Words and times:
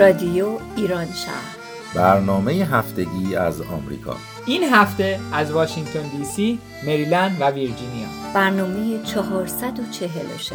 رادیو 0.00 0.58
ایران 0.76 1.06
شهر. 1.06 1.56
برنامه 1.94 2.52
هفتگی 2.52 3.36
از 3.36 3.60
آمریکا. 3.60 4.16
این 4.46 4.64
هفته 4.64 5.20
از 5.32 5.50
واشنگتن 5.50 6.18
دی 6.18 6.24
سی، 6.24 6.58
مریلند 6.86 7.36
و 7.40 7.44
ویرجینیا. 7.44 8.06
برنامه 8.34 9.02
446 9.02 10.54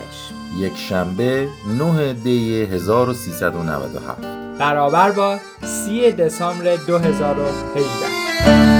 یک 0.60 0.78
شنبه 0.78 1.48
9 1.78 2.14
دی 2.14 2.62
1397 2.62 4.22
برابر 4.60 5.12
با 5.12 5.40
3 5.62 6.12
دسامبر 6.12 6.76
2018 6.76 8.75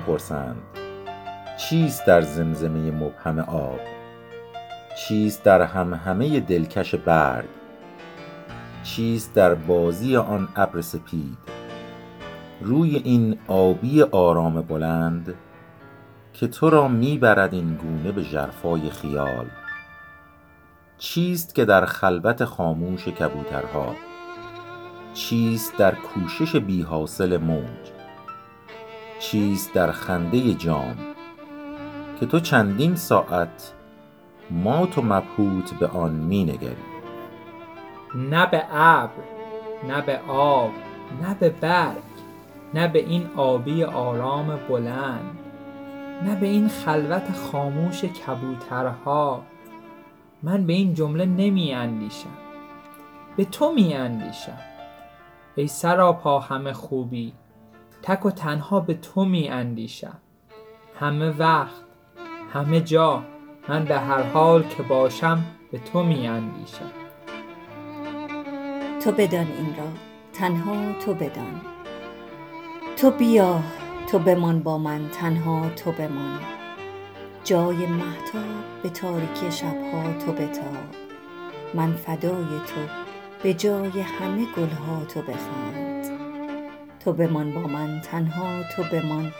می‌پرسند 0.00 0.62
چیست 1.56 2.06
در 2.06 2.20
زمزمه 2.20 2.90
مبهم 2.90 3.38
آب؟ 3.38 3.80
چیست 4.96 5.44
در 5.44 5.62
همهمه 5.62 6.40
دلکش 6.40 6.94
برگ؟ 6.94 7.48
چیست 8.82 9.34
در 9.34 9.54
بازی 9.54 10.16
آن 10.16 10.48
ابر 10.56 10.80
سپید؟ 10.80 11.38
روی 12.60 12.96
این 12.96 13.38
آبی 13.48 14.02
آرام 14.02 14.62
بلند 14.62 15.34
که 16.32 16.48
تو 16.48 16.70
را 16.70 16.88
می‌برد 16.88 17.54
این 17.54 17.74
گونه 17.74 18.12
به 18.12 18.22
ژرفای 18.22 18.90
خیال. 18.90 19.46
چیست 20.98 21.54
که 21.54 21.64
در 21.64 21.86
خلوت 21.86 22.44
خاموش 22.44 23.08
کبوترها؟ 23.08 23.94
چیست 25.14 25.76
در 25.76 25.94
کوشش 25.94 26.56
بی 26.56 26.82
حاصل 26.82 27.36
موج؟ 27.36 27.89
چیست 29.20 29.74
در 29.74 29.92
خنده 29.92 30.54
جام 30.54 30.96
که 32.20 32.26
تو 32.26 32.40
چندین 32.40 32.96
ساعت 32.96 33.72
مات 34.50 34.98
و 34.98 35.02
مبهوت 35.02 35.74
به 35.74 35.86
آن 35.86 36.12
مینگری. 36.12 36.76
نه 38.14 38.46
به 38.46 38.64
ابر 38.72 39.12
نه 39.88 40.02
به 40.02 40.20
آب 40.28 40.70
نه 41.22 41.34
به 41.34 41.48
برگ 41.50 41.96
نه 42.74 42.88
به 42.88 42.98
این 42.98 43.30
آبی 43.36 43.84
آرام 43.84 44.58
بلند 44.68 45.38
نه 46.22 46.36
به 46.36 46.46
این 46.46 46.68
خلوت 46.68 47.32
خاموش 47.32 48.04
کبوترها. 48.04 49.42
من 50.42 50.66
به 50.66 50.72
این 50.72 50.94
جمله 50.94 51.26
نمی 51.26 51.72
اندیشم 51.72 52.36
به 53.36 53.44
تو 53.44 53.72
می 53.72 53.94
اندیشم 53.94 54.58
ای 55.56 55.66
سراپا 55.66 56.38
همه 56.38 56.72
خوبی 56.72 57.32
تک 58.02 58.26
و 58.26 58.30
تنها 58.30 58.80
به 58.80 58.94
تو 58.94 59.24
می 59.24 59.48
اندیشم. 59.48 60.18
همه 61.00 61.30
وقت 61.30 61.84
همه 62.52 62.80
جا 62.80 63.24
من 63.68 63.84
به 63.84 63.98
هر 63.98 64.22
حال 64.22 64.62
که 64.62 64.82
باشم 64.82 65.44
به 65.72 65.78
تو 65.78 66.02
می 66.02 66.28
اندیشم. 66.28 66.90
تو 69.04 69.12
بدان 69.12 69.46
این 69.46 69.76
را 69.76 69.88
تنها 70.32 70.92
تو 71.04 71.14
بدان. 71.14 71.60
تو 72.96 73.10
بیا 73.10 73.60
تو 74.10 74.18
بمان 74.18 74.62
با 74.62 74.78
من 74.78 75.08
تنها 75.08 75.68
تو 75.68 75.92
بمان. 75.92 76.40
جای 77.44 77.86
مهتاب 77.86 78.42
به 78.82 78.88
تاریکی 78.88 79.50
شبها 79.50 80.12
تو 80.26 80.32
بتاب 80.32 81.10
من 81.74 81.92
فدای 81.92 82.58
تو 82.66 82.80
به 83.42 83.54
جای 83.54 84.00
همه 84.00 84.46
گلها 84.56 85.04
تو 85.04 85.22
بخند 85.22 85.89
تو 87.00 87.12
بمان 87.12 87.54
با 87.54 87.60
من 87.60 88.00
تنها 88.00 88.62
تو 88.62 88.82
بمان. 88.82 89.32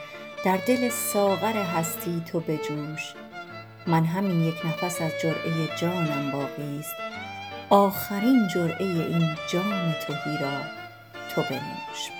در 0.45 0.57
دل 0.57 0.89
ساغر 0.89 1.63
هستی 1.63 2.23
تو 2.33 2.41
بجوش. 2.41 3.15
من 3.87 4.05
همین 4.05 4.41
یک 4.41 4.67
نفس 4.67 5.03
از 5.03 5.13
جرعه 5.23 5.77
جانم 5.77 6.31
باقی 6.33 6.79
است. 6.79 6.95
آخرین 7.71 8.49
جرعه 8.55 8.87
این 8.87 9.37
جام 9.53 9.95
تهی 10.07 10.39
را 10.41 10.61
تو 11.35 11.43
بنوش. 11.43 12.20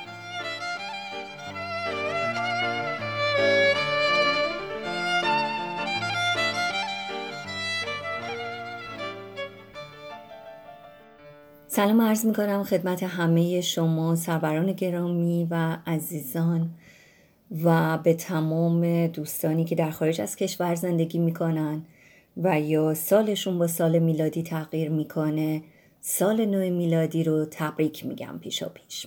سلام 11.81 12.01
عرض 12.01 12.27
می 12.27 12.33
کنم 12.33 12.63
خدمت 12.63 13.03
همه 13.03 13.61
شما 13.61 14.17
سروران 14.17 14.73
گرامی 14.73 15.47
و 15.51 15.77
عزیزان 15.87 16.71
و 17.65 17.99
به 17.99 18.15
تمام 18.15 19.07
دوستانی 19.07 19.65
که 19.65 19.75
در 19.75 19.91
خارج 19.91 20.21
از 20.21 20.37
کشور 20.37 20.75
زندگی 20.75 21.19
می‌کنن 21.19 21.83
و 22.37 22.61
یا 22.61 22.95
سالشون 22.95 23.59
با 23.59 23.67
سال 23.67 23.99
میلادی 23.99 24.43
تغییر 24.43 24.91
می‌کنه 24.91 25.63
سال 26.01 26.45
نو 26.45 26.59
میلادی 26.59 27.25
رو 27.25 27.47
تبریک 27.51 28.07
میگم 28.07 28.39
پیشا 28.41 28.69
پیش. 28.69 29.07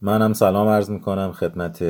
منم 0.00 0.32
سلام 0.32 0.68
عرض 0.68 0.90
می‌کنم 0.90 1.32
خدمت 1.32 1.82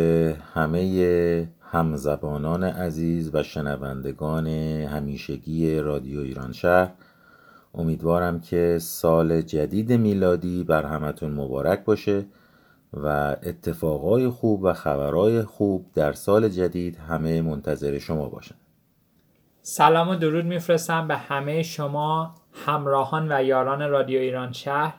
همه 0.54 1.48
همزبانان 1.60 2.64
عزیز 2.64 3.34
و 3.34 3.42
شنوندگان 3.42 4.46
همیشگی 4.46 5.78
رادیو 5.78 6.20
ایران 6.20 6.52
شهر. 6.52 6.90
امیدوارم 7.74 8.40
که 8.40 8.78
سال 8.80 9.42
جدید 9.42 9.92
میلادی 9.92 10.64
بر 10.64 10.86
همتون 10.86 11.30
مبارک 11.30 11.84
باشه 11.84 12.24
و 12.92 13.06
اتفاقای 13.42 14.28
خوب 14.28 14.62
و 14.62 14.72
خبرهای 14.72 15.42
خوب 15.42 15.86
در 15.94 16.12
سال 16.12 16.48
جدید 16.48 16.96
همه 16.96 17.42
منتظر 17.42 17.98
شما 17.98 18.28
باشن. 18.28 18.54
سلام 19.62 20.08
و 20.08 20.14
درود 20.14 20.44
میفرستم 20.44 21.08
به 21.08 21.16
همه 21.16 21.62
شما 21.62 22.34
همراهان 22.52 23.32
و 23.32 23.44
یاران 23.44 23.90
رادیو 23.90 24.20
ایران 24.20 24.52
شهر. 24.52 24.94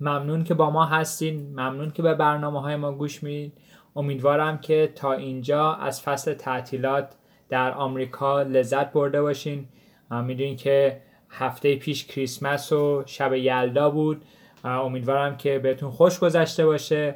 ممنون 0.00 0.44
که 0.44 0.54
با 0.54 0.70
ما 0.70 0.84
هستین. 0.84 1.50
ممنون 1.50 1.90
که 1.90 2.02
به 2.02 2.14
برنامه 2.14 2.60
های 2.60 2.76
ما 2.76 2.92
گوش 2.92 3.22
میدین. 3.22 3.52
امیدوارم 3.96 4.58
که 4.58 4.92
تا 4.94 5.12
اینجا 5.12 5.72
از 5.72 6.02
فصل 6.02 6.34
تعطیلات 6.34 7.14
در 7.48 7.72
آمریکا 7.72 8.42
لذت 8.42 8.92
برده 8.92 9.22
باشین. 9.22 9.68
می‌دونین 10.10 10.56
که 10.56 11.00
هفته 11.30 11.76
پیش 11.76 12.06
کریسمس 12.06 12.72
و 12.72 13.02
شب 13.06 13.34
یلدا 13.34 13.90
بود. 13.90 14.24
امیدوارم 14.64 15.36
که 15.36 15.58
بهتون 15.58 15.90
خوش 15.90 16.18
گذشته 16.18 16.66
باشه 16.66 17.14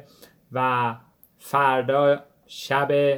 و 0.51 0.95
فردا 1.37 2.19
شب 2.47 3.17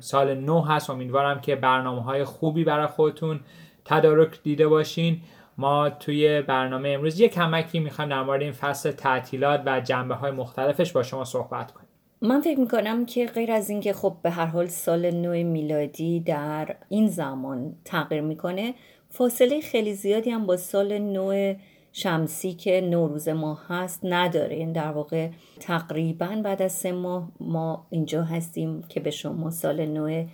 سال 0.00 0.34
نو 0.34 0.60
هست. 0.60 0.90
امیدوارم 0.90 1.40
که 1.40 1.56
برنامه 1.56 2.02
های 2.02 2.24
خوبی 2.24 2.64
برای 2.64 2.86
خودتون 2.86 3.40
تدارک 3.84 4.42
دیده 4.42 4.68
باشین. 4.68 5.20
ما 5.58 5.90
توی 5.90 6.42
برنامه 6.42 6.88
امروز 6.88 7.20
یک 7.20 7.32
کمکی 7.32 7.80
می‌خوایم 7.80 8.10
در 8.10 8.22
مورد 8.22 8.42
این 8.42 8.52
فصل 8.52 8.90
تعطیلات 8.90 9.62
و 9.66 9.80
جنبه 9.80 10.14
های 10.14 10.30
مختلفش 10.30 10.92
با 10.92 11.02
شما 11.02 11.24
صحبت 11.24 11.72
کنیم. 11.72 11.88
من 12.22 12.40
فکر 12.40 12.60
می‌کنم 12.60 13.06
که 13.06 13.26
غیر 13.26 13.52
از 13.52 13.70
اینکه 13.70 13.92
خب 13.92 14.16
به 14.22 14.30
هر 14.30 14.46
حال 14.46 14.66
سال 14.66 15.10
نو 15.10 15.30
میلادی 15.30 16.20
در 16.20 16.76
این 16.88 17.08
زمان 17.08 17.76
تغییر 17.84 18.20
می‌کنه 18.20 18.74
فاصله 19.10 19.60
خیلی 19.60 19.94
زیادی 19.94 20.30
هم 20.30 20.46
با 20.46 20.56
سال 20.56 20.98
نو 20.98 21.54
شمسی 21.92 22.52
که 22.54 22.80
نوروز 22.80 23.28
ما 23.28 23.58
هست 23.68 24.00
نداره. 24.02 24.54
این 24.56 24.72
در 24.72 24.90
واقع 24.90 25.28
تقریبا 25.60 26.40
بعد 26.44 26.62
از 26.62 26.72
سه 26.72 26.92
ماه 26.92 27.28
ما 27.40 27.86
اینجا 27.90 28.22
هستیم 28.22 28.82
که 28.82 29.00
به 29.00 29.10
شما 29.10 29.50
سال 29.50 29.86
نو 29.86 30.26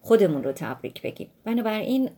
خودمون 0.00 0.44
رو 0.44 0.52
تبریک 0.52 1.02
بگیم. 1.02 1.28
بنابراین 1.44 2.10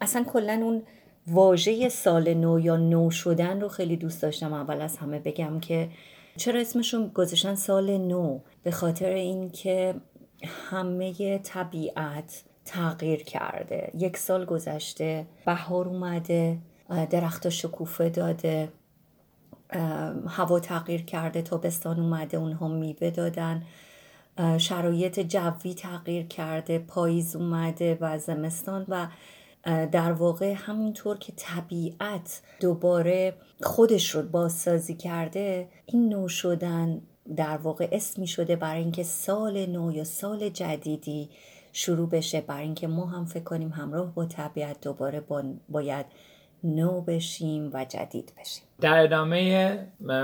اصلا 0.00 0.24
کلا 0.24 0.60
اون 0.62 0.82
واژه 1.26 1.88
سال 1.88 2.34
نو 2.34 2.60
یا 2.60 2.76
نو 2.76 3.10
شدن 3.10 3.60
رو 3.60 3.68
خیلی 3.68 3.96
دوست 3.96 4.22
داشتم. 4.22 4.52
اول 4.52 4.80
از 4.80 4.96
همه 4.96 5.18
بگم 5.18 5.60
که 5.60 5.88
چرا 6.36 6.60
اسمشون 6.60 7.08
گذاشتن 7.14 7.54
سال 7.54 7.98
نو؟ 7.98 8.40
به 8.62 8.70
خاطر 8.70 9.08
اینکه 9.08 9.94
همه 10.42 11.38
طبیعت 11.38 12.44
تغییر 12.68 13.22
کرده. 13.22 13.90
یک 13.94 14.16
سال 14.16 14.44
گذشته 14.44 15.26
بهار 15.46 15.88
اومده 15.88 16.58
درخت 17.10 17.48
شکوفه 17.48 18.08
داده 18.08 18.68
هوا 20.28 20.60
تغییر 20.60 21.02
کرده 21.02 21.42
تابستان 21.42 22.00
اومده 22.00 22.36
اونها 22.36 22.68
میوه 22.68 23.10
دادن. 23.10 23.62
شرایط 24.58 25.20
جوی 25.20 25.74
تغییر 25.74 26.26
کرده 26.26 26.78
پاییز 26.78 27.36
اومده 27.36 27.98
و 28.00 28.18
زمستان 28.18 28.86
و 28.88 29.06
در 29.92 30.12
واقع 30.12 30.54
همونطور 30.56 31.18
که 31.18 31.32
طبیعت 31.36 32.42
دوباره 32.60 33.34
خودش 33.62 34.10
رو 34.10 34.22
بازسازی 34.22 34.94
کرده 34.94 35.68
این 35.86 36.08
نو 36.08 36.28
شدن 36.28 37.00
در 37.36 37.56
واقع 37.56 37.88
اسمی 37.92 38.26
شده 38.26 38.56
برای 38.56 38.82
اینکه 38.82 39.02
سال 39.02 39.66
نو 39.66 39.92
یا 39.92 40.04
سال 40.04 40.48
جدیدی 40.48 41.30
شروع 41.72 42.08
بشه. 42.08 42.40
برای 42.40 42.62
اینکه 42.62 42.86
ما 42.86 43.06
هم 43.06 43.24
فکر 43.24 43.44
کنیم 43.44 43.68
همراه 43.68 44.14
با 44.14 44.24
طبیعت 44.24 44.80
دوباره 44.80 45.22
باید 45.68 46.06
نو 46.64 47.00
بشیم 47.00 47.70
و 47.72 47.84
جدید 47.84 48.32
بشیم. 48.40 48.64
در 48.80 49.02
ادامه 49.02 49.78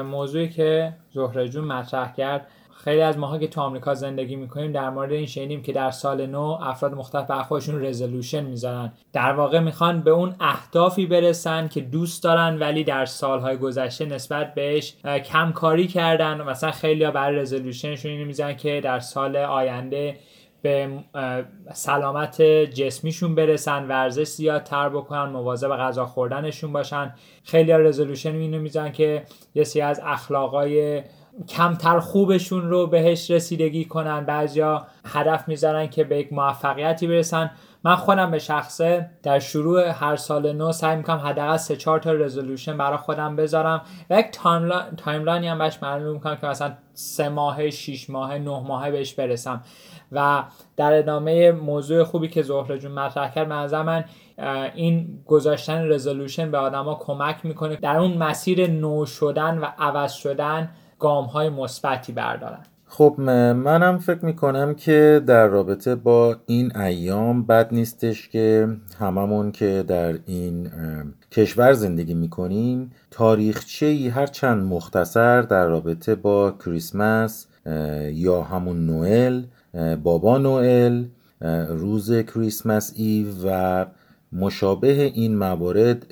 موضوعی 0.04 0.48
که 0.48 0.92
زهره 1.12 1.48
جون 1.48 1.64
مطرح 1.64 2.12
کرد 2.12 2.46
خیلی 2.84 3.00
از 3.00 3.18
ماها 3.18 3.38
که 3.38 3.48
تو 3.48 3.60
آمریکا 3.60 3.94
زندگی 3.94 4.36
می‌کنیم 4.36 4.72
در 4.72 4.90
مورد 4.90 5.12
این 5.12 5.26
شنیدیم 5.26 5.62
که 5.62 5.72
در 5.72 5.90
سال 5.90 6.26
نو 6.26 6.58
افراد 6.62 6.94
مختلف 6.94 7.26
بر 7.26 7.42
خودشون 7.42 7.84
رزولوشن 7.84 8.44
می‌ذارن 8.44 8.92
در 9.12 9.32
واقع 9.32 9.60
می‌خوان 9.60 10.00
به 10.00 10.10
اون 10.10 10.34
اهدافی 10.40 11.06
برسن 11.06 11.68
که 11.68 11.80
دوست 11.80 12.24
دارن 12.24 12.58
ولی 12.58 12.84
در 12.84 13.04
سالهای 13.04 13.56
گذشته 13.56 14.06
نسبت 14.06 14.54
بهش 14.54 14.96
کمکاری 15.24 15.86
کردن. 15.86 16.42
مثلا 16.42 16.70
خیلی 16.70 17.04
ها 17.04 17.10
برای 17.10 17.36
رزولوشنشون 17.36 18.10
اینو 18.10 18.26
می‌زنن 18.26 18.56
که 18.56 18.80
در 18.84 19.00
سال 19.00 19.36
آینده 19.36 20.16
به 20.64 20.88
سلامت 21.72 22.42
جسمیشون 22.42 23.34
برسن 23.34 23.88
ورزش 23.88 24.26
زیادتر 24.26 24.88
بکنن 24.88 25.24
مواظب 25.24 25.68
غذا 25.68 26.06
خوردنشون 26.06 26.72
باشن. 26.72 27.14
خیلی 27.44 27.72
رزولوشن 27.72 28.34
اینو 28.34 28.58
می‌زنن 28.58 28.92
که 28.92 29.22
یه 29.54 29.64
سری 29.64 29.82
از 29.82 30.00
اخلاقای 30.04 31.02
کمتر 31.48 32.00
خوبشون 32.00 32.70
رو 32.70 32.86
بهش 32.86 33.30
رسیدگی 33.30 33.84
کنن. 33.84 34.24
بعضیا 34.24 34.86
هدف 35.06 35.48
می‌ذارن 35.48 35.86
که 35.86 36.04
به 36.04 36.18
یک 36.18 36.32
موفقیتی 36.32 37.06
برسن. 37.06 37.50
من 37.84 37.96
خودم 37.96 38.30
به 38.30 38.38
شخصه 38.38 39.10
در 39.22 39.38
شروع 39.38 39.88
هر 39.88 40.16
سال 40.16 40.52
نو 40.52 40.72
سعی 40.72 40.96
می‌کنم 40.96 41.16
حداقل 41.16 41.56
سه 41.56 41.76
چهار 41.76 41.98
تا 41.98 42.12
رزولوشن 42.12 42.78
برای 42.78 42.96
خودم 42.96 43.36
بذارم 43.36 43.82
و 44.10 44.20
یک 44.20 44.30
timeline 44.96 45.42
ی 45.42 45.48
هم 45.48 45.58
بهش 45.58 45.78
معلوم 45.82 46.14
می‌کنم 46.14 46.36
که 46.36 46.46
مثلا 46.46 46.72
سه 46.92 47.28
ماه 47.28 47.70
شیش 47.70 48.10
ماه 48.10 48.38
نه 48.38 48.60
ماه 48.60 48.90
بهش 48.90 49.14
برسم. 49.14 49.62
و 50.12 50.44
در 50.76 50.92
ادامه 50.92 51.52
موضوع 51.52 52.04
خوبی 52.04 52.28
که 52.28 52.42
زهره 52.42 52.78
جون 52.78 52.92
مطرح 52.92 53.30
کرد 53.34 53.48
به 53.48 53.62
نظر 53.62 53.82
من 53.82 54.04
این 54.74 55.22
گذاشتن 55.26 55.92
resolution 55.92 56.50
به 56.50 56.58
آدما 56.58 56.94
کمک 56.94 57.36
می‌کنه 57.42 57.76
در 57.76 57.96
اون 57.96 58.16
مسیر 58.16 58.70
نو 58.70 59.06
شدن 59.06 59.58
و 59.58 59.66
عوض 59.78 60.12
شدن 60.12 60.70
گام 60.98 61.24
های 61.24 61.48
مثبتی 61.48 62.12
بردارن. 62.12 62.62
خب 62.96 63.14
منم 63.18 63.98
فکر 63.98 64.24
می‌کنم 64.24 64.74
که 64.74 65.22
در 65.26 65.46
رابطه 65.46 65.94
با 65.94 66.36
این 66.46 66.76
ایام 66.76 67.42
بد 67.42 67.74
نیستش 67.74 68.28
که 68.28 68.68
هممون 68.98 69.52
که 69.52 69.84
در 69.88 70.14
این 70.26 70.70
کشور 71.32 71.72
زندگی 71.72 72.14
می‌کنیم 72.14 72.92
تاریخچه 73.10 73.86
ای 73.86 74.08
هر 74.08 74.26
چند 74.26 74.62
مختصر 74.62 75.42
در 75.42 75.66
رابطه 75.66 76.14
با 76.14 76.50
کریسمس 76.64 77.46
یا 78.12 78.42
همون 78.42 78.86
نوئل 78.86 79.42
بابا 80.02 80.38
نوئل 80.38 81.04
روز 81.68 82.12
کریسمس 82.12 82.92
ایو 82.96 83.26
و 83.44 83.84
مشابه 84.32 85.02
این 85.02 85.36
موارد 85.36 86.06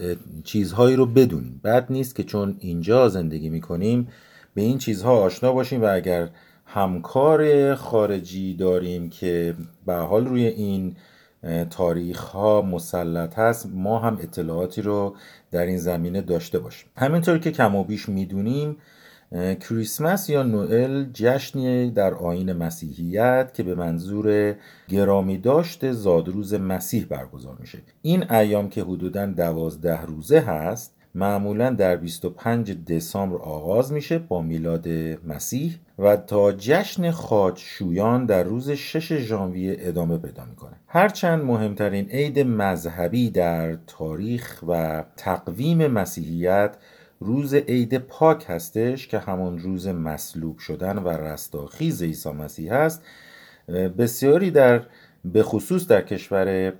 چیزهایی 0.44 0.96
رو 0.96 1.06
بدونیم. 1.06 1.60
بد 1.64 1.86
نیست 1.90 2.16
که 2.16 2.22
چون 2.22 2.56
اینجا 2.58 3.08
زندگی 3.08 3.48
می‌کنیم 3.48 4.08
به 4.54 4.62
این 4.62 4.78
چیزها 4.78 5.16
آشنا 5.18 5.52
باشیم 5.52 5.82
و 5.82 5.94
اگر 5.94 6.28
همکار 6.74 7.74
خارجی 7.74 8.54
داریم 8.54 9.10
که 9.10 9.54
به 9.86 9.94
حال 9.94 10.26
روی 10.26 10.46
این 10.46 10.96
تاریخ 11.70 12.20
ها 12.20 12.62
مسلط 12.62 13.38
هست. 13.38 13.68
ما 13.74 13.98
هم 13.98 14.18
اطلاعاتی 14.22 14.82
رو 14.82 15.16
در 15.50 15.66
این 15.66 15.78
زمینه 15.78 16.20
داشته 16.20 16.58
باشیم. 16.58 16.88
همینطور 16.96 17.38
که 17.38 17.50
کم 17.50 17.74
و 17.74 17.84
بیش 17.84 18.08
می‌دونیم 18.08 18.76
کریسمس 19.60 20.28
یا 20.30 20.42
نوئل 20.42 21.04
جشنی 21.12 21.90
در 21.90 22.14
آین 22.14 22.52
مسیحیت 22.52 23.54
که 23.54 23.62
به 23.62 23.74
منظور 23.74 24.54
گرامی 24.88 25.38
داشت 25.38 25.92
زادروز 25.92 26.54
مسیح 26.54 27.06
برگزار 27.08 27.56
میشه. 27.60 27.78
این 28.02 28.30
ایام 28.30 28.68
که 28.68 28.82
حدودا 28.82 29.26
دوازده 29.26 30.02
روزه 30.02 30.40
هست 30.40 30.94
معمولا 31.14 31.70
در 31.70 31.96
25 31.96 32.72
دسامبر 32.84 33.36
آغاز 33.36 33.92
میشه 33.92 34.18
با 34.18 34.42
میلاد 34.42 34.88
مسیح 35.26 35.78
و 35.98 36.16
تا 36.16 36.52
جشن 36.52 37.10
خاجشویان 37.10 38.26
در 38.26 38.42
روز 38.42 38.70
6 38.70 39.12
ژانویه 39.12 39.76
ادامه 39.78 40.18
پیدا 40.18 40.44
می‌کنه. 40.44 40.72
هرچند 40.86 41.44
مهمترین 41.44 42.08
عید 42.10 42.38
مذهبی 42.38 43.30
در 43.30 43.74
تاریخ 43.86 44.64
و 44.68 45.04
تقویم 45.16 45.86
مسیحیت 45.86 46.76
روز 47.20 47.54
عید 47.54 47.98
پاک 47.98 48.44
هستش 48.48 49.08
که 49.08 49.18
همون 49.18 49.58
روز 49.58 49.88
مصلوب 49.88 50.58
شدن 50.58 50.98
و 50.98 51.08
رستاخیز 51.08 52.02
عیسی 52.02 52.30
مسیح 52.30 52.74
هست 52.74 53.02
بسیاری 53.98 54.50
در 54.50 54.82
به 55.24 55.42
خصوص 55.42 55.86
در 55.86 56.02
کشور 56.02 56.72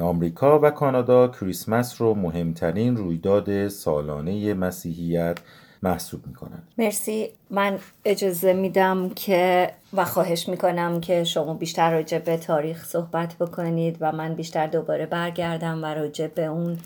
آمریکا 0.00 0.60
و 0.62 0.70
کانادا 0.70 1.28
کریسمس 1.28 2.00
رو 2.00 2.14
مهمترین 2.14 2.96
رویداد 2.96 3.68
سالانه 3.68 4.54
مسیحیت 4.54 5.38
محسوب 5.82 6.26
می‌کنن 6.26 6.62
مرسی. 6.78 7.28
من 7.50 7.78
اجازه 8.04 8.52
میدم 8.52 9.08
که 9.08 9.70
و 9.92 10.04
خواهش 10.04 10.48
می‌کنم 10.48 11.00
که 11.00 11.24
شما 11.24 11.54
بیشتر 11.54 11.90
راجع 11.90 12.18
به 12.18 12.36
تاریخ 12.36 12.84
صحبت 12.84 13.34
بکنید 13.34 13.96
و 14.00 14.12
من 14.12 14.34
بیشتر 14.34 14.66
دوباره 14.66 15.06
برگردم 15.06 15.84
و 15.84 15.86
راجع 15.86 16.26
به 16.26 16.44
اون 16.44 16.78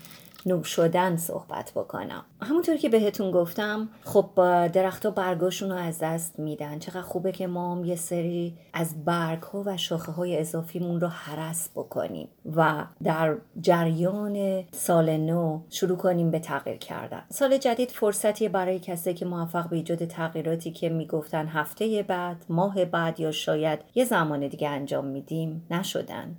نوب 0.45 0.63
شدن 0.63 1.17
صحبت 1.17 1.71
بکنم. 1.75 2.25
همونطور 2.41 2.77
که 2.77 2.89
بهتون 2.89 3.31
گفتم 3.31 3.89
خب 4.03 4.29
درختها 4.67 5.11
برگاشون 5.11 5.69
رو 5.69 5.75
از 5.75 5.99
دست 5.99 6.39
میدن. 6.39 6.79
چقدر 6.79 7.01
خوبه 7.01 7.31
که 7.31 7.47
ما 7.47 7.75
هم 7.75 7.85
یه 7.85 7.95
سری 7.95 8.57
از 8.73 9.05
برگ 9.05 9.41
ها 9.41 9.63
و 9.65 9.77
شاخه 9.77 10.11
های 10.11 10.39
اضافیمون 10.39 11.01
رو 11.01 11.07
حرس 11.07 11.69
بکنیم 11.75 12.27
و 12.55 12.85
در 13.03 13.35
جریان 13.61 14.63
سال 14.71 15.17
نو 15.17 15.61
شروع 15.69 15.97
کنیم 15.97 16.31
به 16.31 16.39
تغییر 16.39 16.77
کردن. 16.77 17.23
سال 17.29 17.57
جدید 17.57 17.91
فرصتی 17.91 18.49
برای 18.49 18.79
کسی 18.79 19.13
که 19.13 19.25
موفق 19.25 19.69
به 19.69 19.75
ایجاد 19.75 20.05
تغییراتی 20.05 20.71
که 20.71 20.89
می‌گفتن 20.89 21.47
هفته 21.47 22.05
بعد 22.07 22.45
ماه 22.49 22.85
بعد 22.85 23.19
یا 23.19 23.31
شاید 23.31 23.79
یه 23.95 24.05
زمان 24.05 24.47
دیگه 24.47 24.69
انجام 24.69 25.05
میدیم 25.05 25.65
نشدن. 25.71 26.35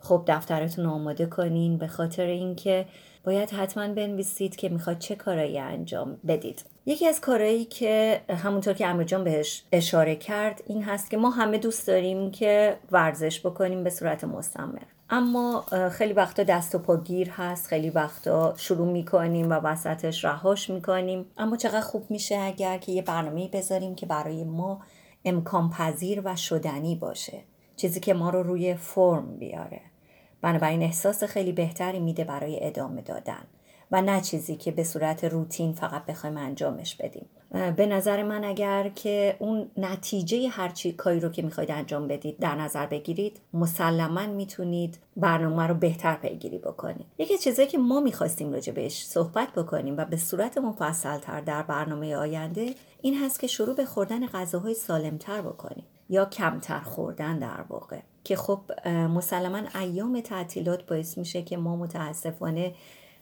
خب 0.00 0.22
دفترتون 0.26 0.86
آماده 0.86 1.26
کنین 1.26 1.78
به 1.78 1.86
خاطر 1.86 2.26
اینکه 2.26 2.86
باید 3.26 3.50
حتما 3.50 3.88
بنویسید 3.88 4.56
که 4.56 4.68
می‌خواد 4.68 4.98
چه 4.98 5.14
کارایی 5.14 5.58
انجام 5.58 6.18
بدید. 6.28 6.64
یکی 6.86 7.06
از 7.06 7.20
کارهایی 7.20 7.64
که 7.64 8.20
همونطور 8.28 8.74
که 8.74 8.86
امیر 8.86 9.18
بهش 9.18 9.64
اشاره 9.72 10.16
کرد 10.16 10.62
این 10.66 10.82
هست 10.82 11.10
که 11.10 11.16
ما 11.16 11.30
همه 11.30 11.58
دوست 11.58 11.86
داریم 11.86 12.30
که 12.30 12.76
ورزش 12.90 13.40
بکنیم 13.40 13.84
به 13.84 13.90
صورت 13.90 14.24
مستمر. 14.24 14.82
اما 15.10 15.64
خیلی 15.92 16.12
وقتا 16.12 16.42
دست 16.42 16.74
و 16.74 16.78
پا 16.78 16.96
گیر 16.96 17.30
هست 17.30 17.66
خیلی 17.66 17.90
وقتا 17.90 18.54
شروع 18.56 18.92
می‌کنیم 18.92 19.50
و 19.50 19.52
وسطش 19.52 20.24
رهاش 20.24 20.70
می‌کنیم. 20.70 21.26
اما 21.38 21.56
چقدر 21.56 21.80
خوب 21.80 22.10
میشه 22.10 22.36
اگر 22.36 22.78
که 22.78 22.92
یه 22.92 23.02
برنامه 23.02 23.48
بذاریم 23.48 23.94
که 23.94 24.06
برای 24.06 24.44
ما 24.44 24.80
امکان 25.24 25.70
پذیر 25.70 26.22
و 26.24 26.36
شدنی 26.36 26.94
باشه. 26.94 27.38
چیزی 27.76 28.00
که 28.00 28.14
ما 28.14 28.30
رو 28.30 28.42
روی 28.42 28.74
فرم 28.74 29.36
بیاره. 29.38 29.80
بنابراین 30.46 30.82
احساس 30.82 31.24
خیلی 31.24 31.52
بهتری 31.52 32.00
میده 32.00 32.24
برای 32.24 32.66
ادامه 32.66 33.02
دادن 33.02 33.42
و 33.90 34.02
نه 34.02 34.20
چیزی 34.20 34.56
که 34.56 34.70
به 34.70 34.84
صورت 34.84 35.24
روتین 35.24 35.72
فقط 35.72 36.06
بخوایم 36.06 36.36
انجامش 36.36 36.94
بدیم. 36.94 37.26
به 37.76 37.86
نظر 37.86 38.22
من 38.22 38.44
اگر 38.44 38.88
که 38.88 39.36
اون 39.38 39.70
نتیجه 39.76 40.48
هرچی 40.48 40.92
کاری 40.92 41.20
رو 41.20 41.28
که 41.28 41.42
می‌خواید 41.42 41.70
انجام 41.70 42.08
بدید 42.08 42.38
در 42.38 42.54
نظر 42.54 42.86
بگیرید 42.86 43.40
مسلما 43.52 44.26
می‌تونید 44.26 44.98
برنامه 45.16 45.66
رو 45.66 45.74
بهتر 45.74 46.14
پیگیری 46.14 46.58
بکنید. 46.58 47.06
یکی 47.18 47.38
چیزایی 47.38 47.68
که 47.68 47.78
ما 47.78 48.00
می‌خواستیم 48.00 48.52
راجع 48.52 48.72
بهش 48.72 49.04
صحبت 49.06 49.48
بکنیم 49.52 49.96
و 49.96 50.04
به 50.04 50.16
صورت 50.16 50.58
مفصلتر 50.58 51.40
در 51.40 51.62
برنامه 51.62 52.16
آینده 52.16 52.74
این 53.02 53.24
هست 53.24 53.40
که 53.40 53.46
شروع 53.46 53.74
به 53.74 53.84
خوردن 53.84 54.26
غذاهای 54.26 54.74
سالمتر 54.74 55.42
بکنیم 55.42 55.84
یا 56.08 56.24
کمتر 56.24 56.80
خوردن 56.80 57.38
در 57.38 57.64
واقع. 57.68 58.00
که 58.26 58.36
خب 58.36 58.60
مسلما 58.88 59.60
ایام 59.80 60.20
تعطیلات 60.20 60.86
باعث 60.86 61.18
میشه 61.18 61.42
که 61.42 61.56
ما 61.56 61.76
متاسفانه 61.76 62.74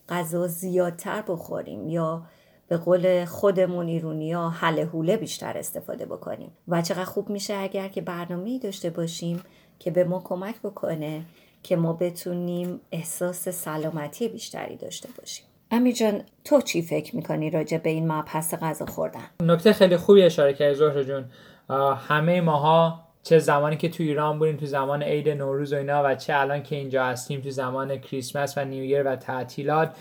غذا 0.09 0.47
زیادتر 0.47 1.23
بخوریم 1.23 1.89
یا 1.89 2.23
به 2.69 2.77
قول 2.77 3.25
خودمون 3.25 3.87
ایرونیا 3.87 4.49
حل 4.49 4.85
حوله 4.85 5.17
بیشتر 5.17 5.59
استفاده 5.59 6.07
بکنیم. 6.07 6.51
و 6.69 6.83
چقدر 6.83 7.05
خوب 7.05 7.31
میشه 7.31 7.55
اگر 7.55 7.89
که 7.89 8.01
برنامه 8.01 8.59
داشته 8.59 8.91
باشیم 8.91 9.43
که 9.79 9.91
به 9.91 10.05
ما 10.05 10.21
کمک 10.25 10.61
بکنه 10.61 11.25
که 11.63 11.77
ما 11.77 11.93
بتونیم 11.93 12.81
احساس 12.93 13.49
سلامتی 13.49 14.29
بیشتری 14.29 14.77
داشته 14.77 15.09
باشیم. 15.19 15.47
امی 15.71 15.93
جان 15.93 16.23
تو 16.45 16.61
چی 16.61 16.83
فکر 16.83 17.17
می‌کنی 17.17 17.51
راجع 17.51 17.79
به 17.79 17.91
این 17.91 18.13
مبحث 18.13 18.55
غذا 18.55 18.87
خوردن؟ 18.87 19.27
نکته 19.43 19.73
خیلی 19.73 19.97
خوبی 19.97 20.23
اشاره 20.23 20.55
کردی 20.55 20.75
زهر 20.75 21.03
جون. 21.03 21.25
همه 22.09 22.41
ماها 22.41 23.01
چه 23.25 23.39
زمانی 23.39 23.77
که 23.77 23.89
تو 23.89 24.03
ایران 24.03 24.39
بودیم 24.39 24.57
تو 24.57 24.67
زمان 24.67 25.03
عید 25.03 25.29
نوروز 25.29 25.73
و 25.73 25.77
اینا 25.77 26.03
و 26.05 26.15
چه 26.15 26.35
الان 26.37 26.63
که 26.63 26.77
اینجا 26.77 27.05
هستیم 27.05 27.41
تو 27.41 27.51
زمان 27.51 27.99
کریسمس 27.99 28.59
و 28.59 28.65
نیویر 28.65 29.03
و 29.03 29.17
تعطیلات 29.17 29.97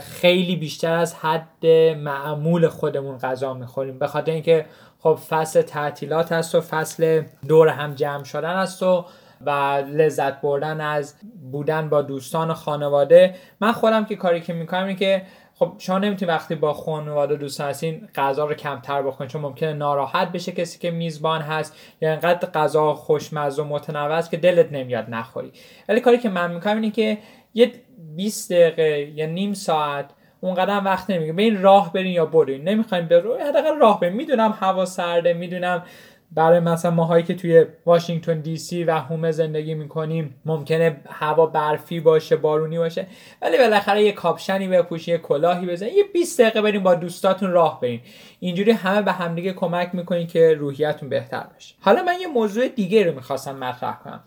خیلی 0.00 0.56
بیشتر 0.56 0.92
از 0.92 1.14
حد 1.14 1.66
معمول 1.96 2.68
خودمون 2.68 3.18
غذا 3.18 3.54
می‌خوریم. 3.54 3.98
به 3.98 4.06
خاطر 4.06 4.32
اینکه 4.32 4.66
خب 4.98 5.18
فصل 5.28 5.62
تعطیلات 5.62 6.32
هست 6.32 6.54
و 6.54 6.60
فصل 6.60 7.22
دور 7.48 7.68
هم 7.68 7.94
جمع 7.94 8.24
شدن 8.24 8.54
هست 8.54 8.82
و 8.82 9.04
و 9.46 9.50
لذت 9.88 10.40
بردن 10.40 10.80
از 10.80 11.14
بودن 11.52 11.88
با 11.88 12.02
دوستان 12.02 12.50
و 12.50 12.54
خانواده. 12.54 13.34
من 13.60 13.72
خودم 13.72 14.04
که 14.04 14.16
کاری 14.16 14.40
که 14.40 14.52
می‌کنم 14.52 14.82
اینه 14.82 14.94
که 14.94 15.22
خب 15.60 15.72
شما 15.78 15.98
نمی‌تونید 15.98 16.34
وقتی 16.34 16.54
با 16.54 16.72
خانواده 16.72 17.36
دوست 17.36 17.60
هستین 17.60 18.08
غذا 18.14 18.44
رو 18.44 18.54
کمتر 18.54 19.02
بخورین 19.02 19.28
چون 19.28 19.42
ممکنه 19.42 19.72
ناراحت 19.72 20.32
بشه 20.32 20.52
کسی 20.52 20.78
که 20.78 20.90
میزبان 20.90 21.40
هست 21.40 21.76
یا 22.00 22.12
انقدر 22.12 22.50
غذا 22.50 22.94
خوشمزه 22.94 23.62
و 23.62 23.64
متنوع 23.64 24.12
است 24.12 24.30
که 24.30 24.36
دلت 24.36 24.72
نمیاد 24.72 25.06
نخوری. 25.08 25.52
ولی 25.88 26.00
کاری 26.00 26.18
که 26.18 26.28
من 26.28 26.54
می‌کنم 26.54 26.74
اینه 26.74 26.90
که 26.90 27.18
یه 27.54 27.72
20 28.16 28.52
دقیقه 28.52 29.10
یا 29.14 29.26
نیم 29.26 29.54
ساعت 29.54 30.10
اونقدر 30.40 30.82
وقت 30.84 31.10
نمیگه 31.10 31.32
به 31.32 31.42
این 31.42 31.62
راه 31.62 31.92
برین 31.92 32.12
یا 32.12 32.26
برین. 32.26 32.68
نمی‌خوایم 32.68 33.06
برو 33.06 33.38
حداقل 33.38 33.78
راه 33.78 34.00
برین. 34.00 34.12
می‌دونم 34.12 34.58
هوا 34.60 34.84
سرده 34.84 35.32
می‌دونم 35.32 35.84
برای 36.32 36.60
مثلا 36.60 36.90
ماهایی 36.90 37.24
که 37.24 37.34
توی 37.34 37.66
واشنگتن 37.86 38.40
دی 38.40 38.56
سی 38.56 38.84
و 38.84 38.90
هومه 38.90 39.30
زندگی 39.30 39.74
می‌کنیم 39.74 40.34
ممکنه 40.44 41.00
هوا 41.08 41.46
برفی 41.46 42.00
باشه 42.00 42.36
بارونی 42.36 42.78
باشه 42.78 43.06
ولی 43.42 43.58
بالاخره 43.58 44.02
یه 44.02 44.12
کاپشنی 44.12 44.68
بپوشین 44.68 45.14
یه 45.14 45.20
کلاهی 45.20 45.66
بزنین 45.66 45.94
یه 45.94 46.04
20 46.12 46.40
دقیقه 46.40 46.62
بریم 46.62 46.82
با 46.82 46.94
دوستاتون 46.94 47.50
راه 47.50 47.80
برین 47.80 48.00
اینجوری 48.40 48.70
همه 48.70 49.02
به 49.02 49.12
همدیگه 49.12 49.52
کمک 49.52 49.90
می‌کنین 49.92 50.26
که 50.26 50.54
روحیتون 50.54 51.08
بهتر 51.08 51.46
بشه. 51.56 51.74
حالا 51.80 52.02
من 52.02 52.20
یه 52.20 52.26
موضوع 52.26 52.68
دیگه 52.68 53.04
رو 53.04 53.14
می‌خواستم 53.14 53.56
مطرح 53.56 53.98
کنم. 54.04 54.22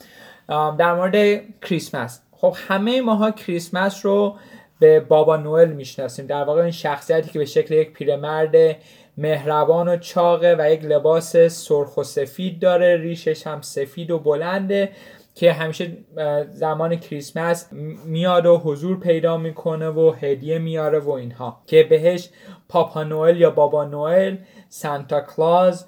در 0.78 0.94
مورد 0.94 1.42
کریسمس. 1.62 2.22
خب 2.32 2.56
همه 2.68 3.02
ماها 3.02 3.32
کریسمس 3.32 4.06
رو 4.06 4.36
به 4.80 5.00
بابا 5.00 5.38
نوئل 5.38 5.72
می‌شناسیم. 5.72 6.28
در 6.28 6.44
واقع 6.44 6.62
این 6.62 6.72
شخصیتی 6.72 7.30
که 7.32 7.40
به 7.40 7.46
شکل 7.46 7.74
یک 7.74 7.94
پیرمرد 7.94 8.56
مهربان 9.18 9.88
و 9.88 9.98
چاقه 9.98 10.56
و 10.60 10.72
یک 10.72 10.84
لباس 10.84 11.38
سرخ 11.38 11.98
و 11.98 12.04
سفید 12.04 12.60
داره 12.60 12.98
ریشش 12.98 13.48
هم 13.48 13.62
سفید 13.62 14.12
و 14.12 14.20
بلنده 14.20 14.90
که 15.36 15.54
همیشه 15.54 15.98
زمان 16.52 16.96
کریسمس 16.96 17.74
میاد 18.06 18.46
و 18.46 18.58
حضور 18.58 19.00
پیدا 19.00 19.38
می‌کنه 19.38 19.90
و 19.90 20.14
هدیه 20.22 20.60
میاره 20.60 21.00
و 21.00 21.12
اینها 21.12 21.62
که 21.68 21.84
بهش 21.84 22.30
پاپا 22.70 23.04
نوئل 23.04 23.38
یا 23.38 23.52
بابا 23.52 23.86
نوئل 23.86 24.36
سانتا 24.70 25.22
کلاز 25.22 25.88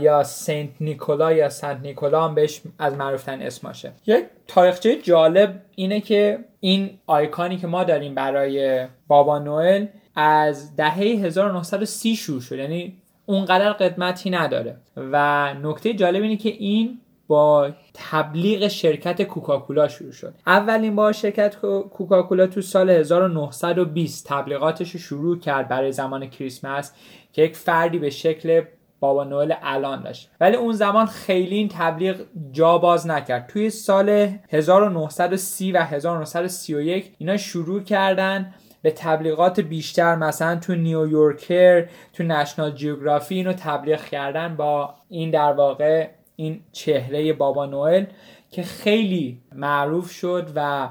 یا 0.00 0.22
سنت 0.22 0.68
نیکولا 0.80 1.32
یا 1.32 1.48
سنت 1.48 1.80
نیکولا 1.82 2.24
هم 2.24 2.34
بهش 2.34 2.62
از 2.78 2.94
معروفتن 2.94 3.42
اسماشه 3.42 3.92
یک 4.06 4.24
تاریخچه 4.48 4.96
جالب 5.02 5.62
اینه 5.74 6.00
که 6.00 6.38
این 6.60 6.98
آیکانی 7.06 7.56
که 7.56 7.66
ما 7.66 7.84
داریم 7.84 8.14
برای 8.14 8.86
بابا 9.06 9.38
نوئل 9.38 9.86
از 10.16 10.76
دهه 10.76 10.98
1930 10.98 12.16
شروع 12.16 12.40
شد. 12.40 12.58
یعنی 12.58 12.96
اونقدر 13.26 13.72
قدمتی 13.72 14.30
نداره. 14.30 14.76
و 14.96 15.54
نکته 15.62 15.94
جالب 15.94 16.22
اینه 16.22 16.36
که 16.36 16.48
این 16.48 16.98
با 17.26 17.70
تبلیغ 17.94 18.68
شرکت 18.68 19.22
کوکاکولا 19.22 19.88
شروع 19.88 20.12
شد. 20.12 20.34
اولین 20.46 20.96
بار 20.96 21.12
شرکت 21.12 21.56
کوکاکولا 21.90 22.46
تو 22.46 22.60
سال 22.60 22.90
1920 22.90 24.26
تبلیغاتش 24.28 24.90
رو 24.90 25.00
شروع 25.00 25.38
کرد 25.38 25.68
برای 25.68 25.92
زمان 25.92 26.26
کریسمس 26.26 26.92
که 27.32 27.42
یک 27.42 27.56
فردی 27.56 27.98
به 27.98 28.10
شکل 28.10 28.62
بابا 29.00 29.24
نوئل 29.24 29.54
الان 29.62 30.02
داشت. 30.02 30.30
ولی 30.40 30.56
اون 30.56 30.72
زمان 30.72 31.06
خیلی 31.06 31.56
این 31.56 31.68
تبلیغ 31.68 32.16
جا 32.52 32.78
باز 32.78 33.06
نکرد. 33.06 33.46
توی 33.46 33.70
سال 33.70 34.28
1930 34.48 35.72
و 35.72 35.78
1931 35.78 37.12
اینا 37.18 37.36
شروع 37.36 37.82
کردن. 37.82 38.54
به 38.82 38.90
تبلیغات 38.90 39.60
بیشتر 39.60 40.14
مثلا 40.14 40.56
تو 40.56 40.74
نیویورکر 40.74 41.86
تو 42.12 42.24
نشنال 42.24 42.70
جیوگرافی 42.70 43.34
اینو 43.34 43.52
تبلیغ 43.52 44.04
کردن 44.04 44.56
با 44.56 44.94
این 45.08 45.30
در 45.30 45.52
واقع 45.52 46.08
این 46.36 46.60
چهره 46.72 47.32
بابا 47.32 47.66
نوئل 47.66 48.04
که 48.50 48.62
خیلی 48.62 49.40
معروف 49.54 50.10
شد 50.10 50.50
و 50.54 50.88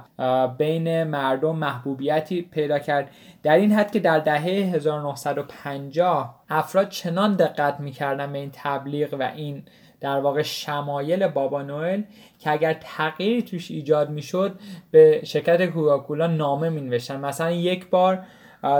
بین 0.57 1.03
مردم 1.03 1.55
محبوبیتی 1.55 2.41
پیدا 2.41 2.79
کرد. 2.79 3.11
در 3.43 3.55
این 3.55 3.71
حد 3.71 3.91
که 3.91 3.99
در 3.99 4.19
دهه 4.19 4.41
1950 4.41 6.43
افراد 6.49 6.89
چنان 6.89 7.35
دقت 7.35 7.79
می‌کردن 7.79 8.31
به 8.31 8.39
این 8.39 8.51
تبلیغ 8.53 9.15
و 9.19 9.23
این 9.23 9.63
در 10.01 10.19
واقع 10.19 10.41
شمایل 10.41 11.27
بابا 11.27 11.61
نوئل 11.61 12.01
که 12.45 12.51
اگر 12.51 12.73
تغییری 12.73 13.41
توش 13.41 13.71
ایجاد 13.71 14.09
می‌شد 14.09 14.59
به 14.91 15.21
شرکت 15.25 15.65
کوکاکولا 15.65 16.27
نامه 16.27 16.69
می 16.69 16.81
نوشتن 16.81 17.19
مثلا 17.19 17.51
یک 17.51 17.89
بار 17.89 18.23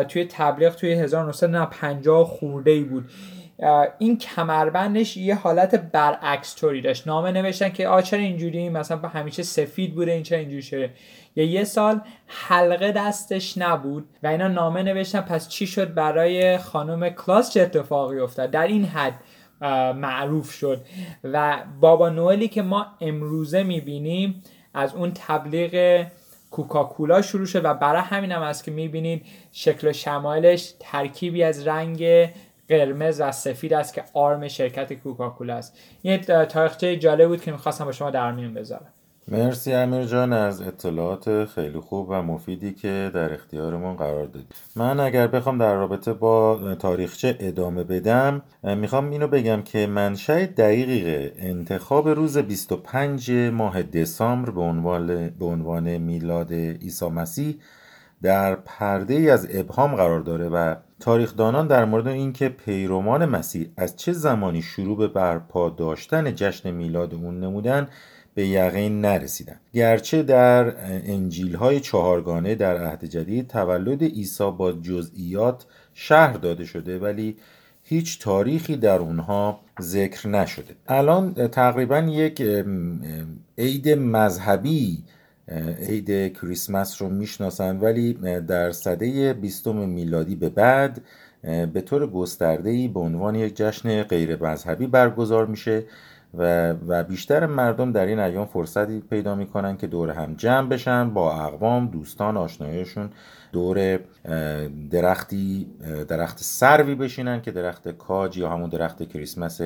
توی 0.07 0.25
تبلیغ 0.25 0.75
توی 0.75 0.93
1950 0.93 2.25
خورده 2.25 2.72
ای 2.72 2.84
بود. 2.84 3.10
این 3.98 4.17
کمربندش 4.17 5.17
یه 5.17 5.36
حالت 5.36 5.75
برعکس 5.75 6.55
طوری 6.55 6.81
داشت. 6.81 7.07
نامه 7.07 7.31
نوشتن 7.31 7.69
که 7.69 7.88
آ 7.88 8.01
چرا 8.01 8.19
اینجوری؟ 8.19 8.69
مثلا 8.69 8.98
همیشه 8.98 9.43
سفید 9.43 9.95
بوده 9.95 10.12
این 10.12 10.24
چرا 10.24 10.39
اینجوری 10.39 10.62
شده. 10.62 10.89
یا 11.36 11.45
یه 11.45 11.63
سال 11.63 12.01
حلقه 12.27 12.91
دستش 12.91 13.57
نبود 13.57 14.07
و 14.24 14.27
اینا 14.27 14.48
نامه 14.48 14.84
نوشتن. 14.84 15.22
پس 15.22 15.50
چی 15.50 15.67
شد 15.67 15.93
برای 15.93 16.57
خانم 16.57 17.10
کلاس 17.10 17.53
چه 17.53 17.62
اتفاقی 17.62 18.19
افتاد؟ 18.19 18.51
در 18.51 18.67
این 18.67 18.86
حد 18.86 19.13
معروف 19.95 20.51
شد. 20.51 20.81
و 21.24 21.63
بابا 21.79 22.09
نوئلی 22.09 22.47
که 22.47 22.62
ما 22.62 22.88
امروزه 23.01 23.63
می‌بینیم 23.63 24.43
از 24.74 24.95
اون 24.95 25.12
تبلیغ 25.15 26.05
کوکاکولا 26.51 27.21
شروع 27.21 27.45
شد 27.45 27.65
و 27.65 27.74
برای 27.74 28.01
همین 28.01 28.31
هم 28.31 28.41
است 28.41 28.63
که 28.63 28.71
می‌بینید 28.71 29.25
شکل 29.51 29.88
و 29.88 29.93
شمایلش 29.93 30.74
ترکیبی 30.79 31.43
از 31.43 31.67
رنگ 31.67 32.29
قرمز 32.69 33.21
و 33.21 33.31
سفید 33.31 33.74
است 33.74 33.93
که 33.93 34.03
آرم 34.13 34.47
شرکت 34.47 34.93
کوکاکولا 34.93 35.55
است. 35.55 35.79
این 36.01 36.17
تاریخچه 36.21 36.97
جالب 36.97 37.27
بود 37.27 37.41
که 37.41 37.51
می‌خواستم 37.51 37.85
با 37.85 37.91
شما 37.91 38.12
در 38.12 38.31
میون 38.31 38.53
بذارم. 38.53 38.93
مرسی 39.27 39.74
امیر 39.74 40.03
جان 40.03 40.34
از 40.34 40.62
اطلاعات 40.62 41.46
خیلی 41.46 41.79
خوب 41.79 42.08
و 42.10 42.22
مفیدی 42.22 42.74
که 42.74 43.12
در 43.13 43.34
اختیارمون 43.34 43.96
قرار 43.96 44.25
دادی. 44.25 44.46
من 44.75 45.00
اگر 45.00 45.27
بخوام 45.27 45.58
در 45.58 45.75
رابطه 45.75 46.13
با 46.13 46.75
تاریخچه 46.79 47.38
ادامه 47.39 47.84
بدم 47.84 48.41
می‌خوام 48.63 49.10
اینو 49.10 49.27
بگم 49.27 49.62
که 49.62 49.88
منشأ 49.88 50.46
دقیق 50.46 51.32
انتخاب 51.38 52.10
روز 52.10 52.38
25 52.38 53.32
ماه 53.32 53.84
دسامبر 53.84 54.50
به 54.50 54.62
عنوان 54.62 55.29
به 55.29 55.46
عنوان 55.46 55.98
میلاد 55.98 56.53
عیسی 56.53 57.10
مسیح 57.10 57.60
در 58.22 58.55
پرده 58.55 59.13
ای 59.13 59.29
از 59.29 59.48
ابهام 59.53 59.96
قرار 59.96 60.20
داره 60.20 60.50
و 60.50 60.75
تاریخدانان 61.00 61.67
در 61.67 61.86
مورد 61.86 62.08
اینکه 62.08 62.50
پیروان 62.50 63.25
مسیح 63.25 63.70
از 63.77 63.96
چه 63.96 64.13
زمانی 64.13 64.62
شروع 64.62 64.98
به 64.98 65.08
برپا 65.08 65.70
داشتن 65.70 66.36
جشن 66.36 66.72
میلاد 66.72 67.13
اون 67.13 67.39
نمودن 67.39 67.88
به 68.35 68.47
یقین 68.47 69.01
نرسیدن. 69.01 69.59
گرچه 69.73 70.23
در 70.23 70.73
انجیل 70.87 71.55
های 71.55 71.79
چهارگانه 71.79 72.55
در 72.55 72.77
عهد 72.77 73.05
جدید 73.05 73.47
تولد 73.47 74.03
عیسی 74.03 74.51
با 74.57 74.71
جزئیات 74.71 75.65
شهر 75.93 76.37
داده 76.37 76.65
شده 76.65 76.99
ولی 76.99 77.37
هیچ 77.83 78.19
تاریخی 78.19 78.77
در 78.77 78.99
اونها 78.99 79.59
ذکر 79.81 80.27
نشده. 80.27 80.75
الان 80.87 81.33
تقریبا 81.47 81.99
یک 81.99 82.41
عید 83.57 83.89
مذهبی 83.89 85.03
عید 85.87 86.33
کریسمس 86.33 87.01
رو 87.01 87.09
می‌شناسند 87.09 87.83
ولی 87.83 88.13
در 88.47 88.71
سده 88.71 89.33
بیستم 89.33 89.75
میلادی 89.75 90.35
به 90.35 90.49
بعد 90.49 91.01
به 91.73 91.81
طور 91.81 92.07
گسترده‌ای 92.07 92.87
به 92.87 92.99
عنوان 92.99 93.35
یک 93.35 93.55
جشن 93.55 94.03
غیر 94.03 94.43
مذهبی 94.43 94.87
برگزار 94.87 95.45
میشه. 95.45 95.83
و, 96.34 96.74
و 96.88 97.03
بیشتر 97.03 97.46
مردم 97.46 97.91
در 97.91 98.05
این 98.05 98.20
ایام 98.20 98.46
فرصتی 98.46 99.00
پیدا 99.00 99.36
می‌کنن 99.36 99.77
که 99.77 99.88
دور 99.88 100.10
هم 100.10 100.34
جمع 100.34 100.70
بشن 100.70 101.10
با 101.10 101.34
اقوام 101.44 101.88
دوستان 101.88 102.38
آشنایشون 102.38 103.10
دور 103.51 104.00
درختی 104.91 105.67
درخت 106.08 106.38
سروی 106.39 106.96
بشینن 106.96 107.41
که 107.41 107.51
درخت 107.51 107.89
کاج 107.89 108.38
یا 108.38 108.50
همون 108.50 108.70
درخت 108.70 109.03
کریسمس 109.03 109.62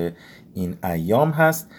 این 0.53 0.77
ایام 0.83 1.31
هست 1.31 1.69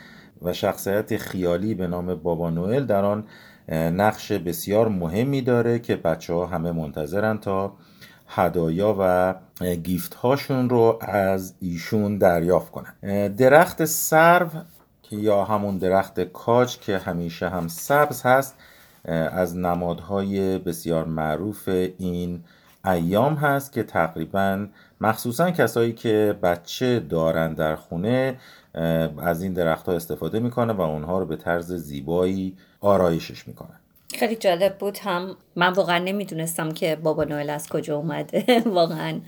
و 0.42 0.52
شخصیت 0.52 1.16
خیالی 1.16 1.74
به 1.74 1.86
نام 1.86 2.14
بابا 2.14 2.50
نوئل 2.50 2.84
در 2.84 3.04
آن 3.04 3.24
نقش 3.72 4.32
بسیار 4.32 4.88
مهمی 4.88 5.42
داره 5.42 5.78
که 5.78 5.96
بچه 5.96 6.32
ها 6.32 6.46
همه 6.46 6.72
منتظرن 6.72 7.38
تا 7.38 7.76
هدایا 8.30 8.96
و 8.98 9.34
گیفت 9.74 10.14
هاشون 10.14 10.68
رو 10.68 10.98
از 11.00 11.54
ایشون 11.60 12.18
دریافت 12.18 12.72
کنن. 12.72 13.28
درخت 13.28 13.84
سرو 13.84 14.48
که 15.02 15.16
یا 15.16 15.44
همون 15.44 15.78
درخت 15.78 16.20
کاج 16.20 16.78
که 16.78 16.98
همیشه 16.98 17.48
هم 17.48 17.68
سبز 17.68 18.22
هست 18.22 18.54
از 19.04 19.56
نمادهای 19.56 20.58
بسیار 20.58 21.04
معروف 21.04 21.68
این 21.98 22.44
ایام 22.84 23.34
هست 23.34 23.72
که 23.72 23.82
تقریبا 23.82 24.66
مخصوصا 25.00 25.50
کسایی 25.50 25.92
که 25.92 26.38
بچه 26.42 27.00
دارن 27.00 27.54
در 27.54 27.76
خونه 27.76 28.36
از 29.18 29.42
این 29.42 29.52
درخت 29.52 29.88
ها 29.88 29.94
استفاده 29.94 30.40
می‌کنه 30.40 30.72
و 30.72 30.80
اونها 30.80 31.18
رو 31.18 31.26
به 31.26 31.36
طرز 31.36 31.72
زیبایی 31.72 32.56
آرایشش 32.80 33.48
می‌کنن 33.48 33.79
خیلی 34.14 34.36
جالب 34.36 34.78
بود. 34.78 34.98
هم 34.98 35.36
من 35.56 35.72
واقعا 35.72 35.98
نمی‌دونستم 35.98 36.72
که 36.72 36.96
بابا 36.96 37.24
نوئل 37.24 37.50
از 37.50 37.68
کجا 37.68 37.96
اومده. 37.96 38.62
واقعا 38.66 39.20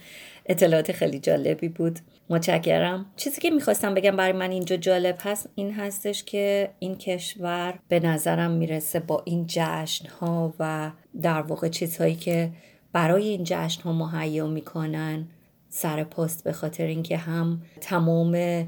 اطلاعات 0.47 0.93
خیلی 0.93 1.19
جالبی 1.19 1.69
بود. 1.69 1.99
متشکرم. 2.31 3.07
چیزی 3.17 3.41
که 3.41 3.51
می‌خواستم 3.51 3.95
بگم 3.95 4.17
برای 4.17 4.33
من 4.33 4.51
اینجا 4.51 4.77
جالب 4.77 5.17
هست 5.21 5.49
این 5.55 5.73
هستش 5.75 6.25
که 6.25 6.71
این 6.79 6.95
کشور 6.95 7.79
به 7.89 8.01
نظرم 8.01 8.51
می‌رسه 8.51 9.01
با 9.01 9.23
این 9.25 9.45
جشن 9.49 10.09
ها 10.09 10.55
و 10.59 10.91
در 11.23 11.43
واقع 11.43 11.69
چیزهایی 11.69 12.15
که 12.15 12.51
برای 12.93 13.29
این 13.29 13.45
جشن 13.45 13.83
ها 13.83 13.93
مهیا 13.93 14.47
می‌کنن. 14.47 15.29
سر 15.75 16.05
پست 16.05 16.45
به 16.45 16.53
خاطر 16.53 16.87
اینکه 16.87 17.17
هم 17.17 17.63
تمام 17.81 18.65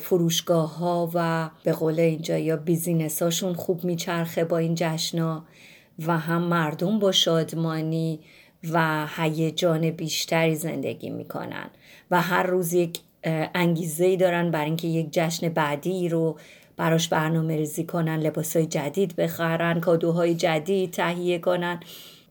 فروشگاه 0.00 0.78
ها 0.78 1.10
و 1.14 1.50
به 1.64 1.72
قول 1.72 2.00
اینجا 2.00 2.38
یا 2.38 2.56
بیزینس 2.56 3.22
هاشون 3.22 3.54
خوب 3.54 3.84
میچرخه 3.84 4.44
با 4.44 4.58
این 4.58 4.74
جشنا 4.76 5.44
و 6.06 6.18
هم 6.18 6.42
مردم 6.42 6.98
با 6.98 7.12
شادمانی 7.12 8.20
و 8.72 9.06
هیجان 9.16 9.90
بیشتری 9.90 10.54
زندگی 10.54 11.10
می‌کنن 11.10 11.70
و 12.10 12.22
هر 12.22 12.42
روز 12.42 12.72
یک 12.72 13.00
انگیزه 13.54 14.16
دارن 14.16 14.50
برای 14.50 14.66
اینکه 14.66 14.88
یک 14.88 15.08
جشن 15.10 15.48
بعدی 15.48 16.08
رو 16.08 16.38
براش 16.76 17.08
برنامه 17.08 17.56
ریزی 17.56 17.84
کنن 17.84 18.16
لباس 18.16 18.56
های 18.56 18.66
جدید 18.66 19.16
بخرن 19.16 19.80
کادوهای 19.80 20.34
جدید 20.34 20.90
تهیه 20.90 21.38
کنن. 21.38 21.80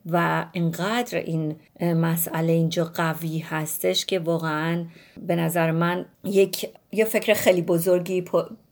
و 0.06 0.46
اینقدر 0.52 1.18
این 1.18 1.56
مسئله 1.82 2.54
اینجا 2.54 2.86
قوی 2.86 3.40
هستش 3.40 4.06
که 4.06 4.20
واقعا 4.20 4.86
به 5.28 5.36
نظر 5.36 5.72
من 5.72 6.06
یک 6.24 6.70
یه 6.92 7.06
فکر 7.06 7.34
خیلی 7.34 7.62
بزرگی 7.62 8.24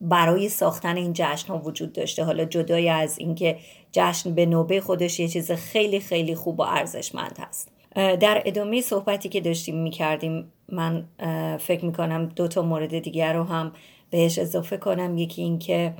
برای 0.01 0.49
ساختن 0.49 0.97
این 0.97 1.11
جشن 1.13 1.47
ها 1.47 1.59
وجود 1.59 1.93
داشته. 1.93 2.23
حالا 2.23 2.45
جدای 2.45 2.89
از 2.89 3.19
اینکه 3.19 3.57
جشن 3.91 4.35
به 4.35 4.45
نوبه 4.45 4.81
خودش 4.81 5.19
یه 5.19 5.27
چیز 5.27 5.51
خیلی 5.51 5.99
خیلی 5.99 6.35
خوب 6.35 6.59
و 6.59 6.63
ارزشمند 6.63 7.39
هست. 7.39 7.71
در 7.95 8.43
ادامه 8.45 8.81
صحبتی 8.81 9.29
که 9.29 9.41
داشتیم 9.41 9.83
می‌کردیم 9.83 10.51
من 10.69 11.05
فکر 11.57 11.85
می‌کنم 11.85 12.25
دو 12.35 12.47
تا 12.47 12.61
مورد 12.61 12.99
دیگر 12.99 13.33
رو 13.33 13.43
هم 13.43 13.71
بهش 14.09 14.39
اضافه 14.39 14.77
کنم. 14.77 15.17
یکی 15.17 15.41
اینکه 15.41 15.93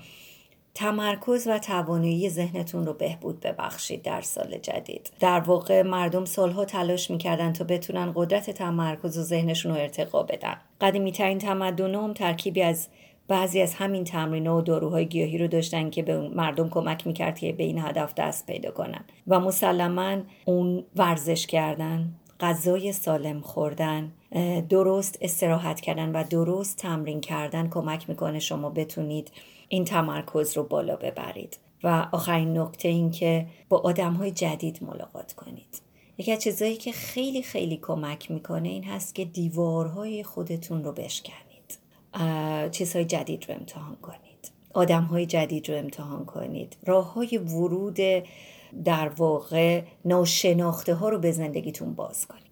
تمرکز 0.76 1.48
و 1.48 1.60
توانایی 1.60 2.30
ذهنتون 2.30 2.86
رو 2.86 2.94
بهبود 2.94 3.40
ببخشید 3.40 4.02
در 4.02 4.22
سال 4.22 4.58
جدید. 4.58 5.10
در 5.20 5.40
واقع 5.40 5.82
مردم 5.82 6.26
سالها 6.26 6.66
تلاش 6.66 7.12
می‌کردن 7.12 7.54
تا 7.54 7.64
بتونن 7.64 8.12
قدرت 8.16 8.50
تمرکز 8.50 9.18
و 9.18 9.22
ذهنشون 9.22 9.72
رو 9.72 9.82
ارتقا 9.82 10.24
بدن. 10.24 10.56
قدیمی 10.82 11.12
ترین 11.12 11.38
تمدن 11.38 11.96
هم 11.96 12.14
ترکیبی 12.14 12.62
از 12.62 12.88
بعضی 13.28 13.62
از 13.62 13.74
همین 13.74 14.04
تمرین 14.04 14.48
و 14.48 14.62
داروهای 14.62 15.06
گیاهی 15.06 15.38
رو 15.38 15.48
داشتن 15.48 15.90
که 15.90 16.04
به 16.04 16.30
مردم 16.30 16.70
کمک 16.70 17.08
می‌کرد 17.08 17.40
که 17.40 17.54
به 17.54 17.64
این 17.64 17.80
هدف 17.80 18.14
دست 18.14 18.46
پیدا 18.46 18.72
کنن 18.72 19.06
و 19.28 19.40
مسلما 19.40 20.18
اون 20.46 20.84
ورزش 20.96 21.48
کردن 21.48 22.14
غذای 22.40 22.92
سالم 22.92 23.42
خوردن 23.42 24.12
درست 24.70 25.18
استراحت 25.22 25.82
کردن 25.82 26.12
و 26.12 26.24
درست 26.30 26.78
تمرین 26.78 27.22
کردن 27.22 27.70
کمک 27.70 28.10
می‌کنه 28.10 28.40
شما 28.40 28.70
بتونید 28.70 29.32
این 29.68 29.86
تمرکز 29.86 30.58
رو 30.58 30.64
بالا 30.64 30.96
ببرید. 30.96 31.58
و 31.84 32.08
آخرین 32.12 32.58
نکته 32.58 32.88
این 32.88 33.12
که 33.12 33.46
با 33.70 33.78
آدم 33.78 34.14
های 34.14 34.32
جدید 34.32 34.80
ملاقات 34.82 35.34
کنید. 35.34 35.82
یکی 36.18 36.32
از 36.32 36.40
چیزهایی 36.40 36.76
که 36.76 36.92
خیلی 36.92 37.42
خیلی 37.44 37.80
کمک 37.82 38.32
می‌کنه 38.32 38.70
این 38.70 38.84
هست 38.84 39.16
که 39.16 39.26
دیوارهای 39.26 40.24
خودتون 40.24 40.84
رو 40.84 40.92
بشکنید. 40.92 41.78
چیزهای 42.72 43.06
جدید 43.06 43.46
رو 43.50 43.56
امتحان 43.56 43.96
کنید. 43.96 44.52
آدم 44.74 45.04
های 45.04 45.26
جدید 45.26 45.70
رو 45.70 45.78
امتحان 45.78 46.26
کنید. 46.26 46.78
راه 46.86 47.14
های 47.14 47.38
ورود 47.38 47.98
در 48.86 49.10
واقع 49.18 49.82
ناشناخته 50.06 50.94
ها 50.94 51.10
رو 51.10 51.20
به 51.20 51.32
زندگیتون 51.32 51.94
باز 51.94 52.28
کنید. 52.28 52.44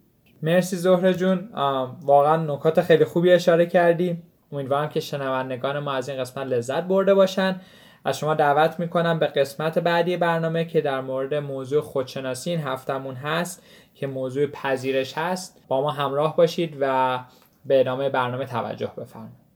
مرسی 0.42 0.76
زهره 0.76 1.14
جون. 1.14 1.50
واقعا 2.02 2.56
نکات 2.56 2.82
خیلی 2.82 3.06
خوبی 3.06 3.32
اشاره 3.32 3.66
کردی. 3.66 4.18
امیدوارم 4.52 4.90
که 4.90 5.00
شنوندگان 5.00 5.80
ما 5.80 5.94
از 5.94 6.10
این 6.10 6.20
قسمت 6.20 6.48
لذت 6.48 6.84
برده 6.84 7.14
باشن. 7.14 7.62
از 8.06 8.20
شما 8.20 8.34
دعوت 8.34 8.80
می‌کنم 8.80 9.20
به 9.20 9.28
قسمت 9.28 9.80
بعدی 9.80 10.18
برنامه 10.18 10.66
که 10.66 10.82
در 10.82 11.02
مورد 11.02 11.34
موضوع 11.34 11.82
خودشناسی 11.82 12.50
این 12.50 12.60
هفتمون 12.60 13.16
هست 13.16 13.64
که 13.96 14.08
موضوع 14.08 14.48
پذیرش 14.48 15.18
هست. 15.18 15.62
با 15.68 15.82
ما 15.82 15.92
همراه 15.92 16.36
باشید 16.36 16.78
و 16.80 17.20
به 17.66 17.80
ادامه 17.80 18.10
برنامه 18.10 18.46
توجه 18.46 18.92
بفرمایید. 18.98 19.51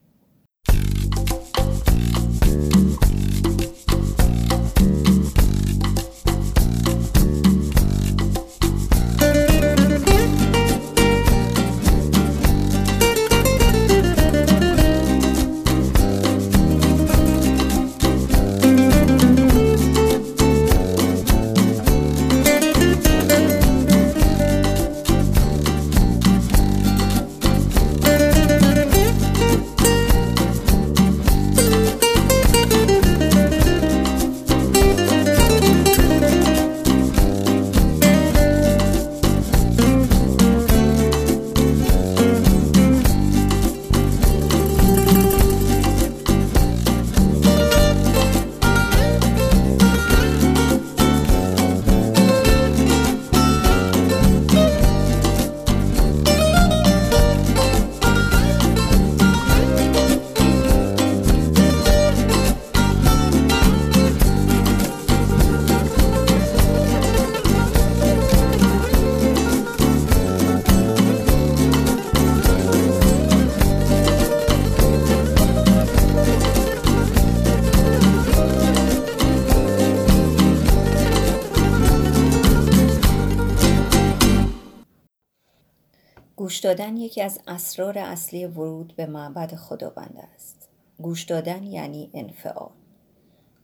دادن 86.65 86.97
یکی 86.97 87.21
از 87.21 87.39
اسرار 87.47 87.97
اصلی 87.97 88.45
ورود 88.45 88.93
به 88.95 89.05
معبد 89.05 89.55
خداوند 89.55 90.17
است. 90.35 90.69
گوش 91.01 91.23
دادن 91.23 91.63
یعنی 91.63 92.09
انفعال. 92.13 92.71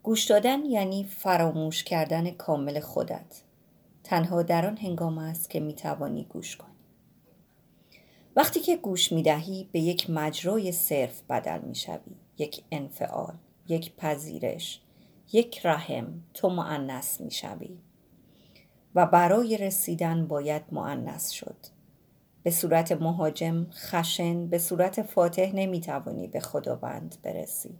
گوش 0.03 0.25
دادن 0.25 0.65
یعنی 0.65 1.03
فراموش 1.03 1.83
کردن 1.83 2.31
کامل 2.31 2.79
خودت. 2.79 3.41
تنها 4.03 4.43
در 4.43 4.65
آن 4.65 4.77
هنگام 4.77 5.17
است 5.17 5.49
که 5.49 5.59
می 5.59 5.73
توانی 5.73 6.23
گوش 6.23 6.55
کنی. 6.55 6.69
وقتی 8.35 8.59
که 8.59 8.77
گوش 8.77 9.11
می 9.11 9.23
دهی 9.23 9.69
به 9.71 9.79
یک 9.79 10.09
مجرای 10.09 10.71
صرف 10.71 11.21
بدل 11.29 11.59
می 11.61 11.75
شوی. 11.75 12.15
یک 12.37 12.63
انفعال، 12.71 13.33
یک 13.67 13.95
پذیرش، 13.95 14.81
یک 15.33 15.65
رحم 15.65 16.23
تو 16.33 16.49
معنس 16.49 17.21
می 17.21 17.31
شوی. 17.31 17.77
و 18.95 19.05
برای 19.05 19.57
رسیدن 19.57 20.27
باید 20.27 20.63
معنس 20.71 21.29
شد. 21.29 21.70
به 22.43 22.51
صورت 22.51 22.91
مهاجم 22.91 23.67
خشن 23.71 24.47
به 24.47 24.57
صورت 24.57 25.01
فاتح 25.01 25.51
نمی‌توانی 25.53 26.27
به 26.27 26.39
خداوند 26.39 27.15
برسی. 27.23 27.79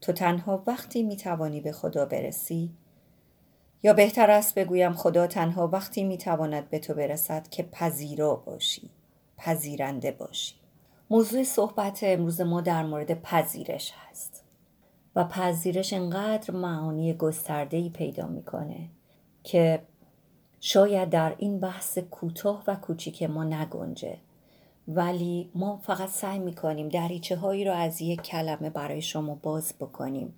تو 0.00 0.12
تنها 0.12 0.62
وقتی 0.66 1.02
می‌توانی 1.02 1.60
به 1.60 1.72
خدا 1.72 2.04
برسی 2.04 2.70
یا 3.82 3.92
بهتر 3.92 4.30
است 4.30 4.54
بگویم 4.54 4.92
خدا 4.92 5.26
تنها 5.26 5.68
وقتی 5.68 6.04
می‌تواند 6.04 6.70
به 6.70 6.78
تو 6.78 6.94
برسد 6.94 7.48
که 7.48 7.62
پذیرا 7.62 8.34
باشی 8.34 8.90
پذیرنده 9.36 10.10
باشی. 10.10 10.54
موضوع 11.10 11.42
صحبت 11.42 12.00
امروز 12.02 12.40
ما 12.40 12.60
در 12.60 12.82
مورد 12.82 13.22
پذیرش 13.22 13.92
هست. 13.96 14.44
و 15.16 15.24
پذیرش 15.24 15.92
انقدر 15.92 16.54
معانی 16.54 17.14
گستردهی 17.14 17.90
پیدا 17.90 18.26
می‌کنه 18.26 18.88
که 19.42 19.82
شاید 20.60 21.10
در 21.10 21.34
این 21.38 21.60
بحث 21.60 21.98
کوتاه 21.98 22.64
و 22.66 22.74
کوچیک 22.74 23.22
ما 23.22 23.44
نگنجه. 23.44 24.16
ولی 24.88 25.50
ما 25.54 25.76
فقط 25.76 26.08
سعی 26.08 26.38
می‌کنیم 26.38 26.88
دریچه 26.88 27.36
هایی 27.36 27.64
رو 27.64 27.72
از 27.72 28.02
یک 28.02 28.22
کلمه 28.22 28.70
برای 28.70 29.02
شما 29.02 29.34
باز 29.42 29.74
بکنیم. 29.80 30.34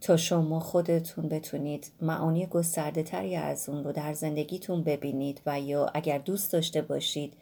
تا 0.00 0.16
شما 0.16 0.60
خودتون 0.60 1.28
بتونید 1.28 1.92
معانی 2.00 2.46
گسترده 2.46 3.02
تری 3.02 3.36
از 3.36 3.68
اون 3.68 3.84
رو 3.84 3.92
در 3.92 4.12
زندگیتون 4.12 4.82
ببینید 4.82 5.42
و 5.46 5.60
یا 5.60 5.90
اگر 5.94 6.18
دوست 6.18 6.52
داشته 6.52 6.82
باشید 6.82 7.34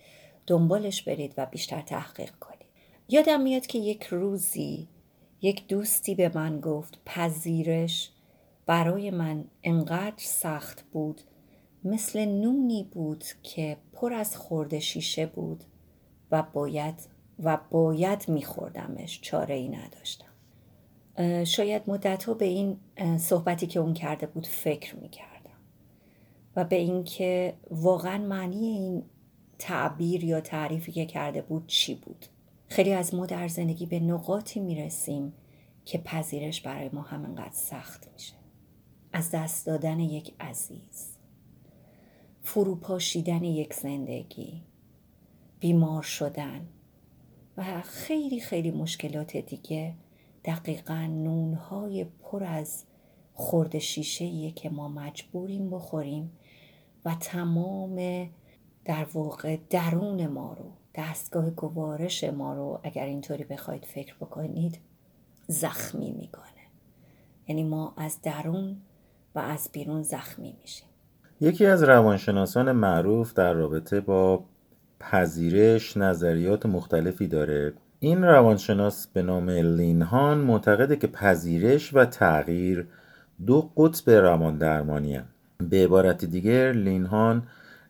دنبالش 0.47 1.03
برید 1.03 1.35
و 1.37 1.47
بیشتر 1.47 1.81
تحقیق 1.81 2.31
کنید. 2.31 2.69
یادم 3.09 3.41
میاد 3.41 3.67
که 3.67 3.79
یک 3.79 4.05
روزی 4.05 4.89
یک 5.43 5.67
دوستی 5.69 6.15
به 6.15 6.31
من 6.35 6.61
گفت 6.61 6.99
پذیرش 7.05 8.11
برای 8.67 9.11
من 9.11 9.45
انقدر 9.63 10.15
سخت 10.17 10.85
بود 10.93 11.21
مثل 11.85 12.25
نونی 12.25 12.89
بود 12.93 13.25
که 13.43 13.77
پر 13.93 14.13
از 14.13 14.37
خورده 14.37 14.81
شیشه 14.81 15.27
بود 15.27 15.65
و 16.31 16.43
باید 16.53 16.95
و 17.43 17.59
باید 17.71 18.29
میخوردمش 18.29 19.21
چاره 19.21 19.55
ای 19.55 19.69
نداشتم 19.69 20.25
شاید 21.45 21.83
مدت 21.87 22.31
به 22.31 22.45
این 22.45 22.77
صحبتی 23.19 23.67
که 23.67 23.81
اون 23.81 23.95
کرده 23.95 24.27
بود 24.27 24.47
فکر 24.47 24.97
می‌کردم 24.97 25.35
و 26.57 26.65
به 26.65 26.77
اینکه 26.77 27.55
واقعا 27.71 28.19
معنی 28.19 28.67
این 28.67 29.03
تعبیر 29.59 30.25
یا 30.25 30.41
تعریفی 30.41 30.93
که 30.93 31.07
کرده 31.07 31.43
بود 31.43 31.67
چی 31.67 31.95
بود. 31.95 32.27
خیلی 32.69 32.93
از 32.93 33.15
ما 33.15 33.27
در 33.27 33.49
زندگی 33.49 33.87
به 33.87 34.01
نقاطی 34.01 34.61
می‌رسیم 34.61 35.33
که 35.85 35.99
پذیرش 35.99 36.61
برای 36.61 36.91
ما 36.93 37.03
همینقدر 37.03 37.55
سخت 37.55 38.09
میشه. 38.13 38.35
از 39.13 39.31
دست 39.31 39.67
دادن 39.67 40.01
یک 40.01 40.35
عزیز. 40.41 41.14
فروپاشیدن 42.45 43.45
یک 43.45 43.75
زندگی 43.75 44.63
بیمار 45.61 46.03
شدن 46.03 46.67
و 47.57 47.81
خیلی 47.83 48.41
خیلی 48.41 48.71
مشکلات 48.71 49.37
دیگه 49.37 49.95
دقیقا 50.45 51.07
نونهای 51.11 52.05
پر 52.05 52.45
از 52.45 52.85
خورد 53.35 53.79
شیشه 53.79 54.51
که 54.51 54.71
ما 54.71 54.89
مجبوریم 54.89 55.71
بخوریم 55.71 56.33
و 57.05 57.15
تمام 57.21 58.29
در 58.85 59.05
واقع 59.05 59.57
درون 59.71 60.27
ما 60.27 60.53
رو 60.53 60.73
دستگاه 60.95 61.51
گوارش 61.51 62.25
ما 62.25 62.55
رو 62.55 62.81
اگر 62.83 63.07
اینطوری 63.07 63.45
بخواید 63.45 63.85
فکر 63.85 64.15
بکنید 64.15 64.79
زخمی 65.49 66.13
می‌کنه. 66.13 66.45
یعنی 67.49 67.65
ما 67.65 67.95
از 67.97 68.23
درون 68.23 68.77
و 69.35 69.39
از 69.39 69.69
بیرون 69.73 70.03
زخمی 70.03 70.57
میشیم. 70.63 70.89
یکی 71.45 71.67
از 71.67 71.83
روانشناسان 71.83 72.73
معروف 72.73 73.35
در 73.35 73.53
رابطه 73.53 74.01
با 74.01 74.45
پذیرش 75.01 75.97
نظریات 75.97 76.67
مختلفی 76.67 77.27
داره. 77.27 77.73
این 78.01 78.23
روانشناس 78.23 79.07
به 79.07 79.23
نام 79.23 79.51
لینهان 79.51 80.39
معتقده 80.39 80.97
که 80.97 81.07
پذیرش 81.07 81.95
و 81.95 82.05
تغییر 82.05 82.87
دو 83.47 83.71
قطب 83.77 84.11
روان 84.11 84.59
درمانی 84.59 85.17
هم. 85.17 85.25
به 85.71 85.85
عبارت 85.85 86.25
دیگر 86.25 86.73
لینهان 86.73 87.43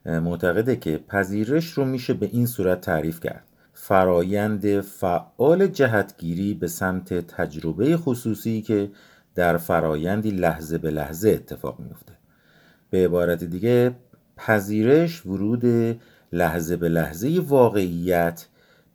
معتقده 0.07 0.77
که 0.77 1.01
پذیرش 1.09 1.71
رو 1.71 1.85
میشه 1.85 2.15
به 2.15 2.29
این 2.33 2.47
صورت 2.47 2.81
تعریف 2.81 3.21
کرد. 3.21 3.45
فرایند 3.73 4.81
فعال 4.81 5.67
جهتگیری 5.67 6.55
به 6.55 6.69
سمت 6.69 7.15
تجربه 7.15 7.97
خصوصی 7.97 8.63
که 8.63 8.91
در 9.35 9.57
فرایندی 9.57 10.31
لحظه 10.31 10.79
به 10.79 10.91
لحظه 10.91 11.31
اتفاق 11.31 11.81
میفته 11.81 12.24
به 12.95 13.05
عبارت 13.05 13.45
دیگه 13.45 13.95
پذیرش 14.37 15.27
ورود 15.27 15.65
لحظه 16.33 16.77
به 16.77 16.89
لحظه 16.89 17.41
واقعیت 17.49 18.47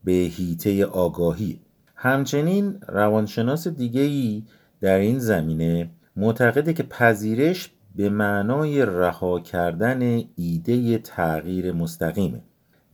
به 0.04 0.12
هیته 0.12 0.86
آگاهی. 0.86 1.60
همچنین 1.96 2.80
روانشناس 2.88 3.68
دیگه 3.68 4.42
در 4.82 4.98
این 4.98 5.20
زمینه 5.20 5.90
معتقده 6.16 6.74
که 6.74 6.84
پذیرش 6.84 7.72
به 7.96 8.10
معنای 8.10 8.86
رها 8.86 9.40
کردن 9.40 10.22
ایده 10.36 10.98
تغییر 10.98 11.72
مستقیمه 11.72 12.42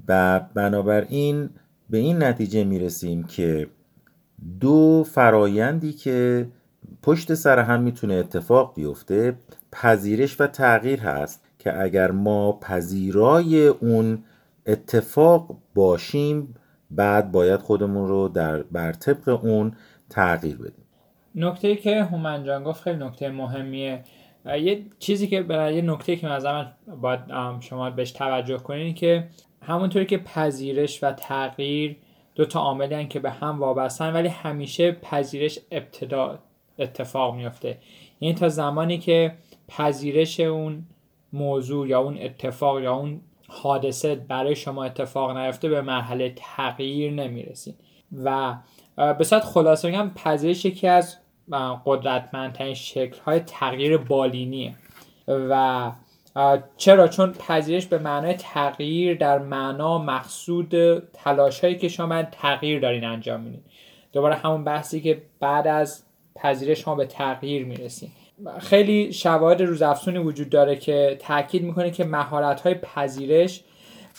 و 0.07 0.39
بنابراین 0.53 1.49
به 1.89 1.97
این 1.97 2.23
نتیجه 2.23 2.63
می‌رسیم 2.63 3.23
که 3.23 3.67
دو 4.59 5.05
فرایندی 5.11 5.93
که 5.93 6.47
پشت 7.01 7.33
سر 7.33 7.59
هم 7.59 7.81
می‌تونه 7.81 8.13
اتفاق 8.13 8.75
بیفته 8.75 9.35
پذیرش 9.81 10.41
و 10.41 10.47
تغییر 10.47 10.99
هست 10.99 11.45
که 11.59 11.81
اگر 11.81 12.11
ما 12.11 12.51
پذیرای 12.51 13.67
اون 13.67 14.23
اتفاق 14.65 15.57
باشیم 15.75 16.55
بعد 16.91 17.31
باید 17.31 17.59
خودمون 17.59 18.07
رو 18.07 18.27
در 18.27 18.63
بر 18.63 18.91
طبق 18.91 19.39
اون 19.43 19.75
تغییر 20.09 20.57
بدیم. 20.57 20.85
نکته 21.35 21.75
که 21.75 22.03
هومن 22.03 22.63
گفت 22.63 22.83
خیلی 22.83 22.97
نکته 22.97 23.29
مهمیه. 23.29 24.03
یه 24.45 24.85
چیزی 24.99 25.27
که 25.27 25.41
برای 25.41 25.75
یه 25.75 25.81
نکته 25.81 26.15
که 26.15 26.27
من 26.27 26.71
باید 27.01 27.19
شما 27.59 27.89
بهش 27.89 28.11
توجه 28.11 28.57
کنید 28.57 28.95
که 28.95 29.27
همونطوری 29.61 30.05
که 30.05 30.17
پذیرش 30.17 31.03
و 31.03 31.11
تغییر 31.11 31.97
دو 32.35 32.45
تا 32.45 32.59
عاملی 32.59 33.07
که 33.07 33.19
به 33.19 33.31
هم 33.31 33.59
وابستن 33.59 34.13
ولی 34.13 34.27
همیشه 34.27 34.91
پذیرش 34.91 35.59
ابتدا 35.71 36.39
اتفاق 36.79 37.35
میفته 37.35 37.77
یعنی 38.19 38.35
تا 38.35 38.49
زمانی 38.49 38.97
که 38.97 39.31
پذیرش 39.67 40.39
اون 40.39 40.85
موضوع 41.33 41.87
یا 41.87 41.99
اون 41.99 42.17
اتفاق 42.21 42.81
یا 42.81 42.93
اون 42.93 43.21
حادثه 43.47 44.15
برای 44.15 44.55
شما 44.55 44.83
اتفاق 44.83 45.37
نیفته 45.37 45.69
به 45.69 45.81
مرحله 45.81 46.33
تغییر 46.35 47.11
نمی‌رسید. 47.11 47.75
و 48.23 48.55
به 48.95 49.23
صورت 49.23 49.43
خلاصه 49.43 49.89
بگم 49.89 50.11
پذیرش 50.15 50.65
یکی 50.65 50.87
از 50.87 51.17
قدرتمندترین 51.85 52.73
شکل 52.73 53.19
های 53.25 53.39
تغییر 53.39 53.97
بالینیه. 53.97 54.75
و 55.27 55.91
چرا؟ 56.77 57.07
چون 57.07 57.31
پذیرش 57.31 57.85
به 57.85 57.97
معنای 57.97 58.33
تغییر 58.33 59.17
در 59.17 59.39
معنا 59.39 59.97
مقصود 59.97 60.99
تلاش 61.13 61.59
هایی 61.59 61.75
که 61.77 61.87
شما 61.87 62.23
تغییر 62.23 62.79
دارین 62.79 63.03
انجام 63.03 63.41
میدین. 63.41 63.63
دوباره 64.13 64.35
همون 64.35 64.63
بحثی 64.63 65.01
که 65.01 65.21
بعد 65.39 65.67
از 65.67 66.03
پذیرش 66.35 66.87
ما 66.87 66.95
به 66.95 67.05
تغییر 67.05 67.65
می‌رسیم 67.65 68.11
خیلی 68.59 69.13
شواهد 69.13 69.61
روزافزونی 69.61 70.17
وجود 70.17 70.49
داره 70.49 70.75
که 70.75 71.17
تاکید 71.21 71.63
می‌کنه 71.63 71.91
که 71.91 72.03
مهارت 72.03 72.61
های 72.61 72.73
پذیرش 72.73 73.63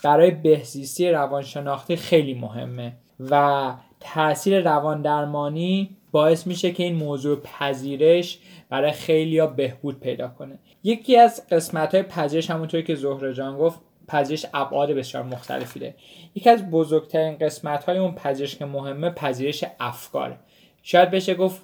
برای 0.05 0.31
بهزیستی 0.31 1.11
روانشناختی 1.11 1.97
خیلی 1.97 2.35
مهمه 2.35 2.93
و 3.21 3.75
تاثیر 4.01 4.61
روان 4.61 5.03
درمانی 5.03 5.97
باعث 6.13 6.47
میشه 6.47 6.73
که 6.73 6.83
این 6.83 6.95
موضوع 6.95 7.41
پذیرش 7.41 8.39
برای 8.69 8.93
خیلی 8.93 9.39
ها 9.39 9.47
بهبود 9.47 10.01
پیدا 10.01 10.29
کنه. 10.29 10.59
یکی 10.85 11.17
از 11.17 11.47
قسمت 11.51 11.95
های 11.95 12.03
پذیرش 12.03 12.51
همونطوری 12.51 12.83
که 12.83 12.95
زهره 12.95 13.35
جان 13.35 13.59
گفت 13.59 13.81
پذیرش 14.09 14.47
ابعاد 14.55 14.91
بسیار 14.91 15.23
مختلفی 15.23 15.81
داره. 15.81 15.95
یکی 16.35 16.51
از 16.51 16.71
بزرگترین 16.71 17.39
قسمت 17.39 17.85
های 17.85 17.99
اون 17.99 18.15
پذیرش 18.15 18.57
که 18.57 18.65
مهمه 18.65 19.11
پذیرش 19.11 19.65
افکاره. 19.81 20.39
شاید 20.83 21.11
بشه 21.11 21.35
گفت 21.35 21.63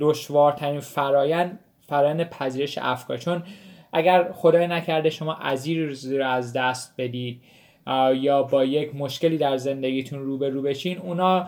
دشوارترین 0.00 0.80
فرایند 0.80 1.58
فرایند 1.88 2.30
پذیرش 2.30 2.78
افکار. 2.78 3.18
چون 3.18 3.42
اگر 3.92 4.32
خدای 4.32 4.66
نکرده 4.66 5.10
شما 5.10 5.32
عزیزی 5.32 6.18
رو 6.18 6.26
از 6.26 6.52
دست 6.52 6.94
بدید 6.98 7.40
یا 8.14 8.42
با 8.42 8.64
یک 8.64 8.94
مشکلی 8.94 9.38
در 9.38 9.56
زندگیتون 9.56 10.18
روبرو 10.22 10.62
بشین 10.62 10.98
اونا 10.98 11.46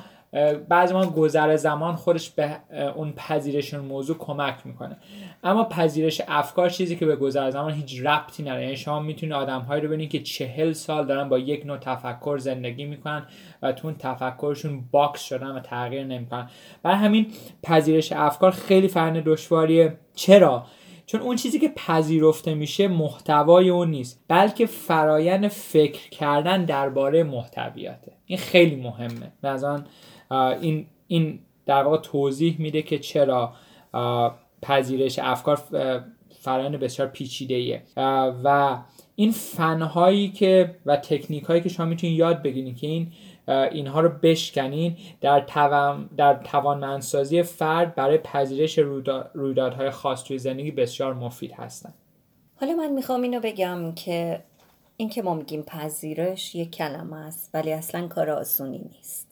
بعضی 0.69 0.95
ما 0.95 1.07
گذر 1.07 1.57
زمان 1.57 1.97
خودش 1.97 2.31
به 2.31 2.57
اون 2.97 3.13
پذیرش 3.13 3.75
موضوع 3.75 4.17
کمک 4.19 4.55
می‌کنه. 4.65 4.97
اما 5.45 5.65
پذیرش 5.65 6.23
افکار 6.29 6.71
چیزی 6.71 6.97
که 6.97 7.07
به 7.07 7.17
گذر 7.17 7.51
زمان 7.51 7.73
هیچ 7.73 8.01
ربطی 8.01 8.43
نداره. 8.43 8.63
یعنی 8.63 8.77
شما 8.77 9.01
می‌تونید 9.01 9.35
آدمهایی 9.35 9.83
رو 9.83 9.89
ببینید 9.89 10.11
که 10.11 10.23
چهل 10.23 10.73
سال 10.73 11.07
دارن 11.07 11.29
با 11.29 11.39
یک 11.39 11.67
نوع 11.67 11.79
تفکر 11.79 12.39
زندگی 12.39 12.85
می‌کنن 12.85 13.27
و 13.63 13.73
تو 13.73 13.89
اون 13.89 13.97
تفکرشون 13.99 14.85
box 14.91 15.21
شدن 15.21 15.51
و 15.51 15.61
تغییر 15.61 16.05
نمی‌کنن. 16.05 16.49
برای 16.83 16.97
همین 16.97 17.27
پذیرش 17.63 18.13
افکار 18.13 18.51
خیلی 18.51 18.89
وقتا 18.89 19.23
دشواریه. 19.27 19.99
چرا؟ 20.15 20.67
چون 21.07 21.21
اون 21.21 21.37
چیزی 21.37 21.59
که 21.59 21.69
پذیرفته 21.77 22.55
میشه 22.55 22.89
محتوای 22.89 23.69
اون 23.69 23.91
نیست 23.91 24.25
بلکه 24.29 24.67
فرایند 24.67 25.49
فکر 25.49 26.09
کردن 26.11 26.65
درباره 26.65 27.23
محتویاته. 27.23 28.13
این 28.27 28.39
خیلی 28.39 28.77
مهمه. 28.77 29.33
مثلا 29.43 29.85
این 30.31 30.87
این 31.07 31.39
در 31.67 31.83
واقع 31.83 31.97
توضیح 31.97 32.57
میده 32.59 32.83
که 32.83 32.99
چرا 32.99 33.53
پذیرش 34.63 35.19
افکار 35.19 35.57
فرایند 36.41 36.77
بسیار 36.77 37.09
پیچیده 37.09 37.55
ایه 37.55 37.83
و 38.45 38.79
این 39.17 39.33
فنهایی 39.33 40.29
که 40.29 40.77
و 40.87 40.97
تکنیک 40.97 41.45
هایی 41.45 41.61
که 41.61 41.69
شما 41.69 41.87
می‌تونید 41.87 42.19
یاد 42.19 42.43
بگیرید 42.43 42.77
که 42.77 42.87
این 42.87 43.13
اینها 43.49 44.01
رو 44.01 44.09
بشکنین 44.09 44.97
در 45.21 45.41
در 46.17 46.35
توانمندسازی 46.35 47.43
فرد 47.43 47.95
برای 47.95 48.19
پذیرش 48.19 48.79
رویدادهای 49.35 49.91
خاص 49.91 50.25
توی 50.25 50.39
زندگی 50.39 50.71
بسیار 50.71 51.15
مفید 51.15 51.53
هستند 51.53 51.95
حالا 52.61 52.73
من 52.75 52.91
می‌خوام 52.91 53.23
اینو 53.23 53.41
بگم 53.41 53.93
که 53.95 54.43
این 54.97 55.09
که 55.09 55.23
ما 55.23 55.35
میگیم 55.35 55.63
پذیرش 55.63 56.55
یک 56.55 56.71
کلمه 56.71 57.17
است 57.17 57.51
ولی 57.55 57.73
اصلا 57.73 58.09
کار 58.09 58.31
آسونی 58.31 58.79
نیست. 58.79 59.26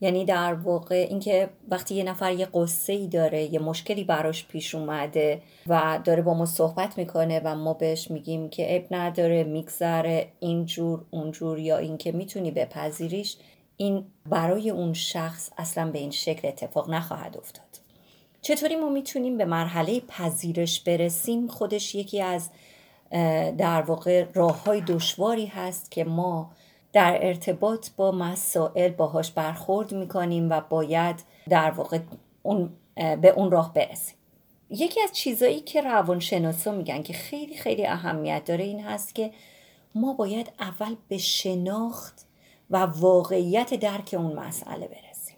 یعنی 0.00 0.24
در 0.24 0.54
واقع 0.54 1.06
اینکه 1.08 1.48
وقتی 1.68 1.94
یه 1.94 2.04
نفر 2.04 2.32
یه 2.32 2.48
قصه 2.54 2.92
ای 2.92 3.08
داره 3.08 3.42
یه 3.54 3.58
مشکلی 3.58 4.04
براش 4.04 4.46
پیش 4.46 4.74
اومده 4.74 5.42
و 5.66 6.00
داره 6.04 6.22
با 6.22 6.34
ما 6.34 6.46
صحبت 6.46 6.98
می‌کنه 6.98 7.40
و 7.44 7.54
ما 7.54 7.74
بهش 7.74 8.10
میگیم 8.10 8.48
که 8.48 8.76
اب 8.76 8.82
نداره 8.90 9.44
میگذره 9.44 10.28
اینجور 10.40 11.04
اونجور 11.10 11.58
یا 11.58 11.76
اینکه 11.78 12.12
می‌تونی 12.12 12.50
بپذیریش 12.50 13.36
این 13.76 14.04
برای 14.28 14.70
اون 14.70 14.92
شخص 14.92 15.50
اصلا 15.58 15.90
به 15.90 15.98
این 15.98 16.10
شکل 16.10 16.48
اتفاق 16.48 16.90
نخواهد 16.90 17.36
افتاد. 17.36 17.64
چطوری 18.42 18.76
ما 18.76 18.88
می‌تونیم 18.88 19.38
به 19.38 19.44
مرحله 19.44 20.00
پذیرش 20.00 20.80
برسیم؟ 20.80 21.48
خودش 21.48 21.94
یکی 21.94 22.20
از 22.20 22.50
در 23.58 23.82
واقع 23.82 24.24
راه 24.34 24.64
های 24.64 24.80
دشواری 24.80 25.46
هست 25.46 25.90
که 25.90 26.04
ما 26.04 26.50
در 26.94 27.18
ارتباط 27.22 27.88
با 27.96 28.12
مسائل 28.12 28.88
باهاش 28.88 29.30
برخورد 29.30 29.94
می‌کنیم 29.94 30.50
و 30.50 30.60
باید 30.60 31.22
در 31.48 31.70
واقع 31.70 31.98
اون 32.42 32.72
به 32.94 33.28
اون 33.28 33.50
راه 33.50 33.74
برسیم. 33.74 34.16
یکی 34.70 35.00
از 35.02 35.12
چیزایی 35.12 35.60
که 35.60 35.80
روانشناسا 35.80 36.72
میگن 36.72 37.02
که 37.02 37.12
خیلی 37.12 37.56
خیلی 37.56 37.86
اهمیت 37.86 38.44
داره 38.44 38.64
این 38.64 38.84
هست 38.84 39.14
که 39.14 39.30
ما 39.94 40.12
باید 40.12 40.52
اول 40.60 40.96
به 41.08 41.18
شناخت 41.18 42.26
و 42.70 42.76
واقعیت 42.76 43.74
درک 43.74 44.14
اون 44.18 44.32
مسئله 44.32 44.88
برسیم. 44.88 45.36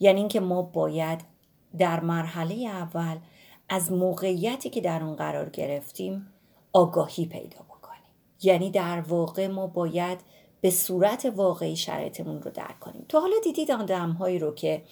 یعنی 0.00 0.20
اینکه 0.20 0.40
ما 0.40 0.62
باید 0.62 1.20
در 1.78 2.00
مرحله 2.00 2.54
اول 2.54 3.16
از 3.68 3.92
موقعیتی 3.92 4.70
که 4.70 4.80
در 4.80 5.02
اون 5.02 5.16
قرار 5.16 5.48
گرفتیم 5.48 6.26
آگاهی 6.72 7.26
پیدا 7.26 7.60
بکنیم. 7.60 8.02
یعنی 8.42 8.70
در 8.70 9.00
واقع 9.00 9.46
ما 9.46 9.66
باید 9.66 10.20
به 10.62 10.70
صورت 10.70 11.32
واقعی 11.36 11.76
شرایطمون 11.76 12.42
رو 12.42 12.50
درک 12.50 12.80
کنیم. 12.80 13.04
تو 13.08 13.20
حالا 13.20 13.36
دیدید 13.44 13.70
آدم 13.70 14.10
هایی 14.10 14.38
رو 14.38 14.54
که 14.54 14.82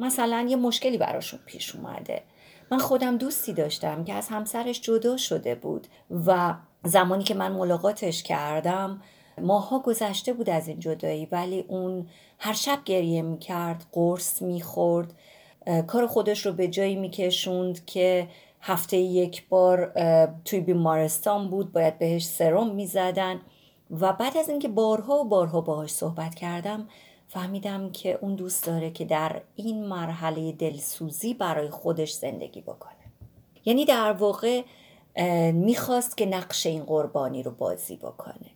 مثلا 0.00 0.46
یه 0.50 0.56
مشکلی 0.56 0.98
براشون 0.98 1.40
پیش 1.46 1.76
اومده. 1.76 2.22
من 2.70 2.78
خودم 2.78 3.18
دوستی 3.18 3.52
داشتم 3.52 4.04
که 4.04 4.14
از 4.14 4.28
همسرش 4.28 4.80
جدا 4.80 5.16
شده 5.16 5.54
بود 5.54 5.86
و 6.26 6.54
زمانی 6.84 7.24
که 7.24 7.34
من 7.34 7.52
ملاقاتش 7.52 8.22
کردم 8.22 9.02
ماها 9.40 9.78
گذشته 9.78 10.32
بود 10.32 10.50
از 10.50 10.68
این 10.68 10.80
جدایی 10.80 11.26
ولی 11.26 11.64
اون 11.68 12.06
هر 12.38 12.52
شب 12.52 12.78
گریه 12.84 13.22
می‌کرد 13.22 13.86
قرص 13.92 14.42
می‌خورد 14.42 15.14
کار 15.86 16.06
خودش 16.06 16.46
رو 16.46 16.52
به 16.52 16.68
جایی 16.68 16.96
میکشوند 16.96 17.84
که 17.84 18.28
هفته 18.60 18.96
یک 18.96 19.48
بار 19.48 19.92
توی 20.44 20.60
بیمارستان 20.60 21.50
بود 21.50 21.72
باید 21.72 21.98
بهش 21.98 22.26
سرم 22.26 22.74
می‌زدن. 22.74 23.40
و 23.90 24.12
بعد 24.12 24.36
از 24.36 24.48
اینکه 24.48 24.68
بارها 24.68 25.14
و 25.14 25.24
بارها 25.24 25.60
باهاش 25.60 25.90
صحبت 25.90 26.34
کردم 26.34 26.88
فهمیدم 27.28 27.92
که 27.92 28.18
اون 28.20 28.34
دوست 28.34 28.66
داره 28.66 28.90
که 28.90 29.04
در 29.04 29.42
این 29.56 29.84
مرحله 29.84 30.52
دلسوزی 30.52 31.34
برای 31.34 31.70
خودش 31.70 32.12
زندگی 32.12 32.60
بکنه. 32.60 32.92
یعنی 33.64 33.84
در 33.84 34.12
واقع 34.12 34.62
می‌خواست 35.52 36.16
که 36.16 36.26
نقش 36.26 36.66
این 36.66 36.84
قربانی 36.84 37.42
رو 37.42 37.50
بازی 37.50 37.96
بکنه 37.96 38.50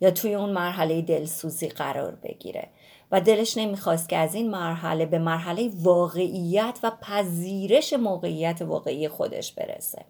یا 0.00 0.10
توی 0.10 0.34
اون 0.34 0.50
مرحله 0.50 1.02
دلسوزی 1.02 1.68
قرار 1.68 2.14
بگیره. 2.14 2.68
و 3.12 3.20
دلش 3.20 3.58
نمی‌خواست 3.58 4.08
که 4.08 4.16
از 4.16 4.34
این 4.34 4.50
مرحله 4.50 5.06
به 5.06 5.18
مرحله 5.18 5.70
واقعیت 5.74 6.78
و 6.82 6.90
پذیرش 6.90 7.92
موقعیت 7.92 8.62
واقعی 8.62 9.08
خودش 9.08 9.52
برسه. 9.52 10.04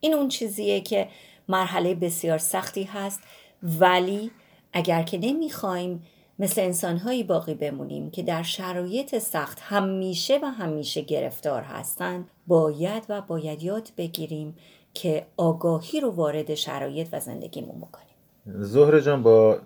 این 0.00 0.14
اون 0.14 0.28
چیزیه 0.28 0.80
که 0.80 1.08
مرحله 1.48 1.94
بسیار 1.94 2.38
سختی 2.38 2.82
هست 2.82 3.20
ولی 3.62 4.30
اگر 4.72 5.02
که 5.02 5.18
نمی‌خوایم 5.18 6.02
مثل 6.38 6.60
انسانهایی 6.60 7.24
باقی 7.24 7.54
بمونیم 7.54 8.10
که 8.10 8.22
در 8.22 8.42
شرایط 8.42 9.18
سخت 9.18 9.58
همیشه 9.62 10.38
و 10.42 10.46
همیشه 10.46 11.00
گرفتار 11.00 11.62
هستند 11.62 12.30
باید 12.46 13.02
و 13.08 13.20
باید 13.20 13.62
یاد 13.62 13.88
بگیریم 13.96 14.56
که 14.94 15.26
آگاهی 15.36 16.00
رو 16.00 16.10
وارد 16.10 16.54
شرایط 16.54 17.08
و 17.12 17.20
زندگیمون 17.20 17.78
بکنیم. 17.78 18.08
زهر 18.46 19.00
جان 19.00 19.22
با 19.22 19.58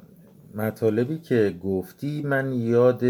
مطالبی 0.54 1.18
که 1.18 1.54
گفتی 1.64 2.22
من 2.22 2.52
یاد 2.52 3.02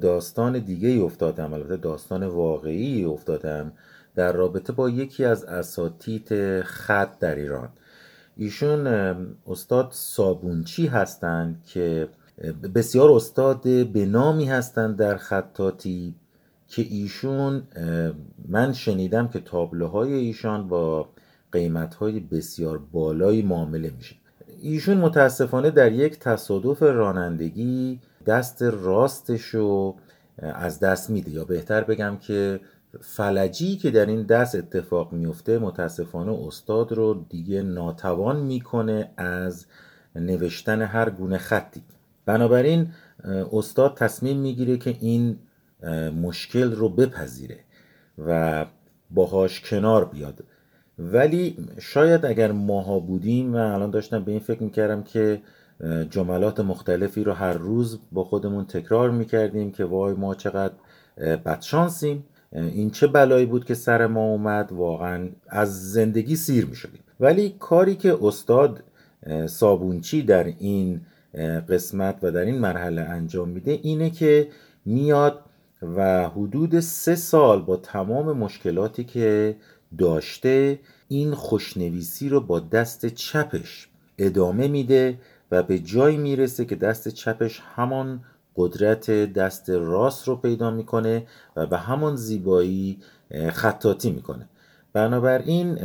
داستان 0.00 0.58
دیگه 0.58 1.04
افتادم 1.04 1.52
البته 1.52 1.76
داستان 1.76 2.26
واقعی 2.26 3.04
افتادم 3.04 3.72
در 4.14 4.32
رابطه 4.32 4.72
با 4.72 4.90
یکی 4.90 5.24
از 5.24 5.44
اساتید 5.44 6.60
خط 6.60 7.18
در 7.18 7.34
ایران. 7.34 7.68
ایشون 8.36 8.86
استاد 9.46 9.88
صابونچی 9.90 10.86
هستند 10.86 11.62
که 11.66 12.08
بسیار 12.74 13.12
استاد 13.12 13.62
به 13.92 14.06
نامی 14.06 14.44
هستند 14.44 14.96
در 14.96 15.16
خطاتی 15.16 16.14
که 16.68 16.82
ایشون 16.82 17.62
من 18.48 18.72
شنیدم 18.72 19.28
که 19.28 19.40
تابلوهای 19.40 20.12
ایشان 20.12 20.68
با 20.68 21.08
قیمتهای 21.52 22.20
بسیار 22.20 22.78
بالایی 22.78 23.42
معامله 23.42 23.92
میشه. 23.96 24.16
ایشون 24.62 24.96
متاسفانه 24.96 25.70
در 25.70 25.92
یک 25.92 26.18
تصادف 26.18 26.82
رانندگی 26.82 28.00
دست 28.26 28.62
راستش 28.62 29.42
رو 29.42 29.96
از 30.38 30.80
دست 30.80 31.10
میده. 31.10 31.30
یا 31.30 31.44
بهتر 31.44 31.84
بگم 31.84 32.16
که 32.20 32.60
فلجی 33.00 33.76
که 33.76 33.90
در 33.90 34.06
این 34.06 34.22
دست 34.22 34.54
اتفاق 34.54 35.12
میفته 35.12 35.58
متاسفانه 35.58 36.46
استاد 36.46 36.92
رو 36.92 37.26
دیگه 37.28 37.62
ناتوان 37.62 38.40
می‌کنه 38.40 39.10
از 39.16 39.66
نوشتن 40.14 40.82
هر 40.82 41.10
گونه 41.10 41.38
خطی. 41.38 41.82
بنابراین 42.26 42.88
استاد 43.52 43.94
تصمیم 43.94 44.36
می‌گیره 44.36 44.76
که 44.76 44.96
این 45.00 45.38
مشکل 46.22 46.72
رو 46.72 46.88
بپذیره 46.88 47.58
و 48.18 48.66
باهاش 49.10 49.60
کنار 49.60 50.04
بیاد. 50.04 50.44
ولی 50.98 51.56
شاید 51.78 52.26
اگر 52.26 52.52
ماها 52.52 52.98
بودیم 52.98 53.54
و 53.54 53.56
الان 53.56 53.90
داشتم 53.90 54.24
به 54.24 54.30
این 54.30 54.40
فکر 54.40 54.62
می‌کردم 54.62 55.02
که 55.02 55.42
جملات 56.10 56.60
مختلفی 56.60 57.24
رو 57.24 57.32
هر 57.32 57.52
روز 57.52 58.00
با 58.12 58.24
خودمون 58.24 58.64
تکرار 58.64 59.10
می‌کردیم 59.10 59.72
که 59.72 59.84
وای 59.84 60.14
ما 60.14 60.34
چقدر 60.34 60.74
بدشانسیم. 61.44 62.24
این 62.56 62.90
چه 62.90 63.06
بلایی 63.06 63.46
بود 63.46 63.64
که 63.64 63.74
سر 63.74 64.06
ما 64.06 64.24
اومد؟ 64.24 64.72
واقعا 64.72 65.28
از 65.48 65.92
زندگی 65.92 66.36
سیر 66.36 66.66
می‌شدیم 66.66 67.00
ولی 67.20 67.56
کاری 67.58 67.94
که 67.94 68.18
استاد 68.22 68.82
صابونچی 69.46 70.22
در 70.22 70.44
این 70.44 71.00
قسمت 71.68 72.18
و 72.22 72.32
در 72.32 72.40
این 72.40 72.58
مرحله 72.58 73.02
انجام 73.02 73.48
میده 73.48 73.78
اینه 73.82 74.10
که 74.10 74.48
میاد 74.84 75.42
و 75.82 76.28
حدود 76.28 76.80
سه 76.80 77.14
سال 77.14 77.62
با 77.62 77.76
تمام 77.76 78.38
مشکلاتی 78.38 79.04
که 79.04 79.56
داشته 79.98 80.78
این 81.08 81.34
خوشنویسی 81.34 82.28
رو 82.28 82.40
با 82.40 82.60
دست 82.60 83.06
چپش 83.06 83.88
ادامه 84.18 84.68
میده 84.68 85.18
و 85.50 85.62
به 85.62 85.78
جایی 85.78 86.16
می‌رسه 86.16 86.64
که 86.64 86.76
دست 86.76 87.08
چپش 87.08 87.62
همان 87.74 88.20
قدرت 88.56 89.10
دست 89.10 89.70
راست 89.70 90.28
رو 90.28 90.36
پیدا 90.36 90.70
می‌کنه 90.70 91.26
و 91.56 91.66
به 91.66 91.78
همان 91.78 92.16
زیبایی 92.16 92.98
خطاتی 93.52 94.10
می‌کنه. 94.10 94.48
بنابراین 94.92 95.78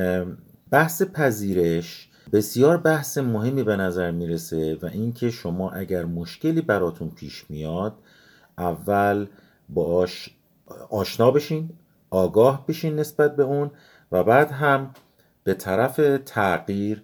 بحث 0.71 1.01
پذیرش 1.01 2.10
بسیار 2.34 2.77
بحث 2.77 3.17
مهمی 3.17 3.63
به 3.63 3.75
نظر 3.75 4.12
می‌رسه 4.12 4.77
و 4.81 4.86
اینکه 4.86 5.29
شما 5.29 5.71
اگر 5.71 6.05
مشکلی 6.05 6.62
براتون 6.62 7.10
پیش 7.10 7.45
میاد 7.49 7.93
اول 8.57 9.27
باش 9.69 10.29
آشنا 10.89 11.31
بشین 11.31 11.69
آگاه 12.10 12.65
بشین 12.67 12.95
نسبت 12.95 13.36
به 13.36 13.43
اون 13.43 13.71
و 14.12 14.23
بعد 14.23 14.51
هم 14.51 14.93
به 15.43 15.53
طرف 15.53 15.99
تغییر 16.25 17.03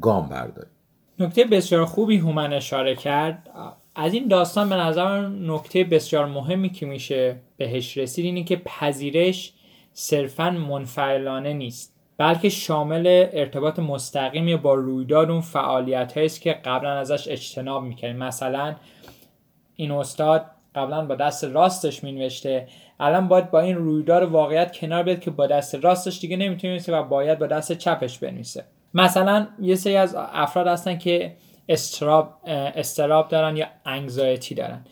گام 0.00 0.28
برداریم 0.28 0.72
نکته 1.18 1.44
بسیار 1.44 1.84
خوبی 1.84 2.18
هومن 2.18 2.52
اشاره 2.52 2.96
کرد. 2.96 3.48
از 3.94 4.14
این 4.14 4.28
داستان 4.28 4.68
به 4.68 4.74
نظر 4.74 5.28
نکته 5.28 5.84
بسیار 5.84 6.26
مهمی 6.26 6.70
که 6.70 6.86
میشه 6.86 7.36
بهش 7.56 7.98
رسید 7.98 8.24
اینه 8.24 8.44
که 8.44 8.56
پذیرش 8.56 9.52
صرفا 9.92 10.50
منفعلانه 10.50 11.52
نیست 11.52 11.94
بلکه 12.18 12.48
شامل 12.48 13.26
ارتباط 13.32 13.78
مستقیمی 13.78 14.56
با 14.56 14.74
رویداد 14.74 15.30
اون 15.30 15.40
فعالیت 15.40 16.12
است 16.16 16.40
که 16.40 16.52
قبلا 16.52 16.90
ازش 16.90 17.28
اجتناب 17.28 17.82
می‌کنیم 17.82 18.16
مثلا 18.16 18.74
این 19.76 19.90
استاد 19.90 20.46
قبلا 20.74 21.06
با 21.06 21.14
دست 21.14 21.44
راستش 21.44 22.04
مینوشته 22.04 22.68
الان 23.00 23.28
باید 23.28 23.50
با 23.50 23.60
این 23.60 23.76
رویدار 23.76 24.24
واقعیت 24.24 24.76
کنار 24.76 25.02
بیاد 25.02 25.20
که 25.20 25.30
با 25.30 25.46
دست 25.46 25.74
راستش 25.74 26.20
دیگه 26.20 26.36
نمی‌تونه 26.36 26.80
و 26.88 27.02
باید 27.02 27.38
با 27.38 27.46
دست 27.46 27.72
چپش 27.72 28.18
بنویسه. 28.18 28.64
مثلا 28.94 29.46
یه 29.60 29.74
سری 29.74 29.96
از 29.96 30.14
افراد 30.18 30.66
هستن 30.66 30.98
که 30.98 31.32
استراب 31.68 32.34
استراب 32.46 33.28
دارن 33.28 33.56
یا 33.56 33.66
انگزایتی 33.84 34.54
دارن. 34.54 34.84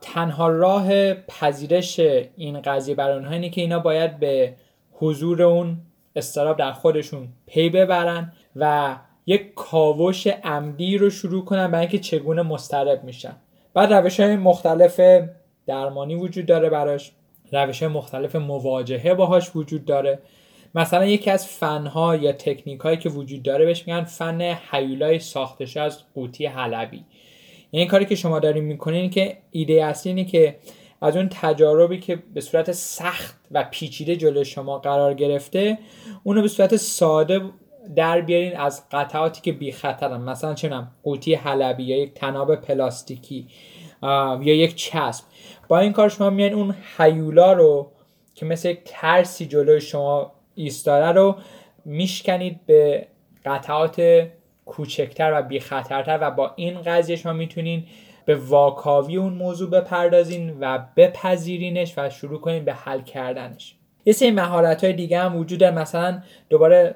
تنها 0.00 0.48
راه 0.48 1.14
پذیرش 1.14 2.00
این 2.36 2.60
قضیه 2.60 2.94
برای 2.94 3.14
اونها 3.14 3.32
اینه 3.32 3.50
که 3.50 3.60
اینا 3.60 3.78
باید 3.78 4.18
به 4.18 4.54
حضور 4.92 5.42
اون 5.42 5.76
استراب 6.16 6.56
در 6.56 6.72
خودشون 6.72 7.28
پی 7.46 7.70
ببرن 7.70 8.32
و 8.56 8.96
یک 9.26 9.54
کاوش 9.54 10.26
عمدی 10.26 10.98
رو 10.98 11.10
شروع 11.10 11.44
کنن 11.44 11.70
برای 11.70 11.80
اینکه 11.80 11.98
چگونه 11.98 12.42
مسترب 12.42 13.04
میشن. 13.04 13.36
بعد 13.74 13.92
روش 13.92 14.20
های 14.20 14.36
مختلف 14.36 15.00
درمانی 15.66 16.14
وجود 16.14 16.46
داره 16.46 16.70
براش 16.70 17.12
روش 17.52 17.82
های 17.82 17.92
مختلف 17.92 18.36
مواجهه 18.36 19.14
باهاش 19.14 19.56
وجود 19.56 19.84
داره. 19.84 20.18
مثلا 20.74 21.06
یکی 21.06 21.30
از 21.30 21.46
فنها 21.46 22.16
یا 22.16 22.32
تکنیک 22.32 22.80
هایی 22.80 22.96
که 22.96 23.08
وجود 23.08 23.42
داره 23.42 23.64
بهش 23.64 23.86
میگن 23.86 24.04
فن 24.04 24.40
حیولای 24.70 25.18
ساختش 25.18 25.76
از 25.76 25.98
قوطی 26.14 26.46
حلبی. 26.46 27.04
یعنی 27.72 27.86
کاری 27.86 28.04
که 28.04 28.14
شما 28.14 28.38
دارین 28.38 28.64
می‌کنین 28.64 29.10
که 29.10 29.38
ایده 29.50 29.84
اصلی 29.84 30.12
اینه 30.12 30.24
که 30.24 30.56
از 31.00 31.16
اون 31.16 31.28
تجاربی 31.32 32.00
که 32.00 32.22
به 32.34 32.40
صورت 32.40 32.72
سخت 32.72 33.36
و 33.50 33.64
پیچیده 33.70 34.16
جلو 34.16 34.44
شما 34.44 34.78
قرار 34.78 35.14
گرفته 35.14 35.78
اونو 36.24 36.42
به 36.42 36.48
صورت 36.48 36.76
ساده 36.76 37.40
در 37.96 38.20
بیارین 38.20 38.56
از 38.56 38.82
قطعاتی 38.92 39.40
که 39.40 39.52
بی 39.52 39.72
خطرن 39.72 40.20
مثلا 40.20 40.54
چنم 40.54 40.90
قوطی 41.02 41.34
حلبی 41.34 41.82
یا 41.82 41.96
یک 41.96 42.14
تناب 42.14 42.54
پلاستیکی 42.56 43.46
یا 44.02 44.54
یک 44.54 44.74
چسب. 44.74 45.24
با 45.68 45.78
این 45.78 45.92
کار 45.92 46.08
شما 46.08 46.30
میان 46.30 46.52
اون 46.52 46.74
حیولا 46.98 47.52
رو 47.52 47.92
که 48.34 48.46
مثل 48.46 48.68
یک 48.68 48.80
ترسی 48.84 49.46
جلوی 49.46 49.80
شما 49.80 50.32
ایستاده 50.54 51.06
رو 51.06 51.36
میشکنید 51.84 52.60
به 52.66 53.06
قطعات 53.44 54.26
کوچکتر 54.66 55.32
و 55.34 55.42
بی 55.42 55.60
خطرتر 55.60 56.18
و 56.20 56.30
با 56.30 56.52
این 56.56 56.82
قضیه 56.82 57.16
شما 57.16 57.32
می‌تونین 57.32 57.84
به 58.24 58.34
واکاوی 58.36 59.16
اون 59.16 59.32
موضوع 59.32 59.70
بپردازین 59.70 60.56
و 60.60 60.78
بپذیرینش 60.96 61.94
و 61.96 62.10
شروع 62.10 62.40
کنین 62.40 62.64
به 62.64 62.72
حل 62.72 63.00
کردنش. 63.00 63.76
یه 64.04 64.12
سری 64.12 64.30
مهارت 64.30 64.84
های 64.84 64.92
دیگه 64.92 65.18
هم 65.18 65.36
وجود 65.36 65.58
داره 65.58 65.74
مثلا 65.74 66.22
دوباره 66.48 66.94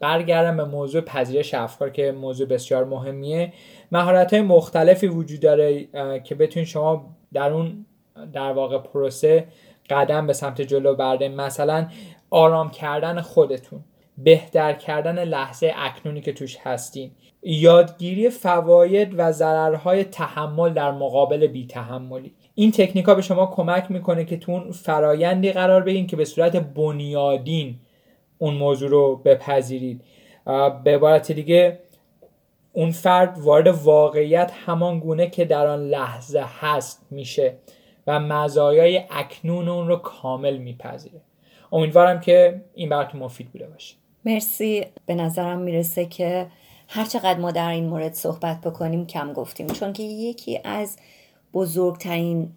برگردم 0.00 0.56
به 0.56 0.64
موضوع 0.64 1.00
پذیرش 1.00 1.54
افکار 1.54 1.90
که 1.90 2.12
موضوع 2.12 2.48
بسیار 2.48 2.84
مهمیه. 2.84 3.52
مهارت 3.92 4.32
های 4.32 4.42
مختلفی 4.42 5.06
وجود 5.06 5.40
داره 5.40 5.88
که 6.24 6.34
بتونین 6.34 6.64
شما 6.66 7.14
در 7.32 7.52
اون 7.52 7.86
در 8.32 8.52
واقع 8.52 8.78
پروسه 8.78 9.46
قدم 9.90 10.26
به 10.26 10.32
سمت 10.32 10.60
جلو 10.62 10.94
برده 10.94 11.28
مثلا 11.28 11.88
آرام 12.34 12.70
کردن 12.70 13.20
خودتون 13.20 13.84
بهتر 14.18 14.72
کردن 14.72 15.24
لحظه 15.24 15.72
اکنونی 15.76 16.20
که 16.20 16.32
توش 16.32 16.56
هستین. 16.62 17.10
یادگیری 17.42 18.30
فواید 18.30 19.14
و 19.18 19.32
ضررهای 19.32 20.04
تحمل 20.04 20.72
در 20.72 20.90
مقابل 20.90 21.46
بی 21.46 21.66
تحملی 21.66 22.34
این 22.54 22.70
تکنیک 22.70 23.04
ها 23.04 23.14
به 23.14 23.22
شما 23.22 23.46
کمک 23.46 23.90
می‌کنه 23.90 24.24
که 24.24 24.36
تو 24.36 24.52
اون 24.52 24.70
فرایندی 24.70 25.52
قرار 25.52 25.82
بگیرین 25.82 26.06
که 26.06 26.16
به 26.16 26.24
صورت 26.24 26.56
بنیادین 26.56 27.78
اون 28.38 28.54
موضوع 28.54 28.90
رو 28.90 29.16
بپذیرید. 29.16 30.00
به 30.84 30.94
عبارت 30.94 31.32
دیگه 31.32 31.78
اون 32.72 32.90
فرد 32.90 33.38
وارد 33.38 33.66
واقعیت 33.66 34.52
همان 34.66 35.00
گونه 35.00 35.30
که 35.30 35.44
در 35.44 35.66
آن 35.66 35.80
لحظه 35.80 36.44
هست 36.60 37.06
میشه 37.10 37.54
و 38.06 38.20
مزایای 38.20 39.00
اکنون 39.10 39.68
اون 39.68 39.88
رو 39.88 39.96
کامل 39.96 40.56
میپذیره. 40.56 41.20
امیدوارم 41.74 42.20
که 42.20 42.60
این 42.74 42.88
براتون 42.88 43.20
مفید 43.20 43.48
بوده 43.48 43.66
باشه. 43.66 43.94
مرسی. 44.24 44.86
به 45.06 45.14
نظرم 45.14 45.58
می‌رسه 45.58 46.06
که 46.06 46.46
هر 46.88 47.04
چقدر 47.04 47.38
ما 47.38 47.50
در 47.50 47.70
این 47.70 47.86
مورد 47.86 48.14
صحبت 48.14 48.60
بکنیم 48.60 49.06
کم 49.06 49.32
گفتیم. 49.32 49.66
چون 49.66 49.92
که 49.92 50.02
یکی 50.02 50.60
از 50.64 50.96
بزرگترین 51.54 52.52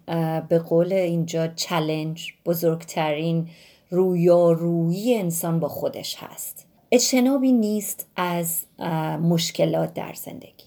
به 0.48 0.58
قول 0.58 0.92
اینجا 0.92 1.46
چلنج 1.46 2.32
بزرگترین 2.46 3.48
رویارویی 3.90 5.14
انسان 5.18 5.60
با 5.60 5.68
خودش 5.68 6.16
هست. 6.18 6.66
اجتنابی 6.92 7.52
نیست 7.52 8.06
از 8.16 8.64
مشکلات 9.22 9.94
در 9.94 10.12
زندگی. 10.12 10.64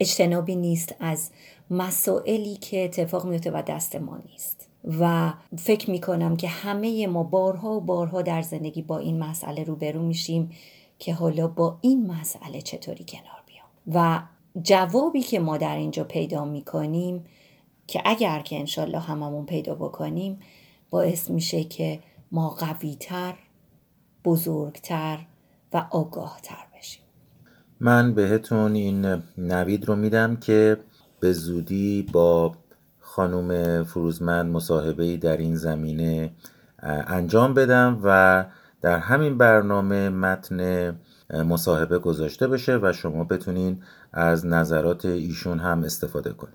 اجتنابی 0.00 0.56
نیست 0.56 0.94
از 1.00 1.30
مسائلی 1.70 2.56
که 2.56 2.84
اتفاق 2.84 3.24
میفته 3.26 3.50
و 3.50 3.62
دست 3.66 3.96
ما 3.96 4.18
نیست. 4.32 4.67
و 4.84 5.32
فکر 5.58 5.90
می‌کنم 5.90 6.36
که 6.36 6.48
همه 6.48 7.06
ما 7.06 7.22
بارها 7.22 7.70
و 7.70 7.80
بارها 7.80 8.22
در 8.22 8.42
زندگی 8.42 8.82
با 8.82 8.98
این 8.98 9.18
مسئله 9.18 9.64
روبرو 9.64 10.02
میشیم 10.02 10.50
که 10.98 11.14
حالا 11.14 11.48
با 11.48 11.78
این 11.80 12.06
مسئله 12.06 12.60
چطوری 12.60 13.04
کنار 13.08 13.42
بیام. 13.46 13.66
و 13.86 14.22
جوابی 14.62 15.20
که 15.20 15.40
ما 15.40 15.56
در 15.56 15.76
اینجا 15.76 16.04
پیدا 16.04 16.44
می‌کنیم 16.44 17.24
که 17.86 18.02
اگر 18.04 18.40
که 18.40 18.58
انشالله 18.58 18.98
هممون 18.98 19.46
پیدا 19.46 19.74
بکنیم 19.74 20.40
باعث 20.90 21.30
میشه 21.30 21.64
که 21.64 22.00
ما 22.32 22.48
قویتر 22.48 23.34
بزرگتر 24.24 25.18
و 25.72 25.86
آگاهتر 25.90 26.66
بشیم. 26.78 27.02
من 27.80 28.14
بهتون 28.14 28.74
این 28.74 29.22
نوید 29.38 29.84
رو 29.84 29.96
میدم 29.96 30.36
که 30.36 30.76
به 31.20 31.32
زودی 31.32 32.02
با 32.12 32.52
خانم 33.18 33.84
فروزمند 33.84 34.52
مصاحبه 34.52 35.16
در 35.16 35.36
این 35.36 35.56
زمینه 35.56 36.30
انجام 37.06 37.54
بدم 37.54 38.00
و 38.04 38.44
در 38.82 38.98
همین 38.98 39.38
برنامه 39.38 40.08
متن 40.08 40.90
مصاحبه 41.30 41.98
گذاشته 41.98 42.48
بشه 42.48 42.78
و 42.82 42.92
شما 42.92 43.24
بتونین 43.24 43.82
از 44.12 44.46
نظرات 44.46 45.04
ایشون 45.04 45.58
هم 45.58 45.82
استفاده 45.84 46.32
کنید 46.32 46.54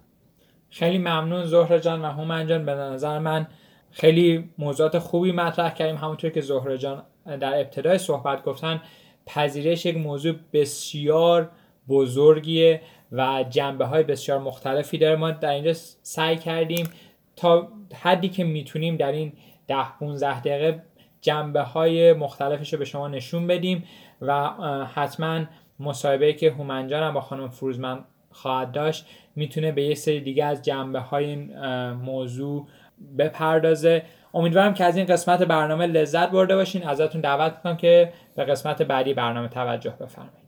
خیلی 0.69 0.97
ممنون 0.97 1.45
زهره 1.45 1.79
جان 1.79 2.01
و 2.01 2.05
هومن 2.05 2.47
جان. 2.47 2.65
به 2.65 2.71
نظر 2.71 3.19
من 3.19 3.47
خیلی 3.91 4.49
موضوعات 4.57 4.99
خوبی 4.99 5.31
مطرح 5.31 5.73
کردیم. 5.73 5.95
همونطور 5.95 6.29
که 6.29 6.41
زهره 6.41 6.77
جان 6.77 7.03
در 7.25 7.59
ابتدای 7.59 7.97
صحبت 7.97 8.43
گفتن 8.43 8.81
پذیرش 9.25 9.85
یک 9.85 9.97
موضوع 9.97 10.35
بسیار 10.53 11.49
بزرگیه. 11.89 12.81
و 13.13 13.45
جنبه 13.49 13.85
های 13.85 14.03
بسیار 14.03 14.39
مختلفی 14.39 14.97
داره. 14.97 15.15
ما 15.15 15.31
در 15.31 15.49
اینجا 15.49 15.73
سعی 16.01 16.35
کردیم 16.35 16.89
تا 17.35 17.67
حدی 18.01 18.29
که 18.29 18.43
می‌تونیم 18.43 18.97
در 18.97 19.11
این 19.11 19.33
ده 19.67 19.97
15 19.99 20.39
دقیقه 20.39 20.83
جنبه 21.21 21.61
های 21.61 22.13
مختلفش 22.13 22.73
رو 22.73 22.79
به 22.79 22.85
شما 22.85 23.07
نشون 23.07 23.47
بدیم 23.47 23.83
و 24.21 24.49
حتما 24.95 25.45
مصاحبه 25.79 26.33
که 26.33 26.51
هومنجان 26.51 27.03
هم 27.03 27.13
با 27.13 27.21
خانم 27.21 27.49
فروزمن 27.49 27.99
خواهد 28.31 28.71
داشت 28.71 29.05
می‌تونه 29.35 29.71
به 29.71 29.83
یه 29.83 29.95
سری 29.95 30.21
دیگه 30.21 30.45
از 30.45 30.61
جنبه 30.61 30.99
های 30.99 31.25
این 31.25 31.57
موضوع 31.91 32.67
بپردازه. 33.17 34.03
امیدوارم 34.33 34.73
که 34.73 34.85
از 34.85 34.97
این 34.97 35.05
قسمت 35.05 35.43
برنامه 35.43 35.87
لذت 35.87 36.31
برده 36.31 36.55
باشین. 36.55 36.83
ازتون 36.83 37.21
دعوت 37.21 37.53
می‌کنم 37.55 37.77
که 37.77 38.13
به 38.35 38.43
قسمت 38.43 38.81
بعدی 38.81 39.13
برنامه 39.13 39.47
توجه 39.47 39.91
بفرمایید. 39.91 40.42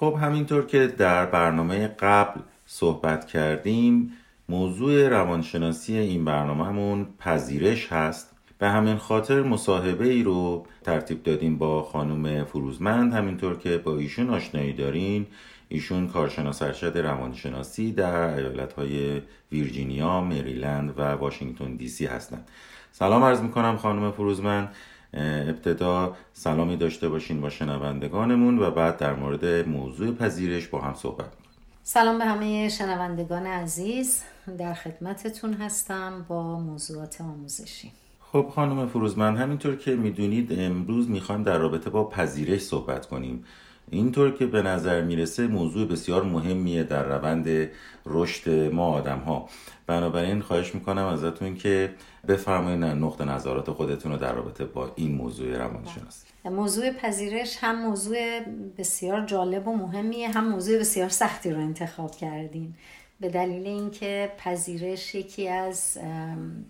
خب 0.00 0.18
همینطور 0.22 0.66
که 0.66 0.86
در 0.86 1.26
برنامه 1.26 1.88
قبل 1.88 2.40
صحبت 2.66 3.26
کردیم 3.26 4.12
موضوع 4.48 5.08
روانشناسی 5.08 5.96
این 5.96 6.24
برنامهمون 6.24 7.06
پذیرش 7.18 7.92
هست. 7.92 8.30
به 8.58 8.68
همین 8.68 8.96
خاطر 8.96 9.42
مصاحبه 9.42 10.08
ای 10.08 10.22
رو 10.22 10.66
ترتیب 10.84 11.22
دادیم 11.22 11.58
با 11.58 11.82
خانم 11.82 12.44
فروزمند. 12.44 13.14
همینطور 13.14 13.58
که 13.58 13.78
با 13.78 13.96
ایشون 13.96 14.30
آشنایی 14.30 14.72
دارین 14.72 15.26
ایشون 15.68 16.08
کارشناس 16.08 16.62
ارشد 16.62 16.98
روانشناسی 16.98 17.92
در 17.92 18.34
ایالت 18.34 18.72
های 18.72 19.22
ویرجینیا، 19.52 20.20
مریلند 20.20 20.98
و 20.98 21.02
واشنگتن 21.02 21.76
دی 21.76 21.88
سی 21.88 22.06
هستند. 22.06 22.48
سلام 22.92 23.24
عرض 23.24 23.40
می‌کنم 23.40 23.76
خانم 23.76 24.10
فروزمند. 24.10 24.74
ابتدا 25.14 26.16
سلامی 26.32 26.76
داشته 26.76 27.08
باشین 27.08 27.40
با 27.40 27.50
شنوندگانمون 27.50 28.58
و 28.58 28.70
بعد 28.70 28.96
در 28.96 29.14
مورد 29.14 29.68
موضوع 29.68 30.14
پذیرش 30.14 30.68
با 30.68 30.80
هم 30.80 30.94
صحبت 30.94 31.26
می‌کنیم 31.26 31.40
سلام 31.82 32.18
به 32.18 32.24
همه 32.24 32.68
شنوندگان 32.68 33.46
عزیز. 33.46 34.22
در 34.58 34.74
خدمتتون 34.74 35.52
هستم 35.52 36.24
با 36.28 36.58
موضوعات 36.60 37.20
آموزشی. 37.20 37.92
خب 38.32 38.46
خانم 38.54 38.86
فروزمند 38.86 39.38
همینطور 39.38 39.76
که 39.76 39.96
می‌دونید 39.96 40.60
امروز 40.60 41.10
می‌خوایم 41.10 41.42
در 41.42 41.58
رابطه 41.58 41.90
با 41.90 42.04
پذیرش 42.04 42.60
صحبت 42.60 43.06
کنیم. 43.06 43.44
اینطور 43.90 44.30
که 44.30 44.46
به 44.46 44.62
نظر 44.62 45.02
می‌رسه 45.02 45.46
موضوع 45.46 45.88
بسیار 45.88 46.22
مهمیه 46.22 46.82
در 46.82 47.02
روند 47.02 47.68
رشد 48.06 48.50
ما 48.72 48.86
آدم 48.86 49.18
ها 49.18 49.48
بنابراین 49.86 50.40
خواهش 50.40 50.74
می‌کنم 50.74 51.06
ازتون 51.06 51.54
که 51.54 51.90
بفرمایید 52.28 52.84
نقطه 52.84 53.24
نظرات 53.24 53.70
خودتون 53.70 54.12
رو 54.12 54.18
در 54.18 54.32
رابطه 54.32 54.64
با 54.64 54.92
این 54.96 55.14
موضوع 55.14 55.56
روانشناسی 55.56 56.26
موضوع 56.44 56.90
پذیرش 56.90 57.56
هم 57.60 57.82
موضوع 57.88 58.40
بسیار 58.78 59.26
جالب 59.26 59.68
و 59.68 59.76
مهمیه 59.76 60.30
هم 60.30 60.48
موضوع 60.48 60.78
بسیار 60.78 61.08
سختی 61.08 61.50
رو 61.50 61.60
انتخاب 61.60 62.10
کردین. 62.10 62.74
به 63.20 63.28
دلیل 63.28 63.66
اینکه 63.66 64.32
پذیرش 64.38 65.14
یکی 65.14 65.48
از 65.48 65.98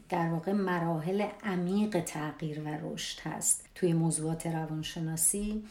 در 0.09 0.29
واقع 0.29 0.53
مراحل 0.53 1.27
عمیق 1.45 2.01
تغییر 2.01 2.61
و 2.61 2.69
رشد 2.83 3.21
هست 3.21 3.69
توی 3.75 3.93
موضوعات 3.93 4.47
روانشناسی. 4.47 5.65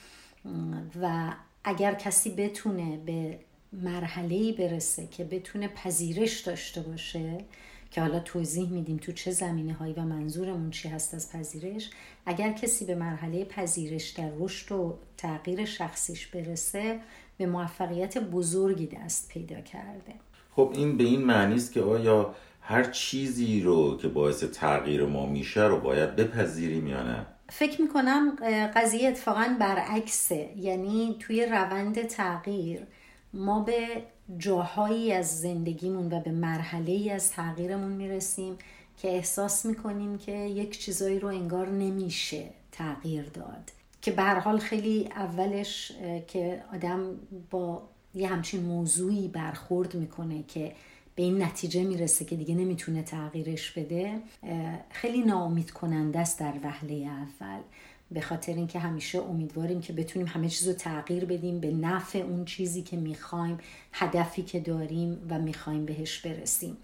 و 1.01 1.33
اگر 1.63 1.93
کسی 1.93 2.29
بتونه 2.29 2.97
به 2.97 3.39
مرحله 3.73 4.53
برسه 4.53 5.07
که 5.07 5.23
بتونه 5.23 5.67
پذیرش 5.67 6.39
داشته 6.39 6.81
باشه 6.81 7.37
که 7.91 8.01
حالا 8.01 8.19
توضیح 8.19 8.69
میدیم 8.69 8.97
تو 8.97 9.11
چه 9.11 9.31
زمینه 9.31 9.73
هایی 9.73 9.93
و 9.93 10.01
منظورمون 10.01 10.69
چی 10.69 10.87
هست 10.87 11.13
از 11.13 11.31
پذیرش 11.31 11.89
اگر 12.25 12.51
کسی 12.51 12.85
به 12.85 12.95
مرحله 12.95 13.45
پذیرش 13.45 14.09
در 14.09 14.31
رشد 14.39 14.71
و 14.71 14.97
تغییر 15.17 15.65
شخصیش 15.65 16.27
برسه 16.27 16.99
به 17.37 17.45
موفقیت 17.45 18.17
بزرگی 18.17 18.87
دست 18.87 19.29
پیدا 19.29 19.61
کرده. 19.61 20.13
خب 20.55 20.71
این 20.73 20.97
به 20.97 21.03
این 21.03 21.21
معنی 21.21 21.55
است 21.55 21.73
که 21.73 21.81
آیا 21.81 22.35
هر 22.61 22.83
چیزی 22.83 23.61
رو 23.61 23.97
که 23.97 24.07
باعث 24.07 24.43
تغییر 24.43 25.05
ما 25.05 25.25
میشه 25.25 25.63
رو 25.63 25.79
باید 25.79 26.15
بپذیریم 26.15 26.87
یا 26.87 27.03
نه؟ 27.03 27.25
فکر 27.49 27.81
می‌کنم 27.81 28.35
قضیه 28.75 29.09
اتفاقا 29.09 29.55
برعکسه. 29.59 30.49
یعنی 30.57 31.15
توی 31.19 31.45
روند 31.45 32.01
تغییر 32.01 32.81
ما 33.33 33.59
به 33.59 33.87
جاهایی 34.37 35.11
از 35.11 35.39
زندگیمون 35.41 36.13
و 36.13 36.19
به 36.19 36.31
مرحله 36.31 36.91
ای 36.91 37.09
از 37.09 37.31
تغییرمون 37.31 37.91
می‌رسیم 37.91 38.57
که 38.97 39.07
احساس 39.07 39.65
می‌کنیم 39.65 40.17
که 40.17 40.31
یک 40.31 40.79
چیزایی 40.79 41.19
رو 41.19 41.27
انگار 41.27 41.69
نمیشه 41.69 42.43
تغییر 42.71 43.29
داد. 43.29 43.71
که 44.01 44.11
به 44.11 44.23
حال 44.23 44.57
خیلی 44.57 45.09
اولش 45.15 45.91
که 46.27 46.63
آدم 46.73 47.15
با 47.49 47.81
یه 48.15 48.27
همچین 48.27 48.63
موضوعی 48.63 49.27
برخورد 49.27 49.95
می‌کنه 49.95 50.43
که 50.43 50.71
به 51.15 51.23
این 51.23 51.43
نتیجه 51.43 51.83
می‌رسه 51.83 52.25
که 52.25 52.35
دیگه 52.35 52.55
نمی‌تونه 52.55 53.03
تغییرش 53.03 53.71
بده 53.71 54.21
خیلی 54.89 55.21
ناامید 55.21 55.71
کننده 55.71 56.19
است 56.19 56.39
در 56.39 56.53
وهله 56.63 56.95
اول. 56.95 57.59
به 58.11 58.21
خاطر 58.21 58.53
اینکه 58.53 58.79
همیشه 58.79 59.19
امیدواریم 59.19 59.81
که 59.81 59.93
بتونیم 59.93 60.27
همه 60.27 60.49
چیز 60.49 60.67
رو 60.67 60.73
تغییر 60.73 61.25
بدیم 61.25 61.59
به 61.59 61.71
نفع 61.71 62.19
اون 62.19 62.45
چیزی 62.45 62.81
که 62.81 62.97
می‌خوایم 62.97 63.57
هدفی 63.93 64.41
که 64.41 64.59
داریم 64.59 65.27
و 65.29 65.39
می‌خوایم 65.39 65.85
بهش 65.85 66.19
برسیم. 66.19 66.77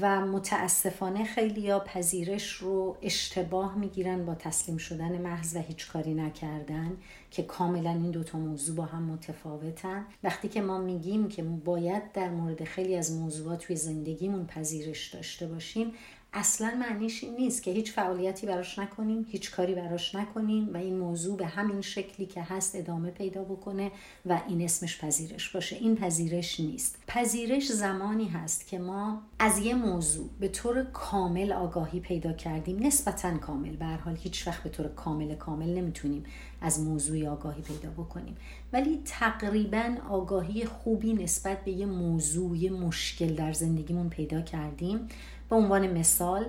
و 0.00 0.26
متاسفانه 0.26 1.24
خیلی 1.24 1.60
یا 1.60 1.80
پذیرش 1.80 2.52
رو 2.52 2.96
اشتباه 3.02 3.78
می‌گیرن 3.78 4.26
با 4.26 4.34
تسلیم 4.34 4.76
شدن 4.76 5.22
محض 5.22 5.56
و 5.56 5.58
هیچ 5.58 5.88
کاری 5.88 6.14
نکردن 6.14 6.96
که 7.30 7.42
کاملا 7.42 7.90
این 7.90 8.10
دوتا 8.10 8.38
موضوع 8.38 8.76
با 8.76 8.84
هم 8.84 9.02
متفاوتن. 9.02 10.06
وقتی 10.22 10.48
که 10.48 10.60
ما 10.60 10.78
میگیم 10.78 11.28
که 11.28 11.42
باید 11.42 12.12
در 12.12 12.28
مورد 12.28 12.64
خیلی 12.64 12.96
از 12.96 13.12
موضوعات 13.12 13.58
توی 13.58 13.76
زندگیمون 13.76 14.46
پذیرش 14.46 15.14
داشته 15.14 15.46
باشیم 15.46 15.92
اصلا 16.32 16.74
معنیش 16.80 17.24
این 17.24 17.36
نیست 17.36 17.62
که 17.62 17.70
هیچ 17.70 17.92
فعالیتی 17.92 18.46
براش 18.46 18.78
نکنیم 18.78 19.26
هیچ 19.30 19.50
کاری 19.50 19.74
براش 19.74 20.14
نکنیم 20.14 20.74
و 20.74 20.76
این 20.76 20.98
موضوع 20.98 21.36
به 21.36 21.46
همین 21.46 21.80
شکلی 21.80 22.26
که 22.26 22.42
هست 22.42 22.76
ادامه 22.76 23.10
پیدا 23.10 23.44
بکنه 23.44 23.90
و 24.26 24.40
این 24.48 24.62
اسمش 24.62 24.98
پذیرش 25.00 25.50
باشه. 25.50 25.76
این 25.76 25.96
پذیرش 25.96 26.60
نیست. 26.60 26.98
پذیرش 27.06 27.72
زمانی 27.72 28.28
هست 28.28 28.66
که 28.66 28.78
ما 28.78 29.22
از 29.38 29.58
یه 29.58 29.74
موضوع 29.74 30.28
به 30.40 30.48
طور 30.48 30.84
کامل 30.84 31.52
آگاهی 31.52 32.00
پیدا 32.00 32.32
کردیم. 32.32 32.86
نسبتا 32.86 33.38
کامل. 33.38 33.76
به 33.76 33.86
حال 33.86 34.16
هیچ 34.16 34.46
وقت 34.46 34.62
به 34.62 34.70
طور 34.70 34.88
کامل 34.88 35.34
کامل 35.34 35.68
نمی‌تونیم 35.68 36.24
از 36.60 36.80
موضوعی 36.80 37.26
آگاهی 37.26 37.62
پیدا 37.62 37.90
بکنیم. 37.90 38.36
ولی 38.72 39.02
تقریبا 39.04 39.94
آگاهی 40.08 40.64
خوبی 40.64 41.14
نسبت 41.14 41.64
به 41.64 41.72
یه 41.72 41.86
موضوع 41.86 42.56
یه 42.56 42.70
مشکل 42.70 43.34
در 43.34 43.52
زندگیمون 43.52 44.08
پیدا 44.08 44.40
کردیم. 44.40 45.08
به 45.50 45.56
عنوان 45.56 45.98
مثال 45.98 46.46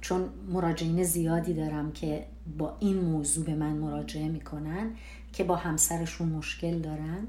چون 0.00 0.28
مراجعین 0.48 1.02
زیادی 1.02 1.54
دارم 1.54 1.92
که 1.92 2.26
با 2.58 2.76
این 2.80 2.96
موضوع 2.96 3.44
به 3.44 3.54
من 3.54 3.72
مراجعه 3.72 4.28
می‌کنن 4.28 4.90
که 5.32 5.44
با 5.44 5.56
همسرشون 5.56 6.28
مشکل 6.28 6.78
دارن 6.78 7.26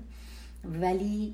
ولی 0.81 1.33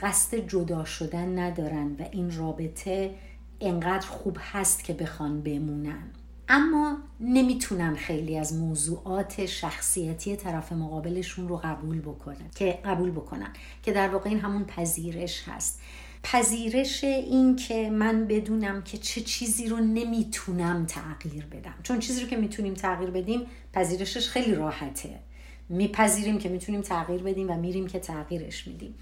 قصد 0.00 0.36
جدا 0.36 0.84
شدن 0.84 1.38
ندارن 1.38 1.96
و 1.98 2.04
این 2.10 2.36
رابطه 2.36 3.14
انقدر 3.60 4.06
خوب 4.06 4.36
هست 4.40 4.84
که 4.84 4.92
بخوان 4.92 5.40
بمونن. 5.40 6.02
اما 6.48 6.96
نمی‌تونن 7.20 7.94
خیلی 7.94 8.38
از 8.38 8.54
موضوعات 8.54 9.46
شخصیتی 9.46 10.36
طرف 10.36 10.72
مقابلشون 10.72 11.48
رو 11.48 11.56
قبول 11.56 12.00
بکنن 12.00 12.50
که 12.54 12.78
قبول 12.84 13.10
بکنن 13.10 13.48
که 13.82 13.92
در 13.92 14.08
واقع 14.08 14.30
این 14.30 14.40
همون 14.40 14.64
پذیرش 14.64 15.48
هست. 15.48 15.80
پذیرش 16.32 17.04
این 17.04 17.56
که 17.56 17.90
من 17.90 18.26
بدونم 18.26 18.82
که 18.82 18.98
چه 18.98 19.20
چیزی 19.20 19.68
رو 19.68 19.76
نمی‌تونم 19.76 20.86
تغییر 20.86 21.46
بدم. 21.46 21.74
چون 21.82 21.98
چیزی 21.98 22.20
رو 22.20 22.26
که 22.26 22.36
می‌تونیم 22.36 22.74
تغییر 22.74 23.10
بدیم 23.10 23.40
پذیرشش 23.72 24.28
خیلی 24.28 24.54
راحته. 24.54 25.18
میپذیریم 25.68 26.38
که 26.38 26.48
می‌تونیم 26.48 26.80
تغییر 26.80 27.22
بدیم 27.22 27.50
و 27.50 27.54
میریم 27.54 27.86
که 27.86 27.98
تغییرش 27.98 28.66
میدیم. 28.66 28.94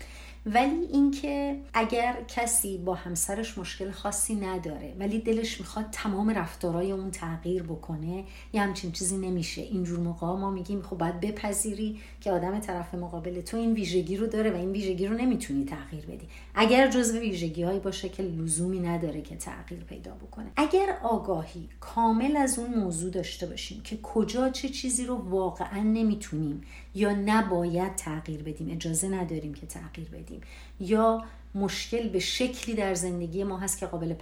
ولی 0.47 0.86
اینکه 0.92 1.61
اگر 1.74 2.16
کسی 2.28 2.78
با 2.78 2.95
همسرش 2.95 3.59
مشکل 3.59 3.90
خاصی 3.90 4.34
نداره 4.34 4.95
ولی 4.99 5.18
دلش 5.18 5.61
می‌خواد 5.61 5.86
تمام 5.92 6.30
رفتارای 6.30 6.92
اون 6.92 7.11
تغییر 7.11 7.62
بکنه 7.62 8.24
یه 8.53 8.62
همچین 8.62 8.92
چیزی 8.92 9.16
نمیشه. 9.16 9.62
اینجور 9.62 9.99
موقع 9.99 10.26
ما 10.26 10.51
میگیم 10.51 10.82
خب 10.82 10.99
باید 10.99 11.20
بپذیری 11.20 12.01
که 12.20 12.30
آدم 12.32 12.59
طرف 12.59 12.95
مقابل 12.95 13.40
تو 13.40 13.57
این 13.57 13.72
ویژگی 13.72 14.16
رو 14.16 14.26
داره 14.26 14.51
و 14.51 14.57
این 14.57 14.72
ویژگی 14.72 15.07
رو 15.07 15.16
نمی‌تونی 15.16 15.64
تغییر 15.64 16.07
بدی. 16.07 16.28
اگر 16.55 16.90
جزو 16.90 17.18
ویژگی 17.18 17.62
هایی 17.62 17.80
باشه 17.80 18.09
که 18.09 18.22
لزومی 18.22 18.80
نداره 18.80 19.22
که 19.22 19.36
تغییر 19.36 19.84
پیدا 19.84 20.14
بکنه. 20.14 20.47
اگر 20.57 20.99
آگاهی 21.03 21.68
کامل 21.80 22.36
از 22.36 22.59
اون 22.59 22.74
موضوع 22.74 23.11
داشته 23.11 23.47
باشیم 23.47 23.80
که 23.80 23.99
کجا 24.03 24.49
چه 24.49 24.68
چیزی 24.68 25.05
رو 25.05 25.14
واقعا 25.14 25.82
نمی‌تونیم 25.82 26.62
یا 26.95 27.12
نباید 27.12 27.97
تغییر 27.97 28.42
بدیم 28.42 28.70
اجازه 28.70 29.09
نداریم 29.09 29.55
که 29.55 29.66
تغییر 29.66 30.09
بدیم 30.09 30.34
یا 30.80 31.24
مشکل 31.55 32.09
به 32.09 32.18
شکلی 32.18 32.74
در 32.74 32.95
زندگی 32.95 33.45
ما 33.45 33.59
هست 33.59 33.78
که 33.78 33.87
قابل 33.87 34.14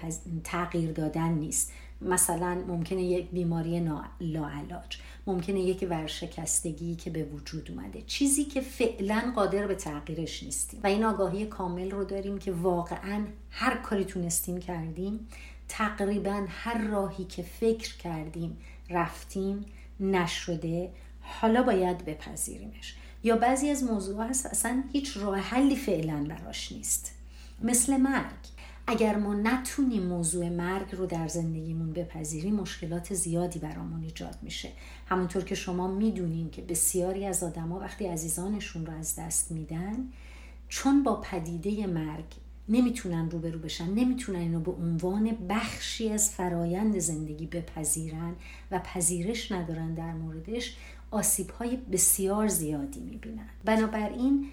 تغییر 0.45 0.93
دادن 0.93 1.29
نیست. 1.29 1.73
مثلا 2.01 2.65
ممکنه 2.69 3.03
یک 3.03 3.31
بیماری 3.31 3.81
لاعلاج. 4.21 4.99
ممکنه 5.27 5.61
یک 5.61 5.87
ورشکستگی 5.91 6.95
که 6.95 7.11
به 7.11 7.25
وجود 7.25 7.71
اومده. 7.71 8.03
چیزی 8.03 8.45
که 8.45 8.61
فعلا 8.61 9.33
قادر 9.37 9.67
به 9.67 9.75
تغییرش 9.75 10.43
نیستیم. 10.43 10.81
و 10.85 10.87
این 10.87 11.05
آگاهی 11.05 11.47
کامل 11.47 11.91
رو 11.91 12.05
داریم 12.05 12.39
که 12.39 12.53
واقعا 12.53 13.25
هر 13.51 13.77
کاری 13.77 14.05
تونستیم 14.05 14.59
کردیم. 14.61 15.29
تقریبا 15.69 16.47
هر 16.49 16.87
راهی 16.89 17.25
که 17.25 17.43
فکر 17.43 17.97
کردیم 17.97 18.59
رفتیم 18.91 19.65
نشده 20.01 20.91
حالا 21.21 21.63
باید 21.63 22.05
بپذیریمش. 22.05 22.97
یا 23.25 23.37
بعضی 23.37 23.69
از 23.69 23.85
موضوع 23.85 24.25
هست 24.25 24.47
اصلا 24.47 24.83
هیچ 24.93 25.17
راه 25.17 25.39
حلی 25.39 25.77
فعلا 25.77 26.25
براش 26.29 26.73
نیست. 26.73 27.15
مثل 27.63 27.97
مرگ. 27.97 28.53
اگر 28.87 29.17
ما 29.17 29.35
نتونیم 29.35 30.03
موضوع 30.03 30.49
مرگ 30.49 30.95
رو 30.95 31.07
در 31.07 31.29
زندگیمون 31.29 31.93
بپذیریم 31.93 32.55
مشکلات 32.55 33.15
زیادی 33.15 33.59
برامون 33.59 34.03
ایجاد 34.03 34.39
میشه. 34.43 34.69
همونطور 35.07 35.45
که 35.45 35.55
شما 35.55 35.89
می‌دونین 35.89 36.51
که 36.51 36.63
بسیاری 36.63 37.27
از 37.27 37.43
آدما 37.43 37.79
وقتی 37.79 38.07
عزیزانشون 38.07 38.87
رو 38.87 38.93
از 38.93 39.17
دست 39.19 39.53
میدن 39.53 40.09
چون 40.69 41.03
با 41.03 41.21
پدیده 41.21 41.87
مرگ 41.87 42.25
نمی‌تونن 42.69 43.31
روبرو 43.31 43.59
بشن 43.59 43.91
نمی‌تونن 43.95 44.39
اینو 44.39 44.61
به 44.61 44.73
عنوان 44.73 45.37
بخشی 45.49 46.09
از 46.09 46.31
فرایند 46.31 46.99
زندگی 46.99 47.47
بپذیرن 47.47 48.35
و 48.71 48.79
پذیرش 48.79 49.53
ندارن 49.53 49.95
در 49.95 50.13
موردش 50.13 50.77
آسیب 51.13 51.51
های 51.51 51.77
بسیار 51.77 52.49
زیادی 52.49 53.01
می‌بینن 53.01 53.49
بنابراین 53.65 54.49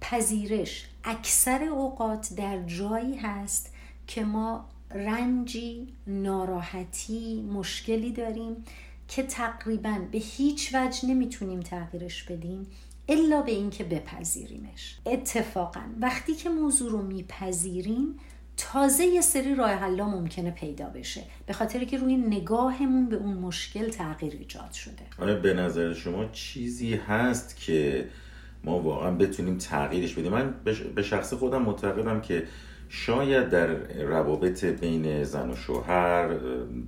پذیرش 0.00 0.88
اکثر 1.04 1.64
اوقات 1.64 2.34
در 2.36 2.62
جایی 2.62 3.16
هست 3.16 3.72
که 4.06 4.24
ما 4.24 4.68
رنجی 4.94 5.94
ناراحتی 6.06 7.42
مشکلی 7.42 8.12
داریم 8.12 8.64
که 9.08 9.22
تقریبا 9.22 9.98
به 10.12 10.18
هیچ 10.18 10.74
وجه 10.74 11.08
نمی‌تونیم 11.08 11.60
تغییرش 11.60 12.22
بدیم 12.22 12.66
الا 13.08 13.42
به 13.42 13.52
اینکه 13.52 13.84
بپذیریمش. 13.84 14.98
اتفاقا 15.06 15.80
وقتی 16.00 16.34
که 16.34 16.48
موضوع 16.48 16.90
رو 16.90 17.02
میپذیریم 17.02 18.18
تازه 18.56 19.04
یه 19.04 19.20
سری 19.20 19.54
راه 19.54 19.70
حلا 19.70 20.08
ممکنه 20.08 20.50
پیدا 20.50 20.86
بشه. 20.86 21.22
به 21.46 21.52
خاطر 21.52 21.84
که 21.84 21.98
روی 21.98 22.16
نگاهمون 22.16 23.08
به 23.08 23.16
اون 23.16 23.34
مشکل 23.34 23.88
تغییر 23.88 24.32
ایجاد 24.32 24.72
شده. 24.72 25.02
آیا 25.18 25.34
به 25.34 25.54
نظر 25.54 25.94
شما 25.94 26.24
چیزی 26.32 26.94
هست 26.94 27.56
که 27.56 28.08
ما 28.64 28.78
واقعا 28.78 29.10
بتونیم 29.10 29.58
تغییرش 29.58 30.14
بدیم؟ 30.14 30.32
من 30.32 30.54
به 30.94 31.02
شخص 31.02 31.34
خودم 31.34 31.62
معتقدم 31.62 32.20
که 32.20 32.42
شاید 32.88 33.48
در 33.48 33.66
روابط 34.04 34.64
بین 34.64 35.24
زن 35.24 35.50
و 35.50 35.56
شوهر 35.56 36.38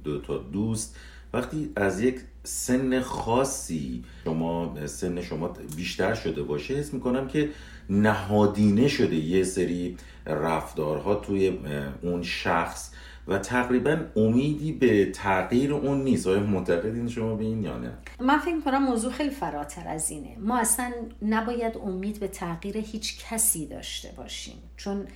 دو 0.04 0.20
تا 0.20 0.38
دوست 0.38 0.96
وقتی 1.32 1.72
از 1.76 2.00
یک 2.00 2.20
سن 2.42 3.00
خاصی 3.00 4.04
شما 4.24 4.76
سن 4.86 5.22
شما 5.22 5.48
بیشتر 5.76 6.14
شده 6.14 6.42
باشه 6.42 6.74
حس 6.74 6.94
می‌کنم 6.94 7.28
که 7.28 7.50
نهادینه 7.90 8.88
شده 8.88 9.16
یه 9.16 9.44
سری 9.44 9.96
رفتارها 10.26 11.14
توی 11.14 11.58
اون 12.02 12.22
شخص 12.22 12.90
و 13.28 13.38
تقریبا 13.38 13.98
امیدی 14.16 14.72
به 14.72 15.10
تغییر 15.10 15.74
اون 15.74 16.04
نیست. 16.04 16.26
آیا 16.26 16.40
معتقدین 16.40 17.08
شما 17.08 17.34
به 17.34 17.44
این 17.44 17.62
یا 17.62 17.78
نه؟ 17.78 17.92
من 18.20 18.38
فکر 18.38 18.60
کنم 18.60 18.82
موضوع 18.82 19.12
خیلی 19.12 19.30
فراتر 19.30 19.88
از 19.88 20.10
اینه. 20.10 20.36
ما 20.38 20.58
اصلا 20.58 20.92
نباید 21.22 21.76
امید 21.76 22.20
به 22.20 22.28
تغییر 22.28 22.76
هیچ 22.76 23.24
کسی 23.24 23.66
داشته 23.66 24.14
باشیم. 24.16 24.56
چون 24.76 25.06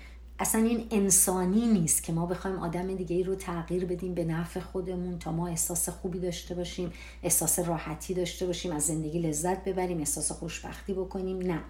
اصلا 0.40 0.62
این 0.62 0.86
انسانی 0.90 1.66
نیست 1.66 2.02
که 2.02 2.12
ما 2.12 2.26
بخوایم 2.26 2.56
آدم 2.56 2.94
دیگه 2.94 3.16
ای 3.16 3.22
رو 3.22 3.34
تغییر 3.34 3.84
بدیم 3.84 4.14
به 4.14 4.24
نفع 4.24 4.60
خودمون 4.60 5.18
تا 5.18 5.32
ما 5.32 5.48
احساس 5.48 5.88
خوبی 5.88 6.18
داشته 6.18 6.54
باشیم 6.54 6.92
احساس 7.22 7.58
راحتی 7.58 8.14
داشته 8.14 8.46
باشیم 8.46 8.72
از 8.72 8.82
زندگی 8.82 9.18
لذت 9.18 9.64
ببریم 9.64 9.98
احساس 9.98 10.32
خوشبختی 10.32 10.92
بکنیم. 10.92 11.38
نه. 11.38 11.60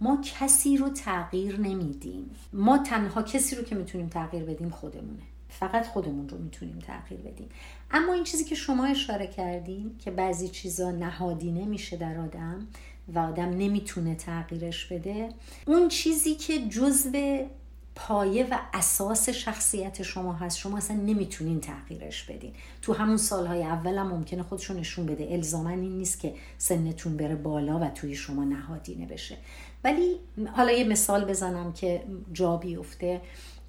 ما 0.00 0.20
کسی 0.22 0.76
رو 0.76 0.88
تغییر 0.88 1.60
نمیدیم. 1.60 2.30
ما 2.52 2.78
تنها 2.78 3.22
کسی 3.22 3.56
رو 3.56 3.62
که 3.62 3.74
می‌تونیم 3.74 4.08
تغییر 4.08 4.44
بدیم 4.44 4.70
خودمونه. 4.70 5.22
فقط 5.48 5.86
خودمون 5.86 6.28
رو 6.28 6.38
می‌تونیم 6.38 6.78
تغییر 6.78 7.20
بدیم. 7.20 7.48
اما 7.90 8.12
این 8.12 8.24
چیزی 8.24 8.44
که 8.44 8.54
شما 8.54 8.84
اشاره 8.84 9.26
کردیم 9.26 9.98
که 9.98 10.10
بعضی 10.10 10.48
چیزا 10.48 10.90
نهادینه 10.90 11.64
میشه 11.64 11.96
در 11.96 12.18
آدم 12.18 12.66
و 13.14 13.18
آدم 13.18 13.48
نمی‌تونه 13.48 14.14
تغییرش 14.14 14.86
بده 14.86 15.28
اون 15.66 15.88
چیزی 15.88 16.34
که 16.34 16.68
جزو 16.68 17.46
پایه 17.94 18.46
و 18.50 18.58
اساس 18.74 19.28
شخصیت 19.28 20.02
شما 20.02 20.32
هست 20.32 20.58
شما 20.58 20.76
اصلا 20.76 20.96
نمی‌تونین 20.96 21.60
تغییرش 21.60 22.22
بدین. 22.22 22.52
تو 22.82 22.92
همون 22.92 23.16
سالهای 23.16 23.62
اول 23.62 23.98
هم 23.98 24.08
ممکنه 24.08 24.42
خودشون 24.42 24.76
نشون 24.76 25.06
بده. 25.06 25.28
الزاما 25.30 25.70
این 25.70 25.98
نیست 25.98 26.20
که 26.20 26.34
سنتون 26.58 27.16
بره 27.16 27.36
بالا 27.36 27.78
و 27.78 27.88
توی 27.88 28.14
شما 28.14 28.44
نهادینه 28.44 29.06
بشه. 29.06 29.36
ولی 29.84 30.16
حالا 30.56 30.72
یه 30.72 30.84
مثال 30.84 31.24
بزنم 31.24 31.72
که 31.72 32.02
جا 32.32 32.56
بیفته. 32.56 33.20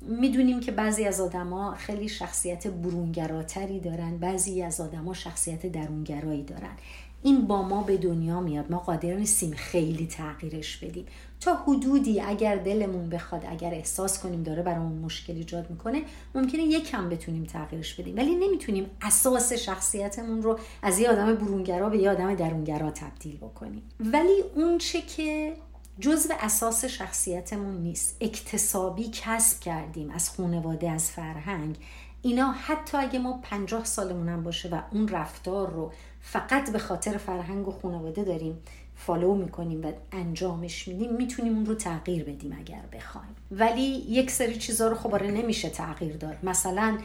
می‌دونیم 0.01 0.59
که 0.59 0.71
بعضی 0.71 1.05
از 1.05 1.21
آدما 1.21 1.75
خیلی 1.75 2.09
شخصیت 2.09 2.67
برونگراتری 2.67 3.79
دارن 3.79 4.17
بعضی 4.17 4.61
از 4.61 4.81
آدما 4.81 5.13
شخصیت 5.13 5.65
درونگرایی 5.65 6.43
دارن. 6.43 6.77
این 7.23 7.47
با 7.47 7.61
ما 7.61 7.83
به 7.83 7.97
دنیا 7.97 8.39
میاد 8.39 8.71
ما 8.71 8.77
قادر 8.77 9.13
نیستیم 9.13 9.51
خیلی 9.51 10.07
تغییرش 10.07 10.77
بدیم. 10.77 11.05
تا 11.39 11.55
حدودی 11.55 12.21
اگر 12.21 12.55
دلمون 12.55 13.09
بخواد 13.09 13.45
اگر 13.49 13.73
احساس 13.73 14.19
کنیم 14.19 14.43
داره 14.43 14.61
برامون 14.61 14.97
مشکل 14.97 15.33
ایجاد 15.33 15.69
می‌کنه 15.69 16.01
ممکنه 16.35 16.63
یکم 16.63 17.09
بتونیم 17.09 17.43
تغییرش 17.43 17.93
بدیم. 17.93 18.15
ولی 18.15 18.35
نمی‌تونیم 18.35 18.89
اساس 19.01 19.53
شخصیتمون 19.53 20.43
رو 20.43 20.59
از 20.81 20.99
یه 20.99 21.09
آدم 21.09 21.35
برونگرا 21.35 21.89
به 21.89 21.97
یه 21.97 22.09
آدم 22.09 22.35
درونگرا 22.35 22.91
تبدیل 22.91 23.37
بکنیم. 23.37 23.83
ولی 23.99 24.43
اون 24.55 24.77
چه 24.77 25.01
که 25.01 25.53
جزو 25.99 26.33
اساس 26.39 26.85
شخصیتمون 26.85 27.77
نیست. 27.77 28.17
اکتسابی 28.21 29.09
کسب 29.13 29.59
کردیم 29.59 30.11
از 30.11 30.29
خانواده 30.29 30.91
از 30.91 31.11
فرهنگ. 31.11 31.77
اینا 32.21 32.51
حتی 32.51 32.97
اگه 32.97 33.19
ما 33.19 33.39
پنجاه 33.43 33.85
سالمون 33.85 34.43
باشه 34.43 34.69
و 34.69 34.81
اون 34.91 35.07
رفتار 35.07 35.69
رو 35.69 35.91
فقط 36.21 36.71
به 36.71 36.79
خاطر 36.79 37.17
فرهنگ 37.17 37.67
و 37.67 37.71
خانواده 37.71 38.23
داریم 38.23 38.57
فالو 38.95 39.35
می‌کنیم 39.35 39.85
و 39.85 39.91
انجامش 40.11 40.87
میدیم 40.87 41.13
می‌تونیم 41.13 41.55
اون 41.55 41.65
رو 41.65 41.75
تغییر 41.75 42.23
بدیم 42.23 42.57
اگر 42.59 42.81
بخوایم. 42.93 43.35
ولی 43.51 44.05
یک 44.09 44.31
سری 44.31 44.57
چیزها 44.57 44.87
رو 44.87 44.95
خب 44.95 45.13
آره 45.13 45.31
نمیشه 45.31 45.69
تغییر 45.69 46.17
داد. 46.17 46.37
مثلا 46.43 46.97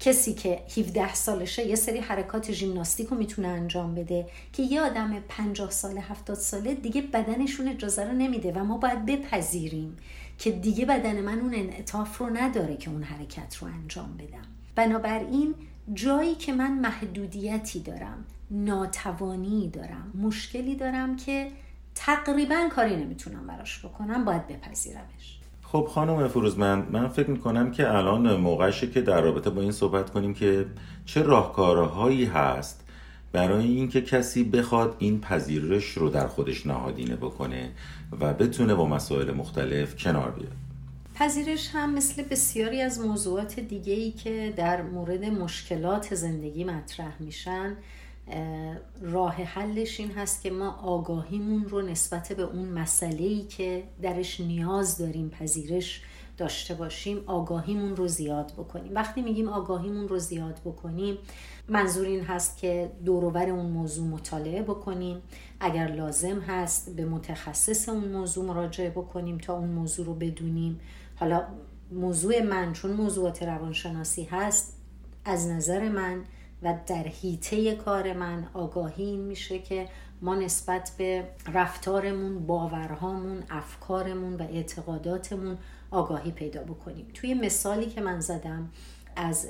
کسی 0.00 0.34
که 0.34 0.62
17 0.76 1.14
سالشه 1.14 1.66
یه 1.66 1.74
سری 1.74 1.98
حرکات 1.98 2.52
ژیمناستیک 2.52 3.08
رو 3.08 3.16
می‌تونه 3.16 3.48
انجام 3.48 3.94
بده 3.94 4.26
که 4.52 4.62
یه 4.62 4.80
آدم 4.80 5.20
50 5.28 5.70
ساله 5.70 6.00
70 6.00 6.36
ساله 6.36 6.74
دیگه 6.74 7.02
بدنشون 7.02 7.68
اجازه 7.68 8.04
رو 8.04 8.12
نمیده 8.12 8.52
و 8.52 8.64
ما 8.64 8.78
باید 8.78 9.06
بپذیریم 9.06 9.96
که 10.38 10.50
دیگه 10.50 10.86
بدن 10.86 11.20
من 11.20 11.40
اون 11.40 11.54
انعطاف 11.54 12.18
رو 12.18 12.36
نداره 12.36 12.76
که 12.76 12.90
اون 12.90 13.02
حرکت 13.02 13.56
رو 13.56 13.68
انجام 13.68 14.16
بدم. 14.16 14.46
بنابراین 14.74 15.54
جایی 15.94 16.34
که 16.34 16.52
من 16.52 16.72
محدودیتی 16.72 17.80
دارم 17.80 18.24
ناتوانی 18.50 19.68
دارم 19.68 20.12
مشکلی 20.14 20.76
دارم 20.76 21.16
که 21.16 21.50
تقریبا 21.94 22.68
کاری 22.70 22.96
نمی‌تونم 22.96 23.46
براش 23.46 23.84
بکنم 23.84 24.24
باید 24.24 24.46
بپذیرمش. 24.46 25.35
خب 25.72 25.88
خانم 25.90 26.28
فروزمند 26.28 26.90
من 26.92 27.08
فکر 27.08 27.30
می‌کنم 27.30 27.70
که 27.70 27.94
الان 27.94 28.36
موقعشه 28.36 28.90
که 28.90 29.00
در 29.00 29.20
رابطه 29.20 29.50
با 29.50 29.62
این 29.62 29.72
صحبت 29.72 30.10
کنیم 30.10 30.34
که 30.34 30.66
چه 31.04 31.22
راهکارهایی 31.22 32.24
هست 32.24 32.84
برای 33.32 33.64
اینکه 33.64 34.00
کسی 34.00 34.44
بخواد 34.44 34.96
این 34.98 35.20
پذیرش 35.20 35.84
رو 35.84 36.08
در 36.08 36.26
خودش 36.26 36.66
نهادینه 36.66 37.16
بکنه 37.16 37.70
و 38.20 38.34
بتونه 38.34 38.74
با 38.74 38.86
مسائل 38.86 39.30
مختلف 39.30 39.96
کنار 39.96 40.30
بیاد. 40.30 40.52
پذیرش 41.14 41.70
هم 41.72 41.94
مثل 41.94 42.22
بسیاری 42.22 42.82
از 42.82 43.00
موضوعات 43.00 43.60
دیگه 43.60 43.92
ای 43.92 44.10
که 44.10 44.52
در 44.56 44.82
مورد 44.82 45.24
مشکلات 45.24 46.14
زندگی 46.14 46.64
مطرح 46.64 47.12
میشن 47.20 47.76
راه 49.00 49.34
حلش 49.34 50.00
این 50.00 50.10
هست 50.10 50.42
که 50.42 50.50
ما 50.50 50.70
آگاهیمون 50.70 51.64
رو 51.64 51.82
نسبت 51.82 52.32
به 52.32 52.42
اون 52.42 52.68
مسئله 52.68 53.46
که 53.46 53.84
درش 54.02 54.40
نیاز 54.40 54.98
داریم 54.98 55.28
پذیرش 55.28 56.02
داشته 56.36 56.74
باشیم 56.74 57.22
آگاهیمون 57.26 57.96
رو 57.96 58.08
زیاد 58.08 58.52
بکنیم. 58.52 58.94
وقتی 58.94 59.22
میگیم 59.22 59.48
آگاهیمون 59.48 60.08
رو 60.08 60.18
زیاد 60.18 60.60
بکنیم 60.64 61.18
منظور 61.68 62.06
این 62.06 62.20
هست 62.24 62.58
که 62.58 62.92
دوروبر 63.04 63.48
اون 63.48 63.66
موضوع 63.66 64.06
مطالعه 64.06 64.62
بکنیم. 64.62 65.22
اگر 65.60 65.86
لازم 65.86 66.40
هست 66.40 66.96
به 66.96 67.04
متخصص 67.04 67.88
اون 67.88 68.08
موضوع 68.08 68.44
مراجعه 68.44 68.90
بکنیم 68.90 69.38
تا 69.38 69.56
اون 69.58 69.68
موضوع 69.68 70.06
رو 70.06 70.14
بدونیم. 70.14 70.80
حالا 71.16 71.44
موضوع 71.90 72.42
من 72.42 72.72
چون 72.72 72.90
موضوعات 72.90 73.42
روانشناسی 73.42 74.24
هست 74.24 74.76
از 75.24 75.48
نظر 75.48 75.88
من 75.88 76.24
و 76.62 76.74
در 76.86 77.02
حیطه 77.02 77.74
کار 77.74 78.12
من 78.12 78.46
آگاهی 78.54 79.16
میشه 79.16 79.58
که 79.58 79.88
ما 80.22 80.34
نسبت 80.34 80.92
به 80.98 81.28
رفتارمون 81.54 82.46
باورهامون 82.46 83.42
افکارمون 83.50 84.34
و 84.34 84.42
اعتقاداتمون 84.42 85.58
آگاهی 85.90 86.30
پیدا 86.30 86.62
بکنیم. 86.62 87.06
توی 87.14 87.34
مثالی 87.34 87.86
که 87.86 88.00
من 88.00 88.20
زدم 88.20 88.70
از 89.16 89.48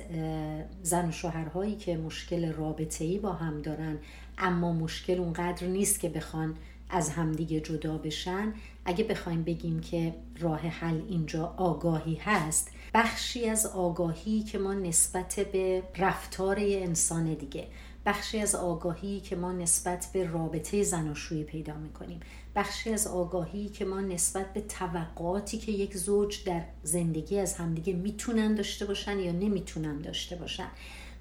زن 0.83 1.09
و 1.09 1.13
شوهرهایی 1.13 1.77
که 1.77 1.97
مشکل 1.97 2.53
رابطه 2.53 3.05
ای 3.05 3.19
با 3.19 3.33
هم 3.33 3.63
دارن 3.63 3.99
اما 4.39 4.73
مشکل 4.73 5.19
اونقدر 5.19 5.67
نیست 5.67 6.01
که 6.01 6.09
بخوان 6.09 6.55
از 6.91 7.11
همدیگه 7.11 7.61
جدا 7.61 7.99
بشن 7.99 8.53
اگه 8.85 9.05
بخوایم 9.05 9.43
بگیم 9.43 9.81
که 9.81 10.15
راه 10.39 10.61
حل 10.61 11.01
اینجا 11.09 11.55
آگاهی 11.57 12.15
هست 12.15 12.71
بخشی 12.97 13.49
از 13.49 13.67
آگاهی 13.67 14.43
که 14.43 14.59
ما 14.59 14.75
نسبت 14.75 15.41
به 15.53 15.83
رفتار 15.99 16.57
انسان 16.61 17.35
دیگه 17.35 17.67
بخشی 18.07 18.39
از 18.39 18.55
آگاهی 18.55 19.21
که 19.21 19.37
ما 19.37 19.53
نسبت 19.53 20.11
به 20.13 20.31
رابطه 20.31 20.83
زناشویی 20.83 21.45
پیدا 21.45 21.75
می‌کنیم. 21.75 22.21
بخشی 22.57 22.93
از 22.93 23.07
آگاهی 23.07 23.69
که 23.69 23.85
ما 23.85 24.01
نسبت 24.01 24.53
به 24.53 24.61
توقعاتی 24.61 25.59
که 25.59 25.73
یک 25.73 25.97
زوج 25.97 26.45
در 26.45 26.63
زندگی 26.83 27.39
از 27.39 27.55
همدیگه 27.55 27.93
می‌تونن 27.93 28.55
داشته 28.55 28.85
باشن 28.85 29.19
یا 29.19 29.33
نمی‌تونن 29.33 30.01
داشته 30.01 30.37
باشن. 30.37 30.69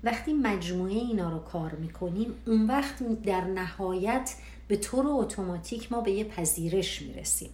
وقتی 0.03 0.33
مجموعه 0.33 0.93
اینا 0.93 1.29
رو 1.29 1.39
کار 1.39 1.71
می‌کنیم 1.71 2.33
اون 2.47 2.67
وقت 2.67 3.21
در 3.23 3.41
نهایت 3.41 4.35
به 4.67 4.77
طور 4.77 5.05
اتوماتیک 5.07 5.91
ما 5.91 6.01
به 6.01 6.11
یه 6.11 6.23
پذیرش 6.23 7.01
می‌رسیم. 7.01 7.49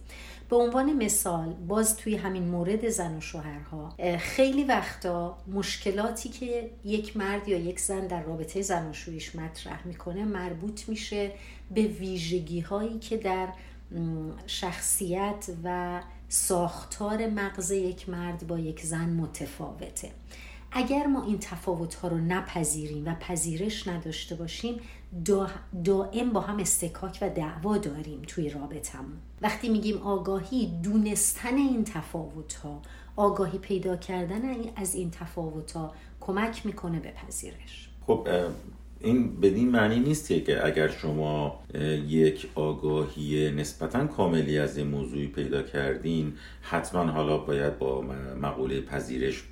به 0.52 0.58
عنوان 0.58 0.92
مثال 0.92 1.52
باز 1.52 1.96
توی 1.96 2.16
همین 2.16 2.48
مورد 2.48 2.88
زن 2.88 3.16
و 3.16 3.20
شوهرها 3.20 3.94
خیلی 4.18 4.64
وقتا 4.64 5.38
مشکلاتی 5.52 6.28
که 6.28 6.70
یک 6.84 7.16
مرد 7.16 7.48
یا 7.48 7.58
یک 7.58 7.80
زن 7.80 8.06
در 8.06 8.22
رابطه 8.22 8.62
زن 8.62 8.90
و 8.90 8.92
شویش 8.92 9.36
مطرح 9.36 9.86
می‌کنه 9.86 10.24
مربوط 10.24 10.88
میشه 10.88 11.32
به 11.70 11.82
ویژگی 11.82 12.60
هایی 12.60 12.98
که 12.98 13.16
در 13.16 13.48
شخصیت 14.46 15.46
و 15.64 16.00
ساختار 16.28 17.26
مغز 17.26 17.70
یک 17.70 18.08
مرد 18.08 18.46
با 18.46 18.58
یک 18.58 18.80
زن 18.80 19.10
متفاوته. 19.10 20.10
اگر 20.72 21.06
ما 21.06 21.24
این 21.24 21.38
تفاوت 21.38 21.94
ها 21.94 22.08
رو 22.08 22.18
نپذیریم 22.18 23.06
و 23.06 23.14
پذیرش 23.14 23.88
نداشته 23.88 24.34
باشیم 24.34 24.80
دائم 25.84 26.30
با 26.32 26.40
هم 26.40 26.58
استکاک 26.58 27.18
و 27.22 27.30
دعوا 27.30 27.78
داریم 27.78 28.22
توی 28.26 28.50
رابطمون 28.50 29.16
وقتی 29.42 29.68
میگیم 29.68 29.96
آگاهی 29.96 30.72
دونستن 30.82 31.54
این 31.54 31.84
تفاوت 31.84 32.54
ها 32.54 32.82
آگاهی 33.16 33.58
پیدا 33.58 33.96
کردن 33.96 34.42
از 34.76 34.94
این 34.94 35.10
تفاوت 35.10 35.72
ها 35.72 35.94
کمک 36.20 36.66
می‌کنه 36.66 37.00
به 37.00 37.10
پذیرش 37.10 37.88
خب 38.06 38.28
این 39.00 39.40
بدین 39.40 39.70
معنی 39.70 40.00
نیست 40.00 40.28
که 40.28 40.66
اگر 40.66 40.88
شما 40.88 41.60
یک 42.08 42.48
آگاهی 42.54 43.50
نسبتا 43.50 44.06
کاملی 44.06 44.58
از 44.58 44.76
این 44.76 44.86
موضوعی 44.86 45.26
پیدا 45.26 45.62
کردین 45.62 46.32
حتما 46.62 47.04
حالا 47.04 47.38
باید 47.38 47.78
با 47.78 48.04
مقوله 48.42 48.80
پذیرش 48.80 49.42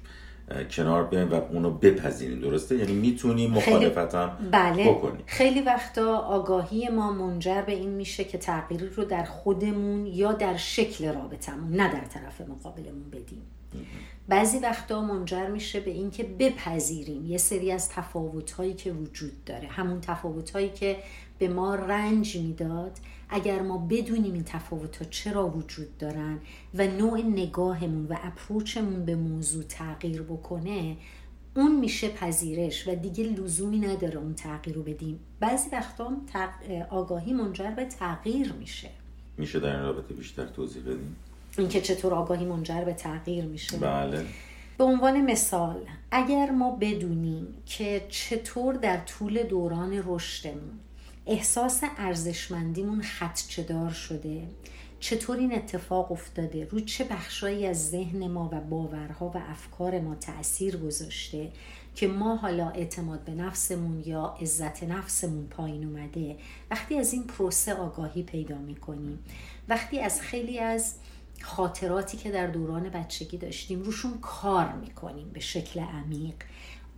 کنار 0.71 1.05
بیاین 1.05 1.29
و 1.29 1.35
اونو 1.35 1.71
بپذیرین 1.71 2.41
درسته؟ 2.41 2.77
یعنی 2.77 2.93
می‌تونیم 2.93 3.51
مخالفتم 3.51 4.37
بله. 4.51 4.91
بکنیم 4.91 5.23
خیلی 5.27 5.61
وقتا 5.61 6.17
آگاهی 6.17 6.89
ما 6.89 7.13
منجر 7.13 7.63
به 7.63 7.73
این 7.73 7.91
میشه 7.91 8.25
که 8.25 8.39
تغییری 8.39 8.87
رو 8.87 9.05
در 9.05 9.25
خودمون 9.25 10.07
یا 10.07 10.33
در 10.33 10.57
شکل 10.57 11.15
رابطمون 11.15 11.73
نه 11.73 11.93
در 11.93 12.05
طرف 12.05 12.41
مقابلمون 12.41 13.11
بدیم. 13.13 13.43
بعضی 14.29 14.59
وقتا 14.59 15.03
منجر 15.03 15.47
میشه 15.47 15.81
به 15.81 15.91
اینکه 15.91 16.25
بپذیریم. 16.25 17.27
یه 17.27 17.39
سری 17.39 17.73
از 17.73 17.89
تفاوتهایی 17.89 18.75
که 18.75 18.93
وجود 18.93 19.45
داره. 19.45 19.69
همون 19.69 20.01
تفاوتهایی 20.01 20.69
که 20.69 20.97
به 21.39 21.49
ما 21.49 21.75
رنج 21.75 22.37
می‌داد 22.37 22.93
اگر 23.31 23.63
ما 23.63 23.79
بدونیم 23.79 24.33
این 24.33 24.45
تفاوت 24.45 24.97
ها 24.97 25.05
چرا 25.05 25.49
وجود 25.49 25.99
دارن 25.99 26.39
و 26.75 26.87
نوع 26.87 27.23
نگاهمون 27.23 28.07
و 28.07 28.17
اپروچمون 28.23 29.05
به 29.05 29.17
موضوع 29.17 29.63
تغییر 29.63 30.23
بکنه 30.23 30.97
اون 31.57 31.81
میشه 31.81 32.09
پذیرش 32.09 32.89
و 32.89 32.95
دیگه 32.95 33.25
لزومی 33.25 33.79
نداره 33.79 34.19
اون 34.19 34.35
تغییر 34.35 34.77
رو 34.77 34.83
بدیم. 34.83 35.21
بعضی 35.41 35.71
وقتا 35.73 36.13
آگاهی 36.91 37.33
منجر 37.33 37.71
به 37.71 37.85
تغییر 37.85 38.53
میشه. 38.53 38.91
میشه 39.39 39.61
در 39.61 39.77
این 39.77 39.83
رابطه 39.83 40.15
بیشتر 40.15 40.47
توضیح 40.47 40.83
بدیم؟ 40.83 41.17
اینکه 41.59 41.81
چطور 41.81 42.15
آگاهی 42.15 42.45
منجر 42.45 42.85
به 42.85 42.93
تغییر 42.93 43.45
میشه. 43.45 43.79
بله. 43.79 44.27
به 44.79 44.85
عنوان 44.85 45.21
مثال 45.21 45.77
اگر 46.11 46.51
ما 46.51 46.77
بدونیم 46.81 47.47
که 47.67 48.07
چطور 48.09 48.75
در 48.75 48.97
طول 48.97 49.43
دوران 49.43 50.03
رشدمون 50.07 50.79
احساس 51.31 51.81
ارزشمندیمون 51.99 53.03
خدچهدار 53.03 53.91
شده. 53.91 54.43
چطور 55.01 55.37
این 55.37 55.55
اتفاق 55.55 56.13
افتاده؟ 56.13 56.65
رو 56.71 56.81
چه 56.81 57.05
بخشایی 57.05 57.67
از 57.67 57.91
ذهن 57.91 58.29
ما 58.29 58.51
و 58.53 58.61
باورها 58.61 59.29
و 59.29 59.37
افکار 59.37 60.01
ما 60.01 60.15
تاثیر 60.15 60.77
گذاشته 60.77 61.53
که 61.95 62.09
ما 62.09 62.37
حالا 62.37 62.69
اعتماد 62.69 63.25
به 63.25 63.33
نفسمون 63.33 64.03
یا 64.07 64.37
عزت 64.41 64.83
نفسمون 64.83 65.47
پایین 65.47 65.85
اومده؟ 65.85 66.37
وقتی 66.71 66.99
از 66.99 67.13
این 67.13 67.25
پروسه 67.25 67.75
آگاهی 67.75 68.23
پیدا 68.23 68.59
می‌کنیم. 68.59 69.19
وقتی 69.69 70.01
از 70.01 70.21
خیلی 70.21 70.59
از 70.59 70.95
خاطراتی 71.43 72.17
که 72.17 72.31
در 72.31 72.47
دوران 72.47 72.89
بچگی 72.89 73.39
داشتیم 73.39 73.83
روشون 73.83 74.19
کار 74.21 74.73
می‌کنیم 74.73 75.29
به 75.29 75.41
شکل 75.41 75.81
عمیق. 75.81 76.35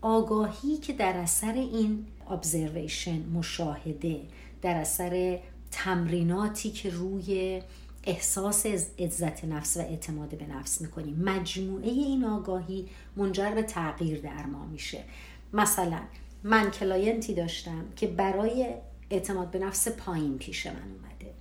آگاهی 0.03 0.77
که 0.77 0.93
در 0.93 1.17
اثر 1.17 1.53
این 1.53 2.07
ابزرویشن 2.31 3.23
مشاهده 3.29 4.21
در 4.63 4.75
اثر 4.75 5.39
تمریناتی 5.71 6.71
که 6.71 6.91
روی 6.91 7.63
احساس 8.05 8.67
عزت 8.99 9.45
نفس 9.45 9.77
و 9.77 9.81
اعتماد 9.81 10.39
به 10.39 10.47
نفس 10.47 10.81
می‌کنیم. 10.81 11.23
مجموعه 11.25 11.89
این 11.89 12.25
آگاهی 12.25 12.89
منجر 13.17 13.51
به 13.55 13.63
تغییر 13.63 14.21
در 14.21 14.47
ما 14.47 14.67
میشه. 14.67 15.05
مثلا 15.53 15.99
من 16.45 16.71
client 16.70 17.25
ی 17.25 17.35
داشتم 17.35 17.85
که 17.97 18.07
برای 18.07 18.75
اعتماد 19.11 19.51
به 19.51 19.59
نفس 19.59 19.89
پایین 19.89 20.39
پیش 20.39 20.67
من 20.67 20.73
اومده. 20.73 21.35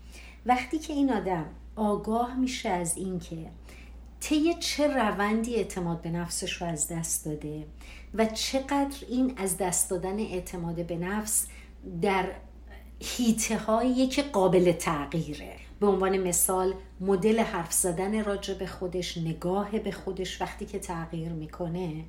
وقتی 0.45 0.79
که 0.79 0.93
این 0.93 1.13
آدم 1.13 1.45
آگاه 1.75 2.35
میشه 2.35 2.69
از 2.69 2.97
اینکه 2.97 3.37
طی 4.19 4.53
چه 4.53 4.87
روندی 4.87 5.55
اعتماد 5.55 6.01
به 6.01 6.09
نفسش 6.09 6.61
رو 6.61 6.67
از 6.67 6.87
دست 6.87 7.25
داده 7.25 7.65
و 8.13 8.25
چقدر 8.25 8.97
این 9.09 9.33
از 9.37 9.57
دست 9.57 9.89
دادن 9.89 10.19
اعتماد 10.19 10.87
به 10.87 10.95
نفس 10.95 11.47
در 12.01 12.31
حیطه 12.99 13.57
هایی 13.57 14.07
که 14.07 14.21
قابل 14.21 14.71
تغییره. 14.71 15.55
به 15.79 15.87
عنوان 15.87 16.17
مثال 16.17 16.73
مدل 16.99 17.39
حرف 17.39 17.73
زدن 17.73 18.23
راجع 18.23 18.53
به 18.53 18.67
خودش 18.67 19.17
نگاه 19.17 19.79
به 19.79 19.91
خودش 19.91 20.41
وقتی 20.41 20.65
که 20.65 20.79
تغییر 20.79 21.29
می‌کنه 21.29 22.03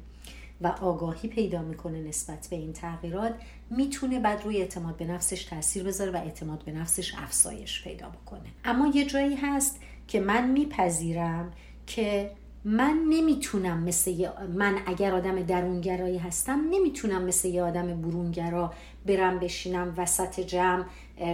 و 0.61 0.67
آگاهی 0.67 1.29
پیدا 1.29 1.63
می‌کنه 1.63 2.01
نسبت 2.01 2.49
به 2.51 2.57
این 2.57 2.73
تغییرات 2.73 3.35
می‌تونه 3.71 4.21
بعد 4.21 4.45
روی 4.45 4.57
اعتماد 4.57 4.97
به 4.97 5.05
نفسش 5.05 5.45
تاثیر 5.45 5.85
بذاره 5.85 6.11
و 6.11 6.17
اعتماد 6.17 6.65
به 6.65 6.73
نفسش 6.73 7.15
افزایش 7.15 7.85
پیدا 7.85 8.09
بکنه. 8.09 8.49
اما 8.65 8.87
یه 8.95 9.05
جایی 9.05 9.37
هست 9.37 9.81
که 10.09 10.21
من 10.21 10.51
میپذیرم 10.51 11.53
که 11.87 12.31
من 12.65 13.07
نمی‌تونم 13.09 13.83
مثل 13.83 14.29
من 14.55 14.79
اگر 14.87 15.15
آدم 15.15 15.43
درونگرایی 15.43 16.19
هستم 16.19 16.61
نمی‌تونم 16.71 17.23
مثل 17.23 17.49
یه 17.49 17.63
آدم 17.63 18.01
برونگرا 18.01 18.73
برم 19.07 19.39
بشینم 19.39 19.95
وسط 19.97 20.41
جمع 20.41 20.85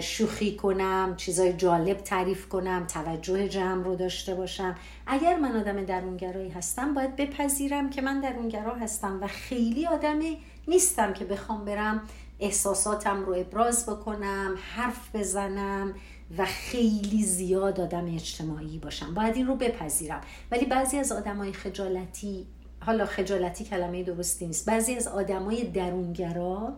شوخی 0.00 0.56
کنم 0.56 1.14
چیزای 1.16 1.52
جالب 1.52 1.96
تعریف 1.96 2.48
کنم 2.48 2.86
توجه 2.86 3.48
جمع 3.48 3.84
رو 3.84 3.96
داشته 3.96 4.34
باشم. 4.34 4.76
اگر 5.06 5.36
من 5.36 5.56
آدم 5.56 5.84
درونگرایی 5.84 6.50
هستم 6.50 6.94
باید 6.94 7.16
بپذیرم 7.16 7.90
که 7.90 8.02
من 8.02 8.20
درونگرا 8.20 8.74
هستم 8.74 9.18
و 9.22 9.26
خیلی 9.26 9.86
آدمی 9.86 10.38
نیستم 10.68 11.12
که 11.12 11.24
بخوام 11.24 11.64
برم 11.64 12.02
احساساتم 12.40 13.24
رو 13.24 13.34
ابراز 13.34 13.86
بکنم 13.86 14.54
حرف 14.76 15.16
بزنم 15.16 15.94
و 16.38 16.44
خیلی 16.44 17.22
زیاد 17.22 17.80
آدم 17.80 18.14
اجتماعی 18.14 18.78
باشم. 18.78 19.14
باید 19.14 19.36
این 19.36 19.46
رو 19.46 19.56
بپذیرم. 19.56 20.20
ولی 20.50 20.64
بعضی 20.64 20.96
از 20.96 21.12
آدمای 21.12 21.52
خجالتی 21.52 22.46
حالا 22.80 23.06
خجالتی 23.06 23.64
کلمه 23.64 24.02
درستی 24.02 24.46
نیست. 24.46 24.66
بعضی 24.66 24.94
از 24.94 25.08
آدمای 25.08 25.64
درونگرا 25.64 26.72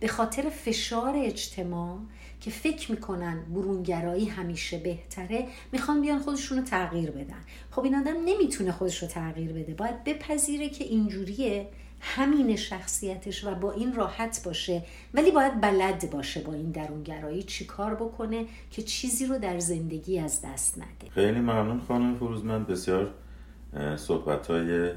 به 0.00 0.08
خاطر 0.08 0.42
فشار 0.42 1.14
اجتماع 1.16 1.98
که 2.40 2.50
فکر 2.50 2.90
می‌کنن 2.90 3.42
برونگرایی 3.54 4.24
همیشه 4.24 4.78
بهتره 4.78 5.46
می‌خوان 5.72 6.00
بیان 6.00 6.18
خودشون 6.18 6.58
رو 6.58 6.64
تغییر 6.64 7.10
بدن. 7.10 7.40
خب 7.70 7.84
این 7.84 7.94
آدم 7.94 8.16
نمی‌تونه 8.24 8.72
خودش 8.72 9.02
رو 9.02 9.08
تغییر 9.08 9.52
بده. 9.52 9.74
باید 9.74 10.04
بپذیره 10.04 10.68
که 10.68 10.84
اینجوریه. 10.84 11.68
همین 12.00 12.56
شخصیتش 12.56 13.44
و 13.44 13.54
با 13.54 13.72
این 13.72 13.94
راحت 13.94 14.42
باشه. 14.44 14.82
ولی 15.14 15.30
باید 15.30 15.60
بلد 15.60 16.10
باشه 16.10 16.40
با 16.40 16.52
این 16.52 16.70
درونگرایی 16.70 17.42
چی 17.42 17.64
کار 17.64 17.94
بکنه 17.94 18.46
که 18.70 18.82
چیزی 18.82 19.26
رو 19.26 19.38
در 19.38 19.58
زندگی 19.58 20.18
از 20.18 20.42
دست 20.44 20.78
نده. 20.78 21.10
خیلی 21.14 21.40
ممنون 21.40 21.80
خانم 21.88 22.14
فروزمند. 22.14 22.66
بسیار 22.66 23.10
صحبت 23.96 24.46
های 24.46 24.90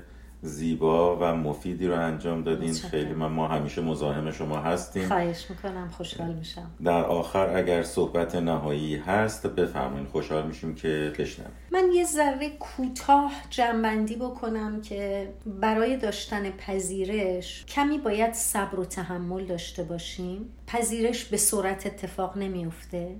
زیبا 0.46 1.18
و 1.22 1.36
مفیدی 1.36 1.88
رو 1.88 2.00
انجام 2.00 2.44
دادین. 2.44 2.74
خیلی 2.74 3.14
من 3.14 3.28
ما 3.28 3.48
همیشه 3.48 3.82
مزاحم 3.82 4.32
شما 4.32 4.58
هستیم. 4.58 5.08
خواهش 5.08 5.50
می‌کنم 5.50 5.90
خوشحال 5.90 6.34
میشم. 6.34 6.72
در 6.84 7.04
آخر 7.04 7.58
اگر 7.58 7.84
صحبت 7.84 8.36
نهایی 8.36 8.96
هست 8.96 9.48
بفرمایید 9.48 10.08
خوشحال 10.08 10.48
میشیم 10.48 10.76
که 10.76 11.14
بشنویم. 11.20 11.52
من 11.72 11.92
یه 11.94 12.06
ذره 12.06 12.50
کوتاه 12.50 13.32
جنبندی 13.50 14.16
بکنم 14.16 14.82
که 14.82 15.34
برای 15.46 15.98
داشتن 15.98 16.50
پذیرش 16.52 17.66
کمی 17.66 17.98
باید 17.98 18.34
صبر 18.34 18.80
و 18.80 18.86
تحمل 18.86 19.46
داشته 19.46 19.84
باشیم. 19.84 20.46
پذیرش 20.68 21.26
به 21.26 21.38
صورت 21.38 21.86
اتفاق 21.86 22.38
نمیفته 22.38 23.16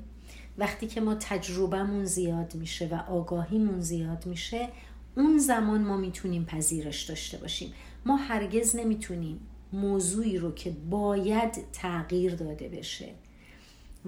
وقتی 0.58 0.88
که 0.88 1.02
ما 1.02 1.16
تجربهمون 1.16 2.06
زیاد 2.06 2.56
میشه 2.56 2.88
و 2.92 3.12
آگاهیمون 3.12 3.80
زیاد 3.80 4.26
میشه 4.26 4.68
اون 5.16 5.38
زمان 5.38 5.84
ما 5.84 5.98
می‌تونیم 5.98 6.46
پذیرش 6.46 7.04
داشته 7.04 7.38
باشیم. 7.38 7.74
ما 8.06 8.16
هرگز 8.16 8.76
نمی‌تونیم 8.76 9.40
موضوعی 9.74 10.38
رو 10.38 10.52
که 10.52 10.72
باید 10.90 11.72
تغییر 11.74 12.36
داده 12.36 12.70
بشه 12.70 13.10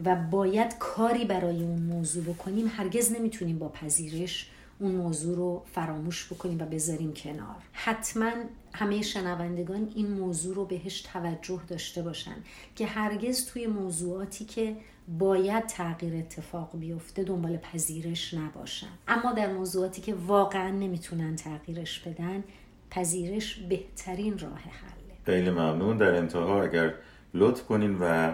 و 0.06 0.16
باید 0.16 0.78
کاری 0.78 1.26
برای 1.26 1.64
اون 1.64 1.82
موضوع 1.82 2.24
بکنیم 2.24 2.68
هرگز 2.68 3.12
نمی‌تونیم 3.12 3.60
با 3.60 3.70
پذیرش 3.70 4.50
اون 4.80 4.92
موضوع 4.92 5.38
رو 5.38 5.64
فراموش 5.74 6.34
بکنیم 6.34 6.60
و 6.60 6.66
بذاریم 6.66 7.14
کنار. 7.14 7.56
حتما 7.72 8.32
همه 8.74 9.02
شنوندگان 9.02 9.92
این 9.96 10.12
موضوع 10.12 10.56
رو 10.56 10.66
بهش 10.66 11.02
توجه 11.02 11.62
داشته 11.68 12.02
باشن 12.02 12.36
که 12.76 12.86
هرگز 12.86 13.46
توی 13.46 13.68
موضوعاتی 13.68 14.46
که 14.46 14.78
باید 15.08 15.66
تغییر 15.66 16.16
اتفاق 16.16 16.70
بیفته 16.80 17.24
دنبال 17.24 17.58
پذیرش 17.58 18.34
نباشن. 18.34 18.88
اما 19.08 19.34
در 19.34 19.54
موضوعاتی 19.54 20.02
که 20.02 20.14
واقعا 20.14 20.70
نمی‌تونن 20.70 21.36
تغییرش 21.36 22.00
بدن 22.00 22.44
پذیرش 22.92 23.56
بهترین 23.56 24.38
راه 24.38 24.60
حله. 24.60 25.16
خیلی 25.26 25.50
ممنون. 25.50 25.98
در 25.98 26.16
انتها 26.16 26.64
اگر 26.64 26.94
لطف 27.34 27.66
کنین 27.66 27.98
و 28.00 28.34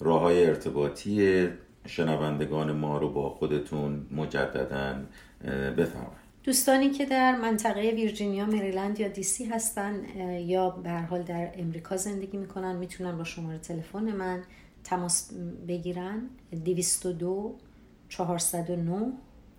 راه 0.00 0.20
های 0.20 0.46
ارتباطی 0.46 1.48
شنوندگان 1.86 2.72
ما 2.72 2.98
رو 2.98 3.12
با 3.12 3.30
خودتون 3.30 4.06
مجددا 4.10 4.94
بفرمایید. 5.76 6.22
دوستانی 6.44 6.90
که 6.90 7.04
در 7.04 7.36
منطقه 7.36 7.90
ویرجینیا 7.90 8.46
مریلند 8.46 9.00
یا 9.00 9.08
دیسی 9.08 9.44
هستن 9.44 10.04
یا 10.38 10.70
به 10.70 10.90
حال 10.90 11.22
در 11.22 11.50
امریکا 11.54 11.96
زندگی 11.96 12.36
می‌کنن 12.36 12.76
می‌تونن 12.76 13.18
با 13.18 13.24
شماره 13.24 13.58
تلفن 13.58 14.12
من 14.12 14.42
تماس 14.84 15.30
بگیرن. 15.68 16.20
202 16.64 17.54
409 18.08 19.12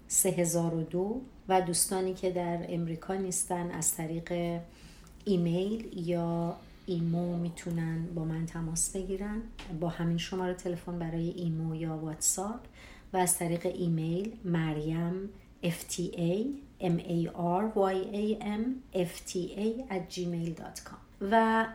3002 0.07 1.21
و 1.49 1.61
دوستانی 1.61 2.13
که 2.13 2.31
در 2.31 2.65
امریکا 2.69 3.13
نیستن 3.15 3.71
از 3.71 3.93
طریق 3.95 4.59
ایمیل 5.25 6.07
یا 6.07 6.55
ایمو 6.85 7.37
می‌تونن 7.37 8.05
با 8.15 8.25
من 8.25 8.45
تماس 8.45 8.95
بگیرن. 8.95 9.41
با 9.79 9.89
همین 9.89 10.17
شماره 10.17 10.53
تلفن 10.53 10.99
برای 10.99 11.29
ایمو 11.29 11.75
یا 11.75 11.97
واتساپ 11.97 12.59
و 13.13 13.17
از 13.17 13.37
طریق 13.37 13.65
ایمیل 13.65 14.31
مریم 14.45 15.29
FTA 15.63 16.45
m 16.81 16.99
a 16.99 17.29
r 17.35 17.71
y 17.75 17.97
a 18.23 18.25
m 18.41 18.83
f 18.93 19.25
t 19.25 19.31
a 19.65 19.67
at 19.95 20.09
gmail.com 20.09 21.12
و 21.31 21.65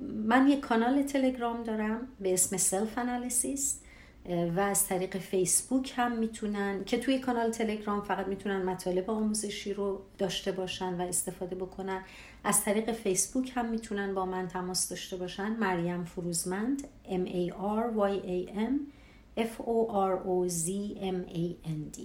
من 0.00 0.48
یک 0.48 0.60
کانال 0.60 1.02
تلگرام 1.02 1.62
دارم 1.62 2.08
به 2.20 2.34
اسم 2.34 2.56
self 2.56 2.98
analysis 2.98 3.80
و 4.56 4.60
از 4.60 4.86
طریق 4.86 5.18
فیسبوک 5.18 5.92
هم 5.96 6.18
می‌تونن 6.18 6.84
که 6.84 6.98
توی 6.98 7.18
کانال 7.18 7.50
تلگرام 7.50 8.02
فقط 8.02 8.26
می‌تونن 8.26 8.62
مطالب 8.62 9.10
آموزشی 9.10 9.74
رو 9.74 10.02
داشته 10.18 10.52
باشن 10.52 11.00
و 11.00 11.02
استفاده 11.02 11.56
بکنن. 11.56 12.02
از 12.44 12.64
طریق 12.64 12.92
فیسبوک 12.92 13.52
هم 13.54 13.68
می‌تونن 13.68 14.14
با 14.14 14.26
من 14.26 14.48
تماس 14.48 14.88
داشته 14.88 15.16
باشن. 15.16 15.50
مریم 15.50 16.04
فروزمند 16.04 16.88
M 17.04 17.26
A 17.26 17.52
R 17.52 17.96
Y 17.96 18.26
A 18.26 18.50
M 18.56 18.74
F 19.36 19.60
O 19.60 19.92
R 19.92 20.16
O 20.26 20.50
Z 20.50 20.68
M 21.00 21.34
A 21.34 21.68
N 21.68 21.96
D. 21.96 22.00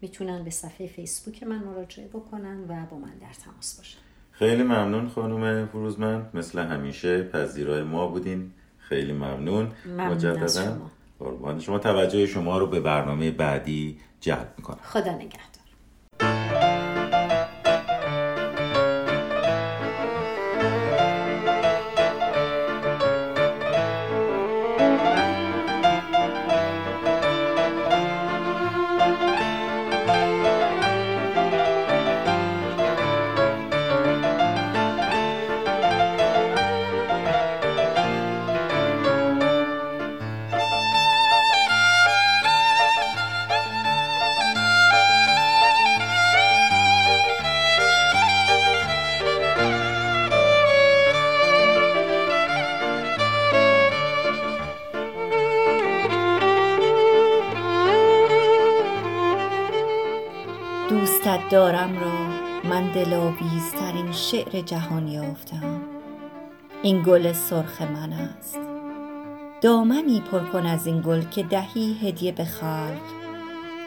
می‌تونن 0.00 0.44
به 0.44 0.50
صفحه 0.50 0.86
فیسبوک 0.86 1.42
من 1.42 1.64
مراجعه 1.64 2.08
بکنن 2.08 2.64
و 2.68 2.86
با 2.90 2.98
من 2.98 3.18
در 3.18 3.32
تماس 3.44 3.76
باشن. 3.76 4.03
خیلی 4.38 4.62
ممنون 4.62 5.08
خانم 5.08 5.66
فروزمند 5.66 6.30
مثل 6.34 6.58
همیشه 6.58 7.22
پذیرای 7.22 7.82
ما 7.82 8.06
بودین. 8.06 8.50
خیلی 8.78 9.12
ممنون. 9.12 9.72
مجددا 9.98 10.46
شما. 10.46 10.90
قربان 11.18 11.60
شما. 11.60 11.78
توجه 11.78 12.26
شما 12.26 12.58
رو 12.58 12.66
به 12.66 12.80
برنامه 12.80 13.30
بعدی 13.30 13.98
جلب 14.20 14.54
می‌کنم. 14.58 14.78
خدا 14.82 15.12
نگهدار. 15.12 15.53
شعر 64.44 64.60
جهان 64.60 65.08
یافتم. 65.08 65.80
این 66.82 67.02
گل 67.02 67.32
سرخ 67.32 67.82
من 67.82 68.12
است. 68.12 68.58
دامنی 69.60 70.20
پر 70.20 70.38
کن 70.38 70.66
از 70.66 70.86
این 70.86 71.00
گل 71.00 71.20
که 71.20 71.42
دهی 71.42 71.98
هدیه 72.02 72.32
به 72.32 72.44
خلق 72.44 73.00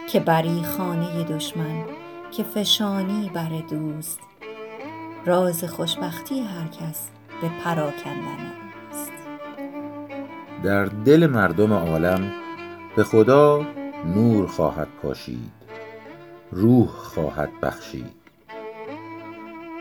که 0.10 0.20
بری 0.20 0.64
خانه 0.64 1.24
دشمن 1.24 1.84
که 2.32 2.44
فشانی 2.44 3.32
بر 3.34 3.50
دوست. 3.70 4.20
راز 5.26 5.64
خوشبختی 5.64 6.40
هر 6.40 6.68
کس 6.68 7.10
به 7.42 7.50
پراکندن 7.64 8.54
است. 8.90 9.12
در 10.64 10.86
دل 10.86 11.28
مردم 11.28 11.74
عالم 11.74 12.32
به 12.96 13.04
خدا 13.04 13.66
نور 14.06 14.48
خواهد 14.48 14.88
پاشید 15.02 15.52
روح 16.52 16.88
خواهد 16.88 17.50
بخشید. 17.62 18.27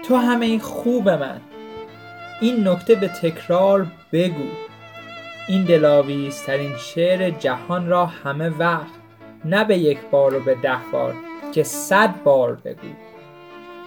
تو 0.09 0.16
همه 0.16 0.59
خوب 0.59 1.09
من. 1.09 1.40
این 2.40 2.68
نکته 2.68 2.94
به 2.94 3.09
تکرار 3.09 3.86
بگو. 4.12 4.48
این 5.48 5.64
دلاویزترین 5.64 6.76
شعر 6.76 7.30
جهان 7.30 7.88
را 7.88 8.07
همه 8.07 8.48
وقت 8.48 8.94
نه 9.44 9.64
به 9.64 9.78
یک 9.78 9.98
بار 10.11 10.34
و 10.34 10.40
به 10.40 10.54
ده 10.54 10.78
بار 10.92 11.14
که 11.52 11.62
صد 11.62 12.22
بار 12.24 12.54
بگو. 12.54 12.88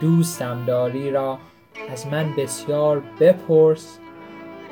دوستم 0.01 0.65
داری 0.67 1.11
را 1.11 1.39
از 1.91 2.07
من 2.07 2.35
بسیار 2.37 3.03
بپرس. 3.19 3.99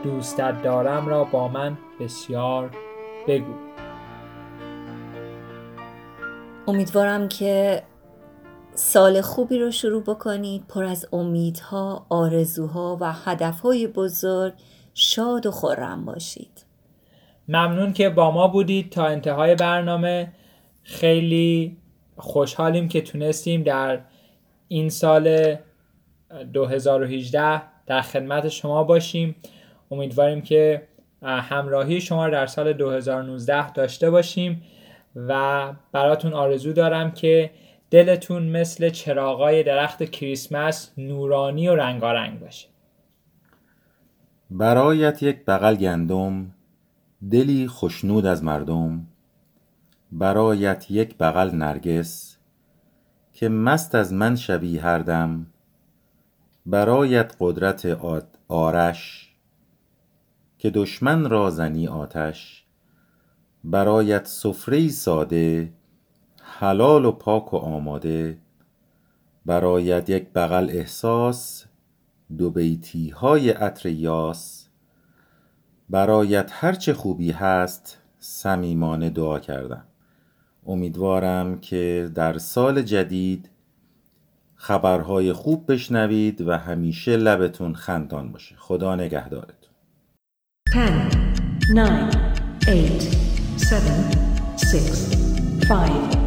دوستت 0.03 0.61
دارم 0.63 1.07
را 1.07 1.23
با 1.23 1.47
من 1.47 1.77
بسیار 1.99 2.69
بگو. 3.27 3.53
امیدوارم 6.67 7.29
که 7.29 7.83
سال 8.79 9.21
خوبی 9.21 9.59
رو 9.59 9.71
شروع 9.71 10.03
بکنید 10.03 10.63
پر 10.67 10.83
از 10.83 11.07
امیدها، 11.13 12.05
آرزوها 12.09 12.97
و 13.01 13.13
هدفهای 13.13 13.87
بزرگ 13.87 14.53
شاد 14.93 15.45
و 15.45 15.51
خورم 15.51 16.05
باشید. 16.05 16.65
ممنون 17.47 17.93
که 17.93 18.09
با 18.09 18.31
ما 18.31 18.47
بودید 18.47 18.89
تا 18.89 19.05
انتهای 19.05 19.55
برنامه. 19.55 20.31
خیلی 20.83 21.77
خوشحالیم 22.17 22.87
که 22.87 23.01
تونستیم 23.01 23.63
در 23.63 23.99
این 24.67 24.89
سال 24.89 25.55
2018 26.53 27.61
در 27.85 28.01
خدمت 28.01 28.49
شما 28.49 28.83
باشیم. 28.83 29.35
امیدواریم 29.91 30.41
که 30.41 30.87
همراهی 31.21 32.01
شما 32.01 32.29
در 32.29 32.45
سال 32.45 32.73
2019 32.73 33.71
داشته 33.71 34.09
باشیم 34.09 34.61
و 35.15 35.73
براتون 35.91 36.33
آرزو 36.33 36.73
دارم 36.73 37.11
که 37.11 37.51
دلتون 37.91 38.49
مثل 38.49 38.89
چراغای 38.89 39.63
درخت 39.63 40.03
کریسمس 40.03 40.91
نورانی 40.97 41.67
و 41.67 41.75
رنگارنگ 41.75 42.39
باشه. 42.39 42.67
برایت 44.51 45.23
یک 45.23 45.45
بغل 45.45 45.75
گندم 45.75 46.51
دلی 47.31 47.67
خشنود 47.67 48.25
از 48.25 48.43
مردم. 48.43 49.07
برایت 50.11 50.91
یک 50.91 51.17
بغل 51.17 51.55
نرگس 51.55 52.37
که 53.33 53.49
مست 53.49 53.95
از 53.95 54.13
من 54.13 54.35
شوی 54.35 54.77
هر 54.77 54.99
دم. 54.99 55.45
برایت 56.65 57.35
قدرت 57.39 57.85
آرش 58.47 59.33
که 60.57 60.69
دشمن 60.69 61.29
را 61.29 61.49
زنی 61.49 61.87
آتش. 61.87 62.65
برایت 63.63 64.25
سفره 64.25 64.87
ساده 64.87 65.73
حلال 66.59 67.05
و 67.05 67.11
پاک 67.11 67.53
و 67.53 67.57
آماده. 67.57 68.37
برایت 69.45 70.09
یک 70.09 70.27
بغل 70.35 70.69
احساس 70.69 71.65
دو 72.37 72.49
بیتی 72.49 73.09
های 73.09 73.49
عطر 73.49 73.89
یاس. 73.89 74.67
برایت 75.89 76.49
هرچه 76.53 76.93
خوبی 76.93 77.31
هست 77.31 77.97
صمیمانه 78.19 79.09
دعا 79.09 79.39
کردم. 79.39 79.83
امیدوارم 80.67 81.59
که 81.59 82.11
در 82.15 82.37
سال 82.37 82.81
جدید 82.81 83.49
خبرهای 84.55 85.33
خوب 85.33 85.71
بشنوید 85.71 86.41
و 86.41 86.57
همیشه 86.57 87.17
لبتون 87.17 87.73
خندان 87.73 88.31
باشه. 88.31 88.55
خدا 88.55 88.95
نگهدارتون. 88.95 89.71
10, 90.73 91.09
9, 91.73 92.09
8, 92.67 93.73
7, 93.73 94.17
6, 94.57 95.67
5, 95.69 96.26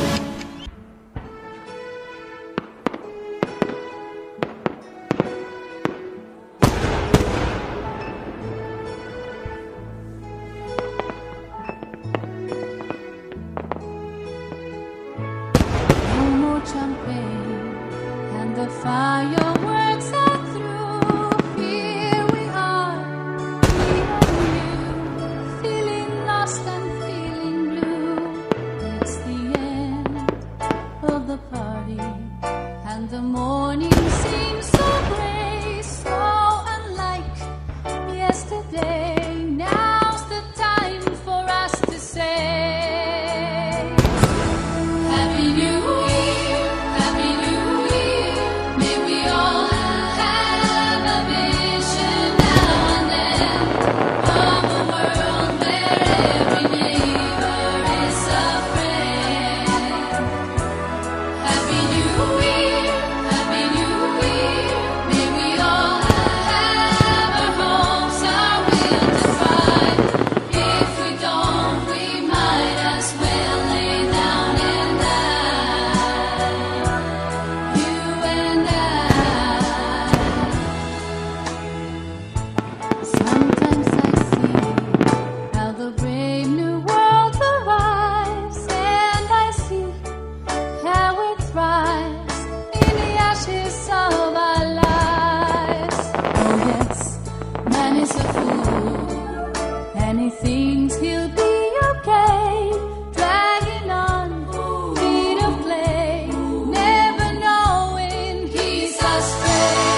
as 109.17 109.33
feiras. 109.35 109.90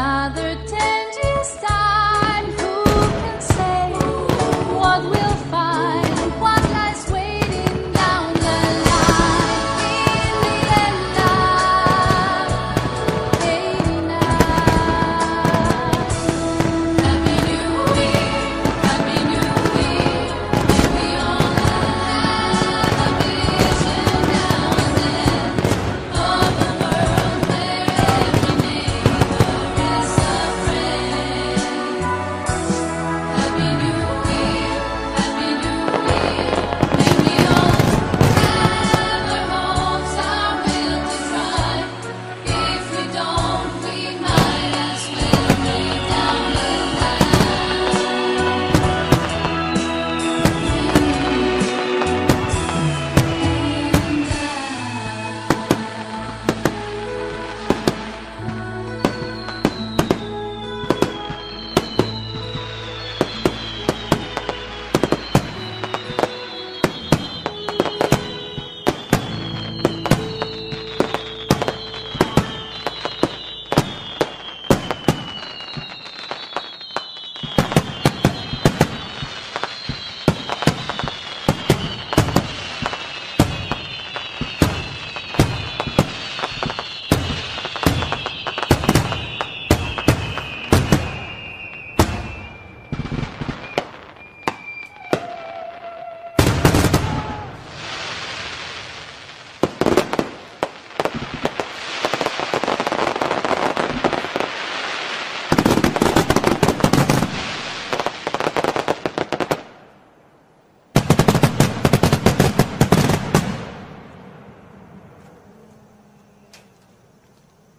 another 0.00 0.56
ten 0.66 1.12
years. 1.22 1.89